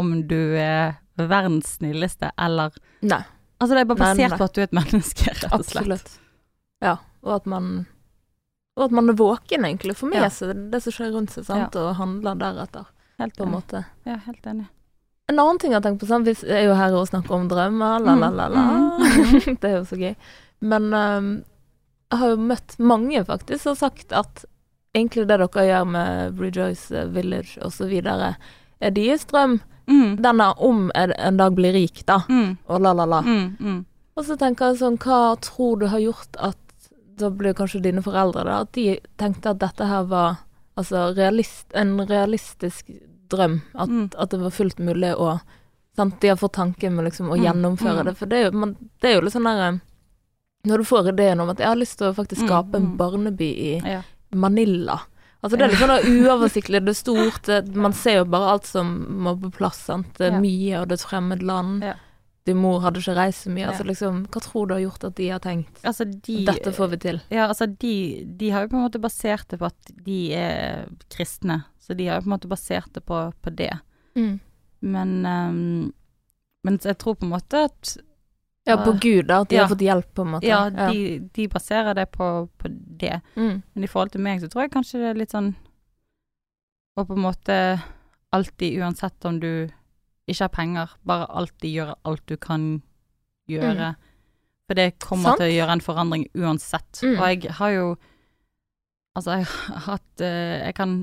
om 0.00 0.12
du 0.30 0.38
er 0.58 0.94
verdens 1.16 1.76
snilleste 1.78 2.32
eller 2.40 2.74
Nei. 3.06 3.22
Altså 3.62 3.76
det 3.76 3.84
er 3.84 3.88
bare 3.88 4.00
basert 4.00 4.18
nei, 4.18 4.28
nei. 4.32 4.38
på 4.38 4.46
at 4.48 4.54
du 4.54 4.60
er 4.60 4.66
et 4.66 4.76
menneske, 4.76 5.26
rett 5.30 5.44
og 5.46 5.64
slett. 5.64 5.82
Absolutt. 5.84 6.14
Ja, 6.84 6.96
og 7.24 7.36
at 7.36 7.46
man 7.48 7.68
og 8.74 8.88
at 8.88 8.94
man 8.94 9.08
er 9.08 9.18
våken, 9.18 9.64
egentlig, 9.64 9.94
for 9.94 10.10
med 10.10 10.24
ja. 10.24 10.28
seg 10.34 10.50
det 10.72 10.80
som 10.82 10.94
skjer 10.94 11.12
rundt 11.14 11.30
seg, 11.30 11.46
sant, 11.46 11.76
ja. 11.76 11.82
og 11.84 11.98
handler 12.00 12.38
deretter. 12.40 12.88
Helt 13.22 13.36
på 13.38 13.46
en 13.46 13.52
måte. 13.54 13.84
Ja, 14.02 14.16
helt 14.24 14.46
enig. 14.50 14.66
En 15.30 15.38
annen 15.38 15.60
ting 15.62 15.72
jeg 15.72 15.78
har 15.78 15.84
tenkt 15.86 16.02
på, 16.02 16.08
sant, 16.10 16.26
vi 16.26 16.34
er 16.50 16.66
jo 16.66 16.74
her 16.76 16.96
og 16.98 17.06
snakker 17.08 17.36
om 17.36 17.46
drømmer, 17.48 18.02
la-la-la-la. 18.02 18.64
Mm. 18.74 19.54
det 19.62 19.70
er 19.70 19.76
jo 19.78 19.84
så 19.88 20.00
gøy. 20.00 20.16
Men 20.66 20.90
um, 20.90 21.30
jeg 22.10 22.20
har 22.20 22.34
jo 22.34 22.48
møtt 22.50 22.76
mange, 22.82 23.22
faktisk, 23.30 23.62
som 23.62 23.76
har 23.76 23.80
sagt 23.84 24.16
at 24.16 24.44
egentlig 24.94 25.28
det 25.30 25.38
dere 25.38 25.66
gjør 25.68 25.86
med 25.94 26.42
Rejoice 26.42 27.06
Village 27.14 27.62
osv., 27.62 27.94
er 27.94 28.92
deres 28.98 29.24
drøm 29.30 29.60
Mm. 29.86 30.16
Denne 30.22 30.52
om 30.64 30.86
en 30.94 31.36
dag 31.36 31.54
blir 31.54 31.72
rik, 31.76 32.04
da, 32.06 32.22
mm. 32.28 32.56
og 32.66 32.80
la, 32.80 32.92
la, 32.96 33.04
la. 33.04 33.20
Mm, 33.20 33.56
mm. 33.60 33.80
Og 34.14 34.26
så 34.26 34.36
tenker 34.38 34.70
jeg 34.70 34.80
sånn, 34.80 34.98
hva 35.02 35.34
tror 35.42 35.80
du 35.80 35.88
har 35.92 36.02
gjort 36.02 36.38
at 36.38 36.60
da 37.18 37.30
blir 37.30 37.54
kanskje 37.54 37.82
dine 37.84 38.02
foreldre, 38.02 38.44
da, 38.46 38.60
at 38.64 38.72
de 38.74 38.98
tenkte 39.20 39.52
at 39.52 39.60
dette 39.62 39.86
her 39.86 40.06
var 40.10 40.40
altså 40.78 41.10
realist, 41.14 41.66
en 41.74 41.98
realistisk 42.08 42.90
drøm. 43.30 43.60
At, 43.72 43.88
mm. 43.88 44.08
at, 44.16 44.30
det 44.30 44.40
var 44.42 44.54
fullt 44.54 44.80
mulig 44.82 45.14
å 45.14 45.38
sant? 45.96 46.20
De 46.20 46.32
har 46.32 46.38
fått 46.40 46.56
tanken 46.58 46.96
med 46.96 47.08
liksom 47.08 47.30
å 47.30 47.38
mm. 47.38 47.44
gjennomføre 47.44 48.06
det. 48.08 48.14
For 48.18 48.30
det 48.30 48.40
er, 48.40 48.48
jo, 48.48 48.62
man, 48.64 48.76
det 49.02 49.10
er 49.10 49.18
jo 49.18 49.26
litt 49.26 49.36
sånn 49.36 49.46
derre 49.46 49.68
eh, 49.68 49.82
Når 50.70 50.82
du 50.82 50.88
får 50.88 51.10
ideen 51.12 51.42
om 51.44 51.52
at 51.52 51.62
jeg 51.62 51.70
har 51.70 51.78
lyst 51.78 52.00
til 52.00 52.10
å 52.10 52.16
faktisk 52.16 52.46
skape 52.46 52.80
en 52.80 52.94
barneby 52.98 53.50
i 53.68 53.72
ja. 53.78 54.00
Manila 54.34 54.98
Altså 55.44 55.58
Det 55.60 55.66
er 55.66 55.74
litt 55.74 55.82
sånn 55.82 56.22
uoversiktlig, 56.24 56.80
det 56.86 56.94
er 56.94 56.96
stort, 56.96 57.48
man 57.76 57.92
ser 57.92 58.22
jo 58.22 58.26
bare 58.32 58.54
alt 58.54 58.68
som 58.70 58.94
må 59.26 59.34
på 59.42 59.50
plass. 59.58 59.82
sant? 59.90 60.14
Det 60.16 60.30
er 60.30 60.38
mye, 60.40 60.78
og 60.80 60.88
det 60.88 60.96
er 60.96 61.02
et 61.02 61.08
fremmed 61.10 61.44
land. 61.44 61.84
Ja 61.84 61.98
din 62.44 62.60
mor 62.60 62.82
hadde 62.84 63.00
ikke 63.00 63.16
reist 63.16 63.46
så 63.46 63.52
mye. 63.52 63.68
Altså 63.70 63.86
liksom, 63.88 64.24
Hva 64.32 64.42
tror 64.44 64.68
du 64.68 64.74
har 64.76 64.82
gjort 64.84 65.06
at 65.08 65.16
de 65.16 65.28
har 65.32 65.42
tenkt 65.44 65.80
altså 65.86 66.04
de, 66.04 66.38
dette 66.44 66.72
får 66.76 66.90
vi 66.92 66.98
til? 67.06 67.20
Ja, 67.32 67.46
altså 67.48 67.66
de, 67.66 67.94
de, 68.28 68.50
har 68.52 68.64
jo 68.64 68.74
på 68.74 68.78
en 68.78 68.84
måte 68.84 69.00
basert 69.00 69.48
det 69.52 69.60
på 69.62 69.68
at 69.70 69.92
de 70.04 70.18
er 70.36 70.84
kristne. 71.12 71.62
Så 71.80 71.96
de 71.96 72.08
har 72.08 72.20
jo 72.20 72.26
på 72.26 72.30
en 72.30 72.36
måte 72.36 72.50
basert 72.50 72.90
det 72.96 73.04
på, 73.08 73.20
på 73.40 73.52
det. 73.56 73.72
Mm. 74.18 74.34
Men, 74.84 75.14
um, 75.24 75.92
men 76.68 76.80
jeg 76.84 76.98
tror 77.00 77.16
på 77.16 77.24
en 77.24 77.32
måte 77.32 77.64
at 77.70 77.96
Ja, 78.64 78.78
på 78.80 78.94
Gud, 78.96 79.26
da. 79.28 79.42
At 79.44 79.50
de 79.50 79.58
ja, 79.58 79.66
har 79.66 79.68
fått 79.74 79.84
hjelp, 79.84 80.08
på 80.16 80.24
en 80.24 80.30
måte. 80.36 80.48
Ja. 80.48 80.62
De, 80.72 81.18
de, 81.36 81.48
baserer 81.52 81.96
det 81.96 82.06
på, 82.14 82.28
på 82.56 82.70
det. 82.72 83.18
Mm. 83.36 83.60
Men 83.60 83.84
i 83.84 83.90
forhold 83.90 84.14
til 84.14 84.24
meg, 84.24 84.40
så 84.40 84.48
tror 84.48 84.64
jeg 84.64 84.72
kanskje 84.72 85.02
det 85.02 85.10
er 85.10 85.20
litt 85.20 85.34
sånn 85.34 85.52
Og 86.96 87.08
på 87.08 87.16
en 87.16 87.24
måte 87.26 87.58
alltid, 88.34 88.80
uansett 88.80 89.28
om 89.28 89.38
du 89.42 89.68
ikke 90.24 90.46
har 90.46 90.54
penger, 90.54 90.96
bare 91.04 91.28
alltid 91.28 91.76
gjøre 91.76 91.98
alt 92.08 92.24
du 92.30 92.36
kan 92.40 92.64
gjøre. 93.50 93.92
Mm. 93.92 94.10
For 94.64 94.80
det 94.80 94.88
kommer 95.02 95.34
Sant? 95.34 95.42
til 95.42 95.50
å 95.50 95.56
gjøre 95.58 95.76
en 95.76 95.84
forandring 95.84 96.26
uansett. 96.32 97.02
Mm. 97.04 97.14
Og 97.18 97.24
jeg 97.28 97.56
har 97.60 97.78
jo 97.78 97.86
Altså, 99.14 99.36
jeg 99.38 99.46
har 99.46 99.82
hatt 99.84 100.22
uh, 100.26 100.54
Jeg 100.58 100.74
kan 100.74 100.94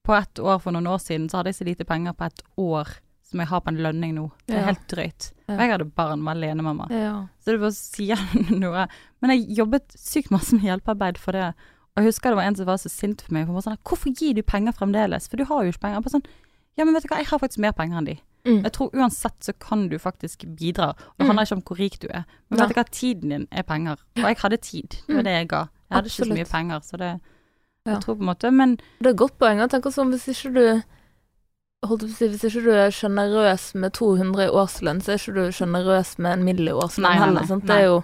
På 0.00 0.14
ett 0.16 0.38
år 0.40 0.62
for 0.64 0.72
noen 0.72 0.86
år 0.88 0.96
siden 1.02 1.26
så 1.28 1.36
hadde 1.36 1.52
jeg 1.52 1.58
så 1.58 1.66
lite 1.68 1.84
penger 1.84 2.14
på 2.16 2.24
et 2.24 2.40
år 2.56 2.88
som 3.30 3.42
jeg 3.42 3.50
har 3.50 3.62
på 3.64 3.72
en 3.72 3.82
lønning 3.84 4.14
nå. 4.16 4.28
Det 4.46 4.56
er 4.56 4.64
ja. 4.64 4.68
helt 4.72 4.86
drøyt. 4.90 5.30
Ja. 5.46 5.56
Og 5.56 5.60
jeg 5.62 5.72
hadde 5.74 5.88
barn 5.98 6.22
med 6.26 6.36
alenemamma. 6.36 6.88
Ja. 6.94 7.14
Så 7.42 7.54
det 7.54 7.62
bare 7.62 7.76
sier 7.76 8.24
noe. 8.62 8.86
Men 9.22 9.34
jeg 9.34 9.60
jobbet 9.60 9.94
sykt 9.98 10.32
masse 10.34 10.56
med 10.56 10.66
hjelpearbeid 10.66 11.20
for 11.20 11.38
det. 11.38 11.52
Og 11.94 12.02
jeg 12.02 12.12
husker 12.12 12.32
det 12.32 12.40
var 12.40 12.48
en 12.50 12.58
som 12.58 12.68
var 12.68 12.80
så 12.82 12.90
sint 12.92 13.22
for 13.22 13.34
meg. 13.34 13.46
For 13.48 13.66
sånn, 13.66 13.78
'Hvorfor 13.86 14.14
gir 14.14 14.34
du 14.34 14.42
penger 14.42 14.76
fremdeles?' 14.76 15.30
For 15.30 15.40
du 15.40 15.46
har 15.46 15.64
jo 15.64 15.74
ikke 15.74 15.86
penger. 15.86 16.02
bare 16.02 16.16
sånn, 16.18 16.28
ja, 16.78 16.84
men 16.84 16.94
vet 16.94 17.04
du 17.04 17.10
hva, 17.10 17.18
jeg 17.18 17.30
har 17.30 17.40
faktisk 17.42 17.62
mer 17.62 17.74
penger 17.76 17.98
enn 17.98 18.08
de. 18.08 18.16
Mm. 18.46 18.62
Jeg 18.64 18.72
tror 18.72 18.94
uansett 18.96 19.44
så 19.44 19.52
kan 19.52 19.88
du 19.90 19.98
faktisk 20.00 20.46
bidra. 20.56 20.94
Det 21.18 21.26
handler 21.26 21.44
mm. 21.44 21.48
ikke 21.48 21.58
om 21.58 21.64
hvor 21.66 21.78
rik 21.78 21.98
du 22.00 22.06
er. 22.08 22.24
Men 22.48 22.62
vet 22.62 22.72
du 22.72 22.78
hva, 22.78 22.84
tiden 22.88 23.34
din 23.34 23.48
er 23.50 23.66
penger. 23.68 24.00
Og 24.16 24.28
jeg 24.30 24.38
hadde 24.40 24.56
tid. 24.56 24.96
Det 25.06 25.14
var 25.14 25.20
mm. 25.20 25.28
det 25.28 25.34
jeg 25.34 25.48
ga. 25.50 25.60
Jeg 25.60 25.96
hadde 25.96 26.06
Absolutt. 26.06 26.30
ikke 26.30 26.30
så 26.30 26.38
mye 26.38 26.52
penger, 26.54 26.80
så 26.86 26.96
det 26.96 27.10
Jeg 27.88 28.02
tror 28.04 28.14
på 28.14 28.20
en 28.20 28.28
måte, 28.28 28.50
men 28.52 28.76
Det 29.00 29.06
er 29.06 29.10
et 29.10 29.16
godt 29.18 29.38
poeng. 29.38 29.58
Jeg 29.58 29.70
tenker 29.70 29.90
sånn, 29.90 30.10
hvis 30.12 30.28
ikke 30.28 30.54
du 30.54 30.82
holdt 31.86 32.04
på 32.04 32.10
å 32.10 32.16
si, 32.16 32.28
Hvis 32.32 32.44
ikke 32.48 32.64
du 32.66 32.72
er 32.74 32.92
sjenerøs 32.94 33.70
med 33.80 33.94
200 33.96 34.48
i 34.48 34.50
årslønn, 34.62 35.00
så 35.04 35.14
er 35.14 35.22
ikke 35.22 35.36
du 35.38 35.54
sjenerøs 35.56 36.16
med 36.18 36.38
en 36.38 36.44
middel 36.48 36.72
i 36.72 36.76
årslønn 36.76 37.22
heller. 37.22 37.48
Sant? 37.48 37.66
Det 37.68 37.78
er 37.78 37.88
jo 37.88 38.02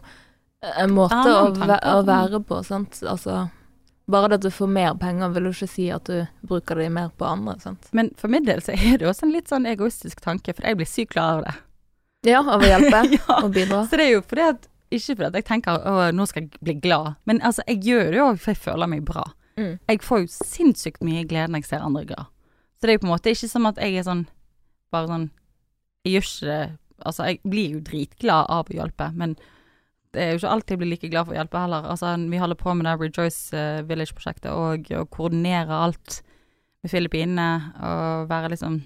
en 0.67 0.95
måte 0.97 1.21
å, 1.21 1.51
å, 1.53 2.01
være 2.07 2.41
på, 2.47 2.62
sant. 2.67 3.03
Altså 3.05 3.47
bare 4.07 4.31
det 4.31 4.39
at 4.39 4.45
du 4.47 4.55
får 4.55 4.69
mer 4.71 4.95
penger, 5.01 5.33
vil 5.35 5.49
jo 5.49 5.53
ikke 5.57 5.69
si 5.71 5.89
at 5.91 6.07
du 6.07 6.21
bruker 6.47 6.79
de 6.79 6.87
mer 6.95 7.11
på 7.19 7.27
andre. 7.27 7.57
sant? 7.62 7.89
Men 7.97 8.12
for 8.19 8.31
min 8.31 8.47
del 8.47 8.62
så 8.62 8.77
er 8.77 9.01
det 9.01 9.09
også 9.11 9.27
en 9.27 9.35
litt 9.35 9.51
sånn 9.51 9.67
egoistisk 9.67 10.23
tanke, 10.23 10.55
for 10.55 10.67
jeg 10.67 10.79
blir 10.79 10.89
sykt 10.89 11.17
glad 11.17 11.41
av 11.41 11.47
det. 11.47 11.55
Ja, 12.31 12.41
av 12.43 12.62
å 12.62 12.69
hjelpe 12.71 13.03
ja. 13.17 13.41
og 13.41 13.51
bidra. 13.55 13.83
Så 13.91 13.99
det 13.99 14.07
er 14.09 14.15
jo 14.17 14.23
fordi 14.25 14.49
at 14.53 14.73
Ikke 14.95 15.17
fordi 15.17 15.27
at 15.27 15.37
jeg 15.41 15.47
tenker 15.49 15.83
å, 15.83 15.95
nå 16.15 16.25
skal 16.31 16.45
jeg 16.45 16.62
bli 16.62 16.77
glad, 16.79 17.17
men 17.27 17.43
altså, 17.43 17.65
jeg 17.67 17.83
gjør 17.83 18.05
det 18.12 18.19
jo 18.21 18.27
for 18.39 18.53
jeg 18.53 18.62
føler 18.62 18.91
meg 18.93 19.03
bra. 19.09 19.25
Mm. 19.59 19.73
Jeg 19.91 20.03
får 20.07 20.21
jo 20.23 20.29
sinnssykt 20.31 21.03
mye 21.03 21.25
glede 21.27 21.51
når 21.51 21.65
jeg 21.65 21.71
ser 21.73 21.83
andre 21.83 22.05
glad. 22.07 22.31
Så 22.77 22.87
det 22.87 22.93
er 22.93 22.99
jo 22.99 23.05
på 23.05 23.09
en 23.09 23.15
måte 23.15 23.33
ikke 23.33 23.51
som 23.51 23.69
at 23.69 23.79
jeg 23.81 23.99
er 23.99 24.07
sånn 24.07 24.27
Bare 24.93 25.09
sånn 25.11 25.31
Jeg 26.07 26.17
gjør 26.17 26.27
ikke 26.29 26.51
det 26.51 26.65
Altså, 27.05 27.27
jeg 27.29 27.41
blir 27.45 27.75
jo 27.75 27.81
dritglad 27.85 28.47
av 28.49 28.71
å 28.71 28.73
hjelpe, 28.73 29.11
men 29.12 29.35
det 30.17 30.23
er 30.23 30.31
jo 30.31 30.39
ikke 30.39 30.53
alltid 30.55 30.73
jeg 30.73 30.81
blir 30.81 30.89
like 30.95 31.11
glad 31.12 31.27
for 31.27 31.35
å 31.35 31.37
hjelpe 31.37 31.61
heller. 31.61 31.89
Altså, 31.93 32.15
vi 32.33 32.39
holder 32.41 32.57
på 32.57 32.73
med 32.73 32.87
det 32.89 32.95
Rejoice 33.03 33.53
uh, 33.53 33.83
Village-prosjektet 33.85 34.49
og 34.49 34.89
å 34.97 35.03
koordinere 35.12 35.77
alt 35.77 36.23
med 36.81 36.89
Filippinene 36.95 37.51
og 37.85 38.31
være 38.31 38.49
liksom 38.55 38.79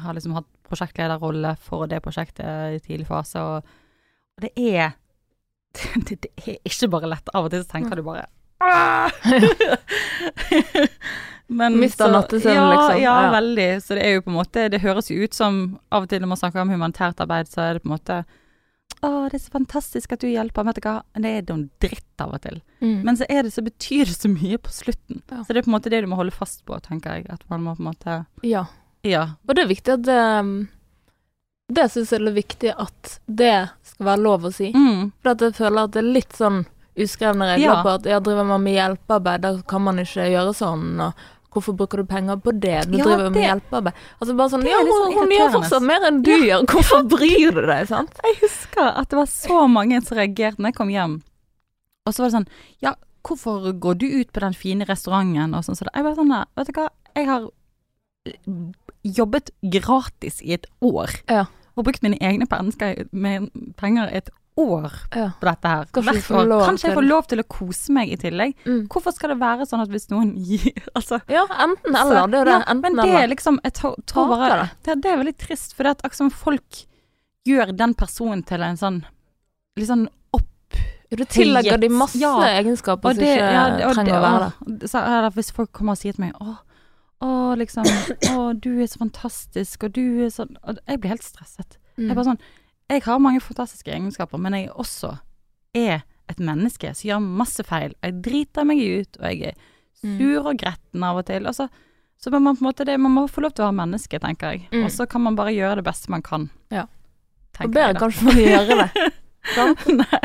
har 0.00 0.16
liksom 0.16 0.32
hatt 0.38 0.48
prosjektlederrolle 0.64 1.52
for 1.60 1.84
det 1.90 2.00
prosjektet 2.00 2.78
i 2.78 2.80
tidlig 2.80 3.04
fase, 3.10 3.42
og, 3.44 3.68
og 4.38 4.46
det 4.46 4.52
er 4.56 4.96
det, 6.08 6.22
det, 6.24 6.32
er 6.40 6.56
ikke 6.64 6.88
bare 6.96 7.12
lett. 7.12 7.28
Av 7.36 7.44
og 7.48 7.52
til 7.52 7.64
så 7.64 7.72
tenker 7.74 8.00
du 8.00 8.06
bare 8.08 8.24
Men 11.52 11.78
Mista 11.80 12.08
nattesøvnen, 12.10 12.70
liksom. 12.72 13.00
Ja, 13.02 13.16
ja, 13.26 13.32
veldig. 13.34 13.70
Så 13.84 13.96
det 13.98 14.06
er 14.06 14.16
jo 14.16 14.22
på 14.24 14.32
en 14.32 14.38
måte 14.38 14.68
Det 14.72 14.80
høres 14.82 15.10
jo 15.12 15.18
ut 15.20 15.36
som 15.36 15.58
Av 15.92 16.06
og 16.06 16.08
til 16.10 16.22
når 16.22 16.32
man 16.32 16.40
snakker 16.40 16.62
om 16.62 16.72
humanitært 16.72 17.20
arbeid, 17.24 17.50
så 17.50 17.66
er 17.66 17.76
det 17.76 17.84
på 17.84 17.90
en 17.90 17.96
måte 17.96 18.22
'Å, 19.02 19.08
det 19.30 19.34
er 19.34 19.42
så 19.42 19.50
fantastisk 19.50 20.12
at 20.14 20.22
du 20.22 20.28
hjelper'. 20.28 20.66
Vet 20.68 20.78
du 20.78 20.84
hva, 20.84 21.00
det 21.18 21.30
er 21.30 21.46
noen 21.48 21.64
dritt 21.82 22.22
av 22.22 22.36
og 22.36 22.42
til. 22.44 22.60
Mm. 22.78 23.00
Men 23.02 23.16
så 23.18 23.26
er 23.26 23.42
det 23.42 23.50
så 23.50 23.64
betyr 23.66 24.06
det 24.06 24.14
så 24.14 24.30
mye 24.30 24.60
på 24.62 24.70
slutten. 24.70 25.22
Ja. 25.26 25.40
Så 25.42 25.50
det 25.50 25.62
er 25.62 25.66
på 25.66 25.72
en 25.72 25.74
måte 25.74 25.90
det 25.90 26.04
du 26.04 26.06
må 26.10 26.18
holde 26.20 26.34
fast 26.34 26.62
på, 26.68 26.78
tenker 26.84 27.18
jeg. 27.18 27.26
At 27.34 27.42
man 27.50 27.64
må 27.64 27.74
på 27.74 27.82
en 27.82 27.90
måte 27.90 28.20
Ja. 28.46 28.66
ja. 29.02 29.24
Og 29.48 29.56
det 29.56 29.64
er 29.64 29.72
viktig 29.72 29.96
at 29.96 30.06
det 30.06 30.20
um, 30.38 30.68
Det 31.72 31.88
syns 31.90 32.12
jeg 32.12 32.20
er 32.20 32.36
viktig 32.36 32.74
at 32.76 33.18
det 33.26 33.56
skal 33.82 34.06
være 34.06 34.22
lov 34.22 34.46
å 34.46 34.54
si. 34.54 34.70
Mm. 34.70 35.10
For 35.22 35.34
at 35.34 35.40
jeg 35.40 35.58
føler 35.58 35.82
at 35.82 35.96
det 35.96 36.02
er 36.04 36.14
litt 36.20 36.38
sånn 36.38 36.62
uskrevne 36.94 37.46
regler 37.54 37.70
ja. 37.72 37.82
på 37.82 37.94
at 37.96 38.06
jeg 38.06 38.22
driver 38.22 38.44
man 38.44 38.62
med 38.62 38.76
hjelpearbeid, 38.76 39.40
da 39.40 39.52
kan 39.66 39.82
man 39.86 39.98
ikke 40.02 40.28
gjøre 40.28 40.52
sånn. 40.54 41.00
Og 41.00 41.22
Hvorfor 41.52 41.76
bruker 41.76 42.00
du 42.00 42.08
penger 42.08 42.38
på 42.40 42.54
det? 42.56 42.78
Du 42.88 42.96
ja, 42.96 43.04
driver 43.04 43.26
det, 43.26 43.32
med 43.34 43.44
hjelpearbeid. 43.44 44.04
Altså 44.18 44.36
bare 44.38 44.52
sånn 44.54 44.64
Ja, 44.64 44.78
hun, 44.88 45.16
hun 45.18 45.34
gjør 45.36 45.54
fortsatt 45.58 45.84
mer 45.84 46.06
enn 46.08 46.22
du 46.24 46.32
gjør. 46.32 46.64
Hvorfor 46.72 47.04
bryr 47.12 47.52
du 47.52 47.62
deg, 47.68 47.86
sant? 47.90 48.20
Jeg 48.24 48.38
husker 48.40 48.88
at 48.88 49.10
det 49.12 49.20
var 49.20 49.28
så 49.30 49.62
mange 49.68 50.00
som 50.00 50.16
reagerte 50.16 50.62
når 50.62 50.72
jeg 50.72 50.78
kom 50.80 50.92
hjem. 50.92 51.18
Og 52.06 52.14
så 52.14 52.24
var 52.24 52.30
det 52.30 52.36
sånn 52.38 52.48
Ja, 52.82 52.94
hvorfor 53.28 53.68
går 53.84 54.00
du 54.00 54.06
ut 54.08 54.32
på 54.32 54.44
den 54.44 54.56
fine 54.56 54.88
restauranten 54.88 55.52
og 55.54 55.66
sånn 55.66 55.78
så 55.78 55.88
Jeg 55.90 56.06
bare 56.08 56.18
sånn 56.18 56.32
Vet 56.32 56.72
du 56.72 56.78
hva, 56.78 56.88
jeg 57.12 57.28
har 57.28 57.50
jobbet 59.02 59.50
gratis 59.66 60.40
i 60.42 60.54
et 60.54 60.68
år. 60.80 61.10
Ja. 61.30 61.46
Og 61.76 61.86
brukt 61.86 62.04
mine 62.04 62.20
egne 62.22 62.46
penger 62.46 64.08
et 64.12 64.30
år 64.56 64.92
ja. 65.14 65.30
på 65.40 65.46
dette 65.48 65.68
her. 65.68 65.86
Kanskje 65.96 66.88
jeg 66.90 66.96
får 66.96 67.06
lov 67.06 67.28
til 67.30 67.40
å 67.40 67.46
kose 67.48 67.94
meg 67.96 68.12
i 68.12 68.18
tillegg. 68.20 68.54
Mm. 68.66 68.84
Hvorfor 68.92 69.14
skal 69.16 69.32
det 69.32 69.38
være 69.40 69.66
sånn 69.68 69.84
at 69.84 69.92
hvis 69.92 70.10
noen 70.12 70.34
gir 70.48 70.88
altså, 70.92 71.22
Ja, 71.32 71.46
enten 71.64 71.96
eller. 71.96 72.26
Det 72.32 72.40
er 72.42 72.50
det. 72.50 72.56
Ja, 72.58 72.78
men 72.78 72.98
det 73.00 73.10
er 73.22 73.28
liksom 73.32 73.60
Jeg 73.64 73.76
tror 73.80 74.32
bare 74.34 74.66
det, 74.84 74.98
det, 75.04 75.12
er 75.12 75.22
veldig 75.22 75.36
trist, 75.40 75.76
for 75.76 75.88
det 75.88 75.96
at 75.96 76.04
akkurat 76.08 76.36
folk 76.36 76.82
gjør 77.48 77.72
den 77.74 77.94
personen 77.98 78.44
til 78.46 78.62
en 78.62 78.78
sånn 78.78 79.00
litt 79.78 79.88
sånn 79.88 80.04
opp 80.36 80.76
du 81.12 81.24
tillegger 81.28 81.80
de 81.80 81.88
masse 81.92 82.20
ja, 82.20 82.32
egenskaper 82.60 83.16
som 83.16 83.24
ikke 83.24 83.48
ja, 83.52 83.64
trenger 83.92 84.14
å 84.16 84.20
være 84.22 84.44
der. 84.46 84.86
Så 84.88 85.00
er 85.00 85.26
hvis 85.34 85.50
folk 85.52 85.72
kommer 85.76 85.96
og 85.96 86.00
sier 86.00 86.16
til 86.16 86.24
meg 86.24 86.38
Å, 86.40 86.54
å 87.24 87.32
liksom 87.60 87.88
Å, 88.32 88.52
du 88.56 88.70
er 88.78 88.88
så 88.88 89.02
fantastisk, 89.02 89.88
og 89.88 89.96
du 89.98 90.24
er 90.24 90.32
sånn 90.32 90.54
jeg 90.86 91.02
blir 91.02 91.12
helt 91.12 91.26
stresset. 91.26 91.76
Mm. 91.98 92.06
Jeg 92.06 92.14
er 92.14 92.16
bare 92.20 92.30
sånn 92.30 92.40
jeg 92.92 93.04
har 93.06 93.20
mange 93.22 93.42
fantastiske 93.42 93.92
egenskaper, 93.92 94.40
men 94.40 94.56
jeg 94.56 94.70
også 94.70 95.16
er 95.76 96.02
et 96.30 96.40
menneske 96.42 96.92
som 96.94 97.08
gjør 97.08 97.22
masse 97.42 97.64
feil. 97.66 97.94
Og 98.00 98.08
jeg 98.08 98.20
driter 98.24 98.68
meg 98.68 98.82
ut, 98.82 99.18
og 99.20 99.26
jeg 99.28 99.52
er 99.52 99.56
mm. 100.02 100.18
sur 100.18 100.50
og 100.50 100.60
gretten 100.62 101.06
av 101.06 101.20
og 101.20 101.26
til. 101.28 101.48
Og 101.48 101.56
så 101.56 101.68
man, 102.30 102.54
på 102.54 102.62
en 102.62 102.68
måte 102.68 102.86
det, 102.86 102.98
man 103.02 103.14
må 103.16 103.26
få 103.28 103.42
lov 103.44 103.54
til 103.56 103.64
å 103.64 103.70
være 103.70 103.80
menneske, 103.82 104.20
tenker 104.22 104.54
jeg. 104.54 104.66
Mm. 104.70 104.86
Og 104.86 104.94
så 104.94 105.08
kan 105.10 105.24
man 105.24 105.38
bare 105.38 105.54
gjøre 105.56 105.80
det 105.80 105.86
beste 105.88 106.12
man 106.12 106.24
kan. 106.24 106.48
Ja. 106.72 106.86
Og 107.60 107.72
bedre 107.74 107.98
kanskje 107.98 108.28
man 108.28 108.40
gjøre 108.40 108.78
det. 108.84 109.08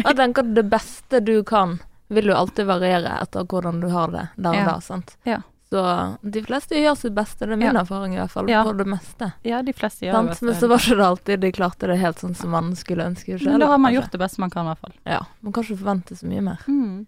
jeg 0.06 0.16
tenker 0.20 0.46
at 0.46 0.56
det 0.56 0.66
beste 0.70 1.22
du 1.26 1.36
kan, 1.48 1.80
vil 2.14 2.30
jo 2.30 2.38
alltid 2.38 2.70
variere 2.70 3.18
etter 3.24 3.48
hvordan 3.50 3.82
du 3.82 3.90
har 3.92 4.14
det 4.14 4.28
der 4.38 4.54
og 4.54 4.60
ja. 4.62 4.68
da, 4.70 4.76
sant. 4.84 5.16
Ja. 5.28 5.42
Så 5.70 5.82
de 6.22 6.44
fleste 6.46 6.80
gjør 6.80 6.96
sitt 6.96 7.16
beste, 7.16 7.44
det 7.44 7.58
er 7.58 7.60
min 7.60 7.68
ja. 7.68 7.82
erfaring 7.82 8.14
i 8.16 8.20
hvert 8.22 8.32
fall, 8.32 8.48
ja. 8.48 8.62
på 8.64 8.72
det 8.80 8.86
meste. 8.88 9.32
Ja, 9.44 9.60
de 9.68 9.74
fleste 9.76 10.06
gjør 10.06 10.30
det 10.30 10.38
Men 10.48 10.56
så 10.56 10.70
var 10.72 10.80
ikke 10.80 10.96
det 10.96 11.08
alltid 11.08 11.44
de 11.44 11.52
klarte 11.58 11.90
det 11.92 11.98
helt 12.00 12.24
sånn 12.24 12.38
som 12.40 12.56
man 12.56 12.72
skulle 12.80 13.10
ønske 13.12 13.36
selv. 13.36 13.52
Men 13.52 13.66
da 13.66 13.68
har 13.74 13.82
man 13.84 13.96
gjort 13.96 14.16
det 14.16 14.22
beste 14.22 14.40
man 14.40 14.54
kan, 14.54 14.64
i 14.64 14.72
hvert 14.72 14.86
fall. 14.86 14.96
Ja. 15.04 15.26
Man 15.44 15.56
kan 15.56 15.68
ikke 15.68 15.82
forvente 15.82 16.16
så 16.16 16.30
mye 16.32 16.46
mer. 16.46 16.64
Mm. 16.72 17.04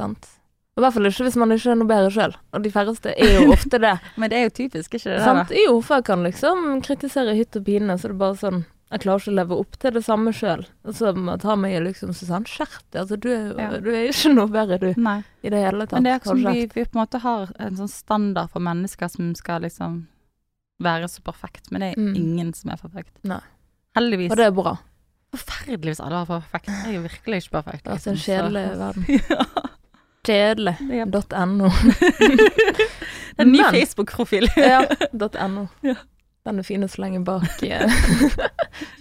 Sant. 0.00 0.30
I 0.78 0.82
hvert 0.82 0.94
fall 0.94 1.10
ikke 1.10 1.26
hvis 1.26 1.38
man 1.38 1.54
ikke 1.54 1.70
er 1.72 1.78
noe 1.78 1.90
bedre 1.90 2.10
sjøl, 2.14 2.34
og 2.54 2.66
de 2.66 2.70
færreste 2.74 3.14
er 3.14 3.32
jo 3.36 3.46
ofte 3.56 3.80
det. 3.82 3.94
Men 4.18 4.30
det 4.32 4.40
er 4.40 4.48
jo 4.48 4.56
typisk, 4.58 4.98
ikke 4.98 5.12
det? 5.12 5.22
Sant? 5.22 5.54
Jo, 5.54 5.78
for 5.78 5.98
jeg 5.98 6.08
kan 6.10 6.26
liksom 6.26 6.66
kritisere 6.86 7.34
hytt 7.38 7.58
og 7.58 7.66
pine, 7.66 7.98
så 7.98 8.10
det 8.10 8.14
er 8.16 8.20
bare 8.26 8.38
sånn 8.42 8.60
jeg 8.88 9.02
klarer 9.02 9.20
ikke 9.20 9.32
å 9.32 9.36
leve 9.36 9.56
opp 9.60 9.76
til 9.82 9.92
det 9.98 10.02
samme 10.06 10.32
sjøl. 10.32 10.62
Så 10.96 11.10
må 11.12 11.34
jeg 11.34 11.42
ta 11.42 11.56
meg 11.60 11.74
i 11.76 11.80
liksom 11.84 12.14
sånn 12.16 12.46
Skjerp 12.48 12.86
deg. 12.88 13.00
Altså, 13.02 13.18
du, 13.20 13.28
ja. 13.30 13.68
du 13.84 13.90
er 13.92 14.08
ikke 14.08 14.32
noe 14.32 14.48
bedre, 14.52 14.78
du. 14.80 15.02
Nei. 15.04 15.18
I 15.44 15.52
det 15.52 15.60
hele 15.60 15.84
tatt. 15.84 15.98
Men 15.98 16.08
det 16.08 16.14
er 16.14 16.24
som 16.24 16.40
vi, 16.40 16.64
vi, 16.72 16.86
på 16.86 16.96
en 16.96 17.02
måte 17.02 17.20
har 17.20 17.52
en 17.60 17.76
sånn 17.76 17.92
standard 17.92 18.54
for 18.54 18.64
mennesker 18.64 19.12
som 19.12 19.34
skal 19.36 19.66
liksom 19.66 20.00
være 20.84 21.10
så 21.12 21.24
perfekt. 21.26 21.68
Men 21.70 21.84
det 21.84 21.92
er 21.92 22.00
mm. 22.00 22.12
ingen 22.16 22.54
som 22.56 22.72
er 22.72 22.80
perfekt. 22.80 23.12
Nei. 23.28 23.42
Heldigvis. 23.98 24.32
Og 24.32 24.40
det 24.40 24.48
er 24.48 24.56
bra. 24.56 24.76
Forferdelig 25.36 25.92
hvis 25.92 26.04
alle 26.04 26.24
var 26.24 26.44
perfekt. 26.46 26.72
Jeg 26.72 26.96
er 26.96 27.04
virkelig 27.04 27.42
ikke 27.44 27.58
perfekt. 27.58 27.84
Det 27.84 27.90
er 27.90 27.98
altså 27.98 28.14
en 28.14 28.22
kjedelig 28.24 28.66
verden. 28.80 29.08
ja. 29.28 29.48
Yep. 30.28 31.14
.no. 31.48 31.70
en 33.40 33.52
ny 33.52 33.62
Facebook-profil. 33.72 34.48
ja. 34.56 34.82
.no. 35.48 35.68
Ja. 35.82 35.94
Den 36.46 36.62
fin 36.64 36.84
å 36.84 36.88
slenge 36.90 37.20
bak 37.26 37.46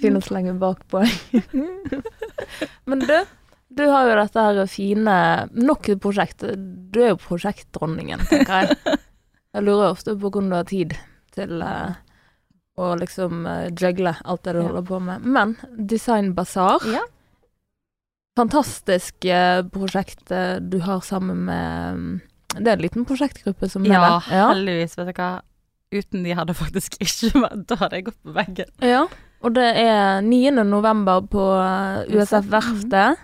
Fin 0.01 0.17
å 0.17 0.21
slenge 0.23 0.55
bak 0.59 0.83
poeng. 0.91 1.11
Men 2.89 3.03
du, 3.03 3.15
du 3.69 3.83
har 3.91 4.07
jo 4.09 4.15
dette 4.19 4.45
her 4.47 4.71
fine 4.71 5.17
Nok 5.53 5.91
et 5.93 6.01
prosjekt. 6.03 6.43
Du 6.57 7.01
er 7.03 7.13
jo 7.13 7.21
prosjektdronningen, 7.21 8.25
tenker 8.29 8.65
jeg. 8.65 8.97
Jeg 9.57 9.65
lurer 9.65 9.93
ofte 9.93 10.13
på 10.15 10.29
hvordan 10.29 10.51
du 10.51 10.57
har 10.57 10.67
tid 10.69 10.95
til 11.33 11.61
uh, 11.63 11.95
å 12.77 12.91
liksom 12.99 13.45
uh, 13.47 13.67
jugle 13.71 14.13
alt 14.21 14.43
det 14.45 14.57
du 14.57 14.61
ja. 14.61 14.67
holder 14.67 14.87
på 14.89 14.99
med. 15.07 15.25
Men 15.25 15.55
Design 15.77 16.33
Bazaar 16.37 16.83
ja. 16.91 17.01
Fantastisk 18.37 19.25
uh, 19.25 19.63
prosjekt 19.73 20.29
du 20.61 20.77
har 20.85 21.01
sammen 21.01 21.47
med 21.47 21.97
um, 21.97 22.09
Det 22.53 22.67
er 22.67 22.75
en 22.75 22.85
liten 22.85 23.07
prosjektgruppe 23.09 23.69
som 23.71 23.87
ja, 23.87 23.97
er 23.97 24.05
der. 24.05 24.29
Ja, 24.35 24.49
heldigvis. 24.51 24.97
Vet 24.99 25.09
du 25.09 25.15
hva. 25.17 25.31
Uten 25.95 26.25
de 26.25 26.35
hadde 26.35 26.55
faktisk 26.57 26.97
ikke 26.99 27.31
vært 27.45 27.63
Da 27.69 27.77
hadde 27.79 27.99
jeg 27.99 28.09
gått 28.09 28.19
på 28.25 28.35
veggen. 28.35 28.73
Ja, 28.83 29.05
og 29.45 29.53
det 29.55 29.67
er 29.79 30.19
9. 30.25 30.51
november 30.65 31.23
på 31.31 31.45
USF 32.11 32.49
Verftet 32.51 33.23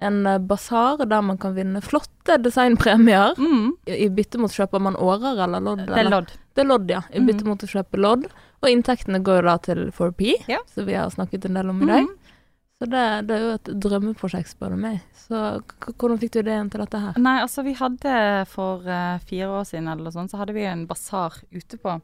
en 0.00 0.26
eh, 0.26 0.38
basar 0.38 1.06
der 1.06 1.22
man 1.22 1.38
kan 1.38 1.54
vinne 1.54 1.80
flotte 1.84 2.38
designpremier. 2.40 3.34
Mm. 3.38 3.74
I, 3.86 3.98
I, 4.06 4.08
bytte 4.16 4.40
mot 4.40 4.52
kjøper 4.52 4.82
man 4.82 4.96
årer 4.96 5.42
eller 5.44 5.64
lodd? 5.64 5.84
Det 5.88 5.98
er 6.00 6.08
lodd. 6.08 6.32
Det 6.56 6.64
er 6.64 6.68
lodd, 6.70 6.92
ja. 6.92 7.02
I 7.12 7.20
bytte 7.24 7.44
mm. 7.44 7.50
mot 7.52 7.64
å 7.64 7.68
kjøpe 7.68 8.00
lodd. 8.00 8.24
Og 8.60 8.68
inntektene 8.68 9.20
går 9.24 9.40
jo 9.40 9.46
da 9.48 9.56
til 9.64 9.82
4P, 9.96 10.32
ja. 10.50 10.60
som 10.72 10.88
vi 10.88 10.96
har 10.96 11.12
snakket 11.12 11.46
en 11.48 11.60
del 11.60 11.72
om 11.72 11.84
i 11.84 11.90
dag. 11.90 12.08
Mm. 12.08 12.16
Så 12.80 12.86
det, 12.88 13.00
det, 13.28 13.36
er 13.36 13.42
jo 13.44 13.56
et 13.58 13.68
drømmeprosjekt, 13.84 14.54
spør 14.54 14.72
du 14.72 14.80
meg. 14.80 15.02
Så 15.26 15.36
hvordan 16.00 16.16
fikk 16.22 16.32
du 16.32 16.38
ideen 16.40 16.70
til 16.72 16.80
dette 16.80 17.00
her? 17.02 17.18
Nei, 17.20 17.34
altså 17.42 17.60
vi 17.66 17.74
hadde 17.76 18.14
for 18.48 18.86
uh, 18.88 19.18
fire 19.28 19.50
år 19.52 19.66
siden 19.68 19.90
eller 19.90 20.08
noe 20.08 20.14
sånt, 20.14 20.32
så 20.32 20.40
hadde 20.40 20.54
vi 20.56 20.64
en 20.64 20.86
basar 20.88 21.36
ute 21.52 21.76
på 21.76 21.98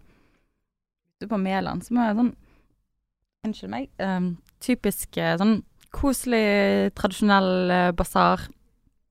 ute 1.17 1.31
på 1.31 1.39
Mæland, 1.41 1.87
som 1.87 2.03
er 2.03 2.13
sånn 2.19 2.35
Unnskyld 3.47 3.71
meg. 3.71 3.89
Um, 4.03 4.33
typisk 4.61 5.17
uh, 5.23 5.37
sånn 5.39 5.61
koselig, 5.95 6.91
tradisjonell 6.99 7.51
uh, 7.71 7.91
basar 7.97 8.43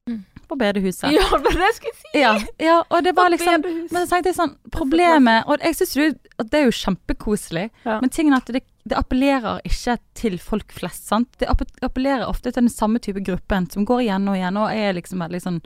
mm. 0.09 0.19
på 0.49 0.57
bedehuset. 0.59 1.07
Ja, 1.15 1.23
det 1.31 1.47
var 1.47 1.55
det 1.63 1.69
jeg 1.69 1.77
skulle 1.79 1.97
si! 2.01 2.13
Ja, 2.19 2.33
ja 2.61 2.77
og 2.83 3.05
det 3.07 3.15
var 3.17 3.31
liksom 3.33 3.63
Men 3.63 4.03
så 4.03 4.05
tenkte 4.11 4.33
jeg 4.33 4.37
sånn 4.37 4.53
Problemet 4.75 5.47
Og 5.47 5.63
jeg 5.63 5.77
syns 5.79 5.95
jo 5.95 6.09
at 6.11 6.51
det 6.51 6.59
er 6.59 6.67
jo 6.67 6.75
kjempekoselig, 6.75 7.69
ja. 7.87 7.97
men 8.03 8.11
tingen 8.11 8.35
er 8.35 8.43
at 8.43 8.53
det, 8.53 8.65
det, 8.85 8.97
appellerer 8.97 9.63
ikke 9.65 9.97
til 10.17 10.37
folk 10.41 10.73
flest, 10.75 11.07
sant. 11.09 11.31
Det 11.41 11.49
appellerer 11.49 12.27
ofte 12.27 12.51
til 12.51 12.67
den 12.67 12.73
samme 12.73 13.01
type 13.01 13.23
gruppen 13.25 13.65
som 13.73 13.85
går 13.87 14.05
igjen 14.05 14.29
og 14.29 14.37
igjen 14.37 14.59
og 14.61 14.73
er 14.73 14.97
liksom 14.97 15.23
veldig 15.25 15.41
sånn 15.41 15.61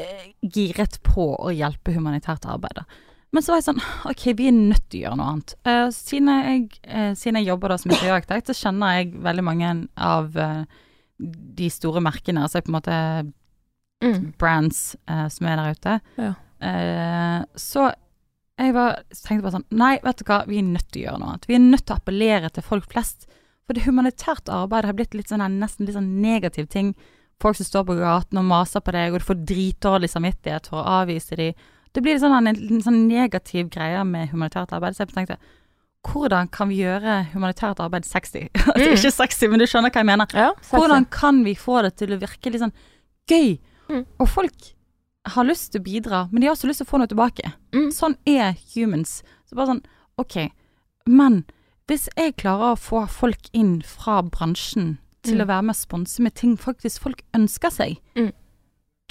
eh, 0.00 0.26
giret 0.44 1.00
på 1.06 1.30
å 1.36 1.54
hjelpe 1.54 1.94
humanitært 1.96 2.44
arbeid. 2.50 2.82
Men 3.30 3.44
så 3.44 3.54
var 3.54 3.60
jeg 3.60 3.68
sånn 3.68 3.82
OK, 4.10 4.26
vi 4.38 4.50
er 4.50 4.56
nødt 4.56 4.86
til 4.90 5.00
å 5.00 5.04
gjøre 5.04 5.20
noe 5.20 5.32
annet. 5.32 5.56
Uh, 5.66 5.88
siden, 5.94 6.30
jeg, 6.34 6.64
uh, 6.90 7.12
siden, 7.18 7.40
jeg, 7.40 7.48
jobber 7.52 7.72
da 7.72 7.78
som 7.80 7.92
interiørarkitekt, 7.94 8.50
så 8.50 8.66
kjenner 8.66 8.96
jeg 8.98 9.12
veldig 9.22 9.46
mange 9.46 9.74
av 10.10 10.36
uh, 10.36 10.62
de 11.60 11.68
store 11.72 12.02
merkene, 12.04 12.42
altså 12.42 12.62
på 12.64 12.72
en 12.72 12.78
måte 12.78 12.98
mm. 14.02 14.20
brands 14.40 14.94
som 15.04 15.48
er 15.48 15.58
der 15.60 15.74
ute. 15.76 15.96
Ja. 16.16 16.30
så 17.60 17.90
jeg 18.60 18.74
var, 18.76 18.98
tenkte 19.16 19.44
bare 19.44 19.54
sånn 19.56 19.78
Nei, 19.80 19.94
vet 20.04 20.20
du 20.20 20.26
hva, 20.28 20.40
vi 20.48 20.58
er 20.60 20.66
nødt 20.66 20.88
til 20.90 21.02
å 21.02 21.04
gjøre 21.06 21.20
noe 21.22 21.32
annet. 21.32 21.46
Vi 21.48 21.56
er 21.56 21.62
nødt 21.62 21.86
til 21.86 21.94
å 21.94 22.00
appellere 22.00 22.50
til 22.52 22.66
folk 22.66 22.90
flest. 22.92 23.28
For 23.64 23.78
det 23.78 23.86
humanitært 23.86 24.50
arbeid 24.52 24.88
har 24.88 24.96
blitt 24.98 25.14
litt 25.14 25.30
sånn, 25.30 25.44
nesten 25.62 25.86
litt 25.86 25.96
sånn 25.96 26.16
negativ 26.22 26.66
ting. 26.72 26.94
Folk 27.40 27.56
som 27.56 27.68
står 27.68 27.86
på 27.88 27.96
gaten 28.00 28.40
og 28.40 28.48
maser 28.50 28.82
på 28.84 28.92
deg, 28.96 29.14
og 29.14 29.22
du 29.22 29.28
får 29.28 29.44
dritdårlig 29.48 30.10
samvittighet 30.12 30.68
for 30.68 30.82
å 30.82 30.98
avvise 31.00 31.38
dem. 31.38 31.68
Det 31.94 32.02
blir 32.04 32.18
sånn 32.22 32.34
en, 32.36 32.50
en, 32.50 32.82
sånn 32.84 33.04
negativ 33.08 33.70
greie 33.72 34.02
med 34.06 34.30
humanitært 34.34 34.74
arbeid. 34.76 34.96
Så 34.96 35.06
jeg 35.06 35.14
tenkte 35.14 35.38
hvordan 36.08 36.48
kan 36.52 36.70
vi 36.70 36.80
gjøre 36.80 37.20
humanitært 37.34 37.80
arbeid 37.84 38.06
sexy? 38.08 38.46
altså 38.72 38.86
mm. 38.86 38.96
ikke 38.96 39.14
sexy, 39.14 39.48
men 39.52 39.62
du 39.62 39.66
skjønner 39.68 39.92
hva 39.92 40.02
jeg 40.02 40.10
mener. 40.10 40.36
Ja, 40.36 40.50
hvordan 40.70 41.06
kan 41.12 41.42
vi 41.46 41.56
få 41.58 41.80
det 41.86 41.94
til 42.00 42.14
å 42.16 42.20
virke 42.20 42.52
litt 42.52 42.64
sånn 42.64 42.76
gøy? 43.30 43.56
Mm. 43.90 44.04
Og 44.22 44.30
folk 44.30 44.70
har 45.28 45.46
lyst 45.46 45.72
til 45.72 45.82
å 45.82 45.84
bidra, 45.84 46.20
men 46.30 46.40
de 46.40 46.48
har 46.48 46.56
også 46.56 46.70
lyst 46.70 46.82
til 46.82 46.88
å 46.88 46.90
få 46.90 47.00
noe 47.00 47.10
tilbake. 47.10 47.52
Mm. 47.76 47.90
Sånn 47.94 48.16
er 48.28 48.56
humans. 48.72 49.20
Så 49.48 49.58
bare 49.58 49.74
sånn 49.74 49.84
OK, 50.20 50.50
men 51.08 51.42
hvis 51.90 52.08
jeg 52.14 52.36
klarer 52.38 52.74
å 52.74 52.80
få 52.80 53.04
folk 53.10 53.48
inn 53.56 53.80
fra 53.86 54.20
bransjen 54.22 54.98
til 55.26 55.40
mm. 55.40 55.44
å 55.44 55.48
være 55.50 55.66
med 55.66 55.74
og 55.74 55.80
sponse 55.80 56.22
med 56.22 56.36
ting 56.38 56.52
faktisk 56.60 57.02
folk 57.06 57.24
ønsker 57.36 57.72
seg, 57.74 57.96
mm. 58.16 58.30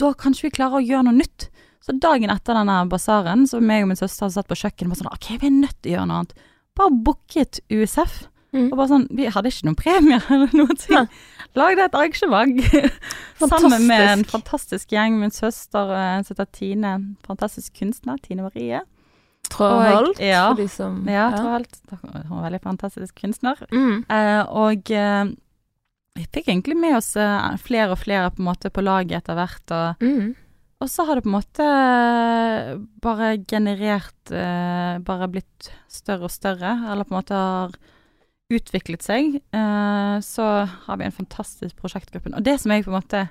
da 0.02 0.14
kanskje 0.18 0.48
vi 0.48 0.56
klarer 0.60 0.80
å 0.80 0.86
gjøre 0.86 1.10
noe 1.10 1.20
nytt. 1.20 1.50
Så 1.84 1.96
dagen 1.96 2.32
etter 2.32 2.58
denne 2.58 2.82
basaren, 2.92 3.46
så 3.48 3.62
meg 3.64 3.86
og 3.86 3.92
min 3.92 4.00
søster 4.00 4.32
satt 4.32 4.50
på 4.50 4.58
kjøkkenet 4.60 4.94
og 4.96 5.02
sånn 5.02 5.12
OK, 5.12 5.30
vi 5.42 5.50
er 5.50 5.56
nødt 5.56 5.78
til 5.80 5.92
å 5.92 5.96
gjøre 5.98 6.10
noe 6.10 6.22
annet. 6.22 6.46
Bare 6.80 7.02
booket 7.08 7.62
USF. 7.72 8.22
Mm. 8.56 8.72
Og 8.72 8.78
bare 8.80 8.90
sånn 8.90 9.04
Vi 9.14 9.28
hadde 9.30 9.52
ikke 9.52 9.68
noen 9.68 9.78
premier 9.78 10.24
eller 10.34 10.54
noe 10.58 10.78
ting. 10.80 11.10
Lagde 11.58 11.86
et 11.86 11.98
arrangement 11.98 12.62
sammen 13.42 13.86
med 13.90 14.06
en 14.06 14.24
fantastisk 14.28 14.94
gjeng. 14.94 15.20
Min 15.22 15.34
søster 15.34 15.94
eh, 15.96 16.16
som 16.24 16.36
heter 16.36 16.50
Tine. 16.54 16.96
Fantastisk 17.28 17.78
kunstner. 17.80 18.18
Tine 18.26 18.46
Marie. 18.46 18.82
Tråholt, 19.50 20.20
ja, 20.22 20.44
for 20.52 20.60
de 20.60 20.68
som 20.70 21.00
Ja, 21.10 21.30
Tråholt. 21.34 21.80
Hun 22.04 22.36
er 22.38 22.44
veldig 22.50 22.62
fantastisk 22.66 23.16
kunstner. 23.18 23.62
Mm. 23.74 24.04
Eh, 24.06 24.42
og 24.62 24.92
eh, 24.94 25.32
vi 26.20 26.28
fikk 26.28 26.52
egentlig 26.52 26.78
med 26.78 27.00
oss 27.00 27.16
eh, 27.18 27.56
flere 27.64 27.96
og 27.96 28.02
flere 28.02 28.30
på 28.36 28.46
måte 28.46 28.70
på 28.74 28.84
laget 28.86 29.24
etter 29.24 29.40
hvert. 29.40 29.66
Og 29.74 30.06
mm. 30.06 30.30
Og 30.80 30.88
så 30.88 31.04
har 31.04 31.18
det 31.18 31.26
på 31.26 31.28
en 31.28 31.36
måte 31.36 31.66
bare 33.04 33.34
generert 33.44 34.32
eh, 34.32 34.96
Bare 35.04 35.28
blitt 35.28 35.72
større 35.92 36.30
og 36.30 36.32
større, 36.32 36.72
eller 36.88 37.04
på 37.04 37.12
en 37.12 37.20
måte 37.20 37.36
har 37.36 37.74
utviklet 38.50 39.06
seg. 39.06 39.36
Eh, 39.54 40.16
så 40.26 40.46
har 40.86 40.98
vi 40.98 41.06
en 41.06 41.16
fantastisk 41.16 41.78
prosjektgruppe. 41.78 42.32
Og 42.34 42.46
det 42.46 42.58
som 42.62 42.74
jeg 42.74 42.86
på 42.86 42.94
en 42.94 43.02
måte 43.02 43.28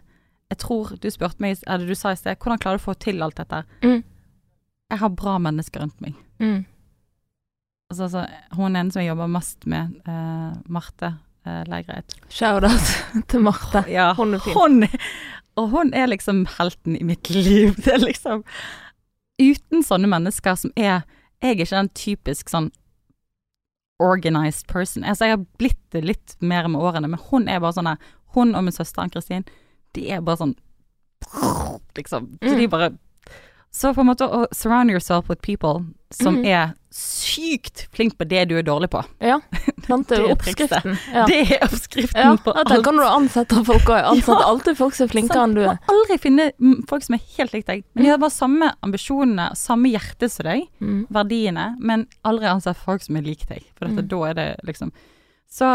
Jeg 0.49 0.63
tror 0.63 0.95
du 0.97 1.11
spurte 1.13 1.43
meg, 1.45 1.59
eller 1.69 1.85
du 1.85 1.93
sa 1.93 2.15
i 2.15 2.17
sted, 2.17 2.39
hvordan 2.41 2.57
klarer 2.57 2.79
du 2.79 2.81
å 2.81 2.87
få 2.87 2.95
til 2.97 3.21
alt 3.21 3.37
dette? 3.37 3.59
Mm. 3.85 3.99
Jeg 4.89 5.01
har 5.03 5.11
bra 5.13 5.35
mennesker 5.45 5.83
rundt 5.83 5.99
meg. 6.01 6.15
Mm. 6.41 6.63
Altså, 7.91 8.07
altså, 8.07 8.23
hun 8.57 8.77
ene 8.77 8.89
som 8.95 9.03
jeg 9.03 9.11
jobber 9.11 9.29
mest 9.29 9.67
med, 9.69 9.93
eh, 10.09 10.55
Marte 10.73 11.11
eh, 11.45 11.61
Leigreit. 11.69 12.17
Shout-out 12.33 12.95
til 13.29 13.45
Marte. 13.45 13.85
Ja, 13.93 14.15
hun 14.17 14.39
er 14.39 14.41
fin. 14.47 14.57
Hun, 14.57 14.89
og 15.61 15.69
hun 15.75 15.93
er 15.93 16.09
liksom 16.09 16.47
helten 16.57 16.97
i 16.97 17.05
mitt 17.05 17.29
liv. 17.37 17.77
Det 17.77 17.99
er 17.99 18.05
liksom 18.07 18.45
Uten 19.39 19.85
sånne 19.87 20.09
mennesker 20.11 20.57
som 20.59 20.73
er 20.75 21.05
Jeg 21.39 21.53
er 21.53 21.55
ikke 21.55 21.77
den 21.77 21.91
typisk 21.95 22.49
sånn 22.51 22.73
organized 23.99 24.67
person. 24.71 25.05
Altså, 25.05 25.27
jeg 25.27 25.37
har 25.37 25.45
blitt 25.61 25.81
det 25.95 26.05
litt 26.07 26.37
mer 26.41 26.69
med 26.71 26.83
årene, 26.83 27.11
men 27.11 27.23
hun 27.31 27.49
er 27.49 27.61
bare 27.63 27.77
sånn 27.77 27.97
Hun 28.37 28.55
og 28.55 28.65
min 28.65 28.75
søster 28.77 29.03
Ann-Kristin, 29.03 29.47
de 29.97 30.11
er 30.13 30.21
bare 30.21 30.43
sånn 30.45 30.57
Liksom. 31.99 32.39
Så 32.39 32.55
de 32.55 32.67
mm. 32.69 32.71
bare 32.71 32.93
Så 33.71 33.93
på 33.95 34.01
en 34.01 34.09
måte 34.09 34.27
å 34.27 34.47
surround 34.55 34.91
yourself 34.91 35.29
with 35.29 35.43
people 35.45 35.85
som 36.15 36.39
mm. 36.41 36.45
er 36.49 36.71
sykt 36.95 37.83
flink 37.93 38.15
på 38.19 38.25
det 38.25 38.47
du 38.49 38.55
er 38.57 38.65
dårlig 38.65 38.89
på. 38.91 39.03
Ja, 39.21 39.37
sant, 39.89 40.09
det 40.09 40.17
er 40.23 40.31
oppskriften. 40.33 40.97
Ja. 41.13 41.27
Det 41.29 41.41
er 41.45 41.67
oppskriften 41.67 42.23
ja, 42.25 42.33
på 42.43 42.55
alt. 42.57 42.71
Der 42.73 42.83
kan 42.87 42.97
du 42.97 43.05
ansette 43.05 43.61
folk 43.69 43.91
òg. 43.93 44.01
Ansette 44.15 44.41
ja. 44.41 44.49
alltid 44.49 44.79
folk 44.81 44.97
som 44.97 45.05
er 45.05 45.13
flinkere 45.13 45.45
enn 45.45 45.57
du 45.59 45.63
er. 45.67 45.77
Du 45.77 45.93
må 45.93 45.99
aldri 45.99 46.19
finne 46.23 46.49
folk 46.89 47.05
som 47.05 47.19
er 47.19 47.23
helt 47.37 47.55
lik 47.55 47.69
deg. 47.69 47.85
Men 47.93 48.07
de 48.07 48.13
har 48.15 48.23
bare 48.25 48.35
samme 48.35 48.73
ambisjonene, 48.87 49.51
samme 49.59 49.93
hjerte 49.93 50.33
som 50.33 50.49
deg, 50.49 50.67
mm. 50.81 50.99
verdiene, 51.15 51.71
men 51.79 52.09
aldri 52.29 52.49
ansett 52.51 52.81
folk 52.81 53.05
som 53.05 53.21
er 53.21 53.29
lik 53.29 53.45
deg. 53.51 53.69
For 53.77 53.87
dette, 53.87 54.07
mm. 54.09 54.13
da 54.15 54.25
er 54.31 54.39
det 54.39 54.51
liksom 54.69 54.93
Så, 55.49 55.69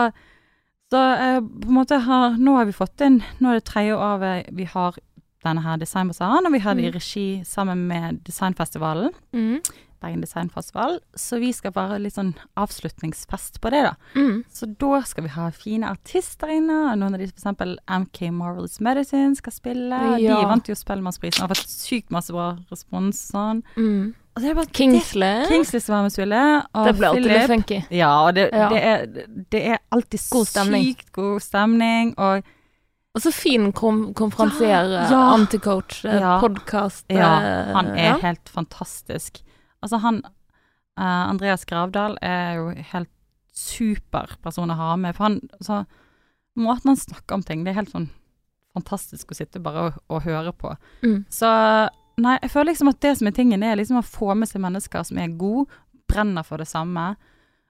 så 0.91 0.99
eh, 1.13 1.39
på 1.39 1.69
en 1.69 1.77
måte 1.77 1.97
har 2.05 2.35
Nå 2.37 2.57
har 2.57 2.67
vi 2.69 2.75
fått 2.75 3.01
inn 3.01 3.15
Nå 3.41 3.49
er 3.49 3.57
det 3.57 3.65
tredje 3.65 3.95
året 3.97 4.51
vi 4.53 4.67
har 4.69 4.99
denne 5.45 5.63
her 5.65 5.79
designbasaren, 5.81 6.47
og 6.47 6.53
vi 6.55 6.61
har 6.63 6.77
det 6.77 6.85
i 6.87 6.91
mm. 6.91 6.95
regi 6.97 7.27
sammen 7.47 7.87
med 7.89 8.21
Designfestivalen. 8.27 9.11
Mm. 9.35 9.59
Bergen 10.03 10.21
Designfestival. 10.21 10.99
Så 11.15 11.39
vi 11.39 11.53
skal 11.55 11.71
bare 11.75 11.99
litt 12.01 12.17
sånn 12.17 12.33
avslutningsfest 12.59 13.61
på 13.63 13.71
det, 13.71 13.83
da. 13.87 13.93
Mm. 14.19 14.41
Så 14.51 14.67
da 14.79 14.99
skal 15.07 15.27
vi 15.27 15.31
ha 15.37 15.47
fine 15.55 15.91
artister 15.93 16.51
inne. 16.51 16.79
Noen 16.99 17.15
av 17.15 17.21
de 17.21 17.29
f.eks. 17.29 17.77
MK 18.03 18.19
Marvelous 18.35 18.81
Medicine 18.83 19.37
skal 19.39 19.55
spille. 19.55 20.01
Ja. 20.19 20.41
De 20.41 20.49
vant 20.49 20.67
jo 20.67 20.75
Spellemannsprisen 20.77 21.45
og 21.45 21.53
har 21.53 21.61
fått 21.61 21.71
sykt 21.71 22.11
masse 22.13 22.35
bra 22.35 22.51
respons. 22.73 23.21
Sånn. 23.31 23.63
Mm. 23.77 24.11
Kingsley. 24.73 25.45
Kingsley 25.47 25.79
som 25.79 25.95
var 25.95 26.07
med 26.07 26.15
Sulle. 26.15 26.43
Og 26.73 26.89
det 26.89 26.95
ble 26.97 27.11
alltid 27.11 27.29
litt 27.29 27.53
funky. 27.53 27.79
Ja, 27.93 28.11
og 28.25 28.33
det, 28.35 28.49
ja. 28.49 28.67
det, 28.73 28.81
er, 28.81 29.31
det 29.53 29.63
er, 29.75 29.81
alltid 29.93 30.27
god 30.33 30.51
sykt 30.51 31.13
god 31.15 31.45
stemning. 31.45 32.13
Og 32.17 32.43
og 33.13 33.21
så 33.21 33.31
fin 33.31 33.71
kom 33.77 34.07
konferansier, 34.17 34.89
ja, 34.89 35.19
anticoach, 35.35 35.99
eh, 36.05 36.17
ja. 36.21 36.37
podkast. 36.41 37.05
Ja, 37.13 37.29
han 37.75 37.91
er 37.93 38.15
ja. 38.15 38.15
helt 38.23 38.49
fantastisk. 38.49 39.43
Altså, 39.85 39.99
han 40.01 40.23
uh, 40.25 41.29
Andreas 41.29 41.65
Gravdal 41.69 42.17
er 42.25 42.57
jo 42.57 42.71
helt 42.93 43.11
super 43.53 44.33
person 44.41 44.73
å 44.73 44.77
ha 44.79 44.95
med, 44.97 45.13
for 45.17 45.29
han 45.29 45.43
altså, 45.59 45.83
Måten 46.53 46.91
han 46.91 46.97
snakker 47.01 47.33
om 47.33 47.41
ting, 47.41 47.63
det 47.65 47.71
er 47.71 47.79
helt 47.79 47.89
sånn 47.89 48.11
fantastisk 48.77 49.31
å 49.33 49.37
sitte 49.37 49.57
bare 49.61 49.87
og, 49.87 49.95
og 50.13 50.19
høre 50.21 50.51
på. 50.53 50.75
Mm. 51.01 51.23
Så 51.33 51.49
nei, 52.21 52.35
jeg 52.43 52.51
føler 52.53 52.69
liksom 52.69 52.91
at 52.91 52.99
det 53.01 53.13
som 53.17 53.29
er 53.29 53.33
tingen, 53.33 53.65
er 53.65 53.79
liksom 53.79 53.97
å 53.97 54.05
få 54.05 54.35
med 54.37 54.51
seg 54.51 54.61
mennesker 54.61 55.07
som 55.07 55.17
er 55.17 55.33
gode, 55.33 55.65
brenner 56.09 56.45
for 56.45 56.61
det 56.61 56.67
samme. 56.69 57.07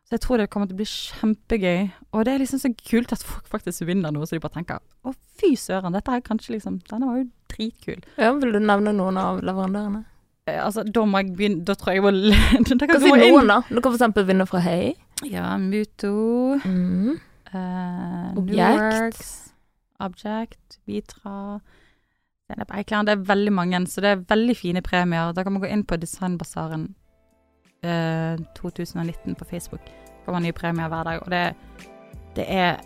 Så 0.03 0.17
jeg 0.17 0.23
tror 0.25 0.41
det 0.41 0.49
kommer 0.51 0.67
til 0.67 0.75
å 0.75 0.81
bli 0.81 0.87
kjempegøy. 0.89 1.83
Og 2.11 2.25
det 2.27 2.33
er 2.33 2.41
liksom 2.41 2.59
så 2.59 2.71
kult 2.75 3.13
at 3.15 3.23
folk 3.23 3.47
faktisk 3.51 3.85
vinner 3.87 4.11
noe, 4.11 4.27
så 4.27 4.35
de 4.35 4.43
bare 4.43 4.57
tenker 4.57 4.81
å 5.07 5.13
fy 5.39 5.53
søren, 5.59 5.95
dette 5.95 6.11
er 6.11 6.25
kanskje 6.25 6.57
liksom 6.57 6.81
Denne 6.89 7.07
var 7.09 7.21
jo 7.21 7.29
dritkul. 7.53 8.01
Ja, 8.19 8.33
vil 8.39 8.55
du 8.55 8.59
nevne 8.59 8.93
noen 8.95 9.19
av 9.19 9.39
leverandørene? 9.45 10.03
Eh, 10.49 10.59
altså, 10.59 10.83
da 10.83 11.05
må 11.07 11.21
jeg 11.21 11.35
begynne 11.37 11.63
Da 11.63 11.75
tror 11.79 11.93
jeg 11.93 12.01
jeg 12.01 12.03
må 12.03 12.11
Hva 12.91 12.99
sier 12.99 13.21
noen, 13.21 13.47
da? 13.47 13.61
Du 13.69 13.79
kan 13.79 13.93
eksempel 13.95 14.27
vinne 14.27 14.47
fra 14.49 14.59
Hei. 14.63 14.95
Ja, 15.23 15.53
Muto. 15.61 16.11
Mm. 16.67 17.15
Uh, 17.53 18.33
Objekt. 18.41 19.23
Object. 20.03 20.81
Vitra. 20.89 21.61
Det 22.49 22.57
er 22.59 23.23
veldig 23.23 23.53
mange, 23.55 23.79
så 23.87 24.03
det 24.03 24.09
er 24.09 24.25
veldig 24.29 24.55
fine 24.57 24.81
premier. 24.83 25.31
Da 25.33 25.45
kan 25.45 25.55
man 25.55 25.63
gå 25.63 25.69
inn 25.71 25.85
på 25.87 25.97
Designbasaren 25.97 26.89
2019 27.83 29.31
eh, 29.31 29.37
på 29.37 29.45
Facebook. 29.45 29.85
Det 29.85 30.25
kommer 30.25 30.43
nye 30.43 30.55
premier 30.55 30.89
hver 30.91 31.07
dag, 31.07 31.21
og 31.23 31.31
det, 31.31 31.43
det, 32.37 32.45
er 32.47 32.81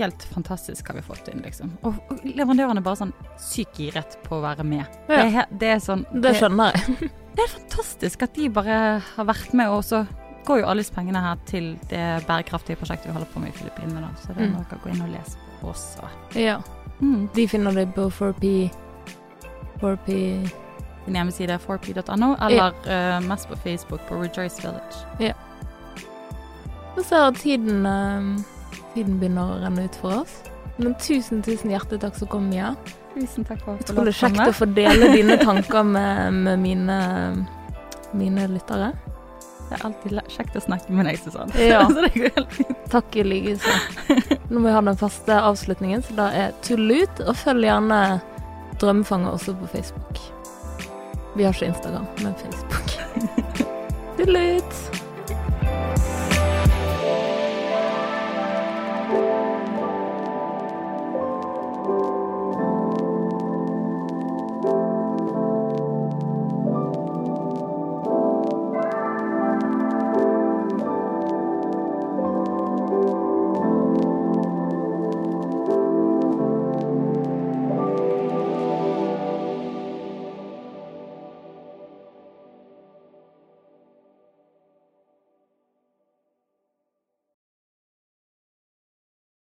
helt 0.00 0.24
fantastisk 0.34 0.88
hva 0.88 0.96
vi 0.96 1.04
har 1.04 1.08
fått 1.08 1.30
inn, 1.30 1.42
liksom. 1.44 1.76
Og, 1.86 2.00
og 2.10 2.24
leverandørene 2.26 2.82
er 2.82 2.86
bare 2.86 3.00
sånn 3.04 3.14
sykt 3.40 3.78
giret 3.78 4.18
på 4.26 4.40
å 4.40 4.42
være 4.44 4.66
med. 4.66 4.98
Ja. 5.08 5.22
Det, 5.22 5.46
det, 5.60 5.70
er 5.76 5.84
sånn 5.84 6.04
Det 6.12 6.34
skjønner 6.40 6.74
jeg. 6.74 7.12
det 7.36 7.46
er 7.46 7.54
fantastisk 7.54 8.26
at 8.26 8.34
de 8.36 8.50
bare 8.52 8.82
har 9.06 9.30
vært 9.30 9.54
med, 9.56 9.70
og 9.70 9.84
så 9.86 10.04
går 10.46 10.62
jo 10.62 10.70
alle 10.72 10.84
pengene 10.90 11.22
her 11.22 11.42
til 11.46 11.74
det 11.90 12.04
bærekraftige 12.26 12.80
prosjektet 12.80 13.10
vi 13.10 13.14
holder 13.14 13.30
på 13.30 13.42
med 13.42 13.52
i 13.52 13.58
Filippinene, 13.60 14.08
da. 14.08 14.12
Så 14.18 14.34
det 14.34 14.48
må 14.48 14.58
mm. 14.58 14.64
dere 14.70 14.82
gå 14.82 14.90
inn 14.90 15.04
og 15.04 15.12
lese 15.14 15.50
på 15.60 15.70
også. 15.70 16.10
Ja. 16.40 16.58
Mm. 16.98 17.28
De 17.34 17.46
finner 17.50 17.78
det 17.78 17.86
på 17.94 18.08
4P 18.10 18.50
4P 19.82 20.16
sin 21.04 21.18
hjemmeside 21.18 21.58
4p.no, 21.62 22.34
eller 22.46 22.72
ja. 22.86 23.18
uh, 23.18 23.26
mest 23.26 23.48
på 23.50 23.58
Facebook 23.64 24.00
på 24.08 24.20
Rejoice 24.22 24.62
Village. 24.62 25.02
Ja. 25.18 25.34
Nå 26.96 27.04
ser 27.04 27.22
jeg 27.24 27.34
at 27.34 27.40
tiden, 27.42 27.86
uh, 27.86 28.80
tiden 28.94 29.20
begynner 29.20 29.54
å 29.54 29.60
renne 29.64 29.86
ut 29.88 30.00
for 30.02 30.22
oss. 30.22 30.40
Men 30.78 30.94
tusen, 31.00 31.42
tusen 31.44 31.72
hjertelig 31.72 32.02
takk 32.02 32.18
som 32.18 32.30
kom, 32.32 32.48
Mia. 32.50 32.74
Tusen 33.12 33.44
takk 33.44 33.60
for 33.64 33.80
Utrolig 33.80 34.14
kjekt 34.16 34.40
å 34.44 34.52
få 34.56 34.68
dele 34.72 35.10
dine 35.16 35.38
tanker 35.40 35.84
med, 35.84 36.42
med 36.46 36.62
mine, 36.62 36.98
mine 38.16 38.48
lyttere. 38.52 38.92
Det 39.68 39.78
er 39.78 39.86
alltid 39.88 40.18
kjekt 40.32 40.56
å 40.58 40.64
snakke 40.66 40.92
med 40.92 41.08
deg, 41.08 41.20
Susanne. 41.20 41.56
Ja. 41.56 41.84
så 41.92 42.04
det 42.04 42.12
går 42.16 42.34
helt 42.36 42.58
fint. 42.58 42.84
Takk 42.92 43.16
i 43.16 43.24
likeså. 43.24 43.76
Nå 44.50 44.60
må 44.60 44.66
vi 44.66 44.74
ha 44.76 44.82
den 44.84 45.00
faste 45.00 45.38
avslutningen, 45.40 46.04
så 46.04 46.16
da 46.18 46.28
er 46.36 46.52
tull 46.64 46.84
ut, 46.92 47.24
og 47.24 47.36
følg 47.40 47.68
gjerne 47.68 48.02
Drømmefanger 48.82 49.30
også 49.30 49.54
på 49.60 49.68
Facebook. 49.76 50.20
Vi 51.34 51.42
har 51.42 51.52
ikke 51.52 51.66
Instagram, 51.66 52.06
men 52.22 52.34
Facebook. 52.34 52.92
Tudelut! 54.16 55.01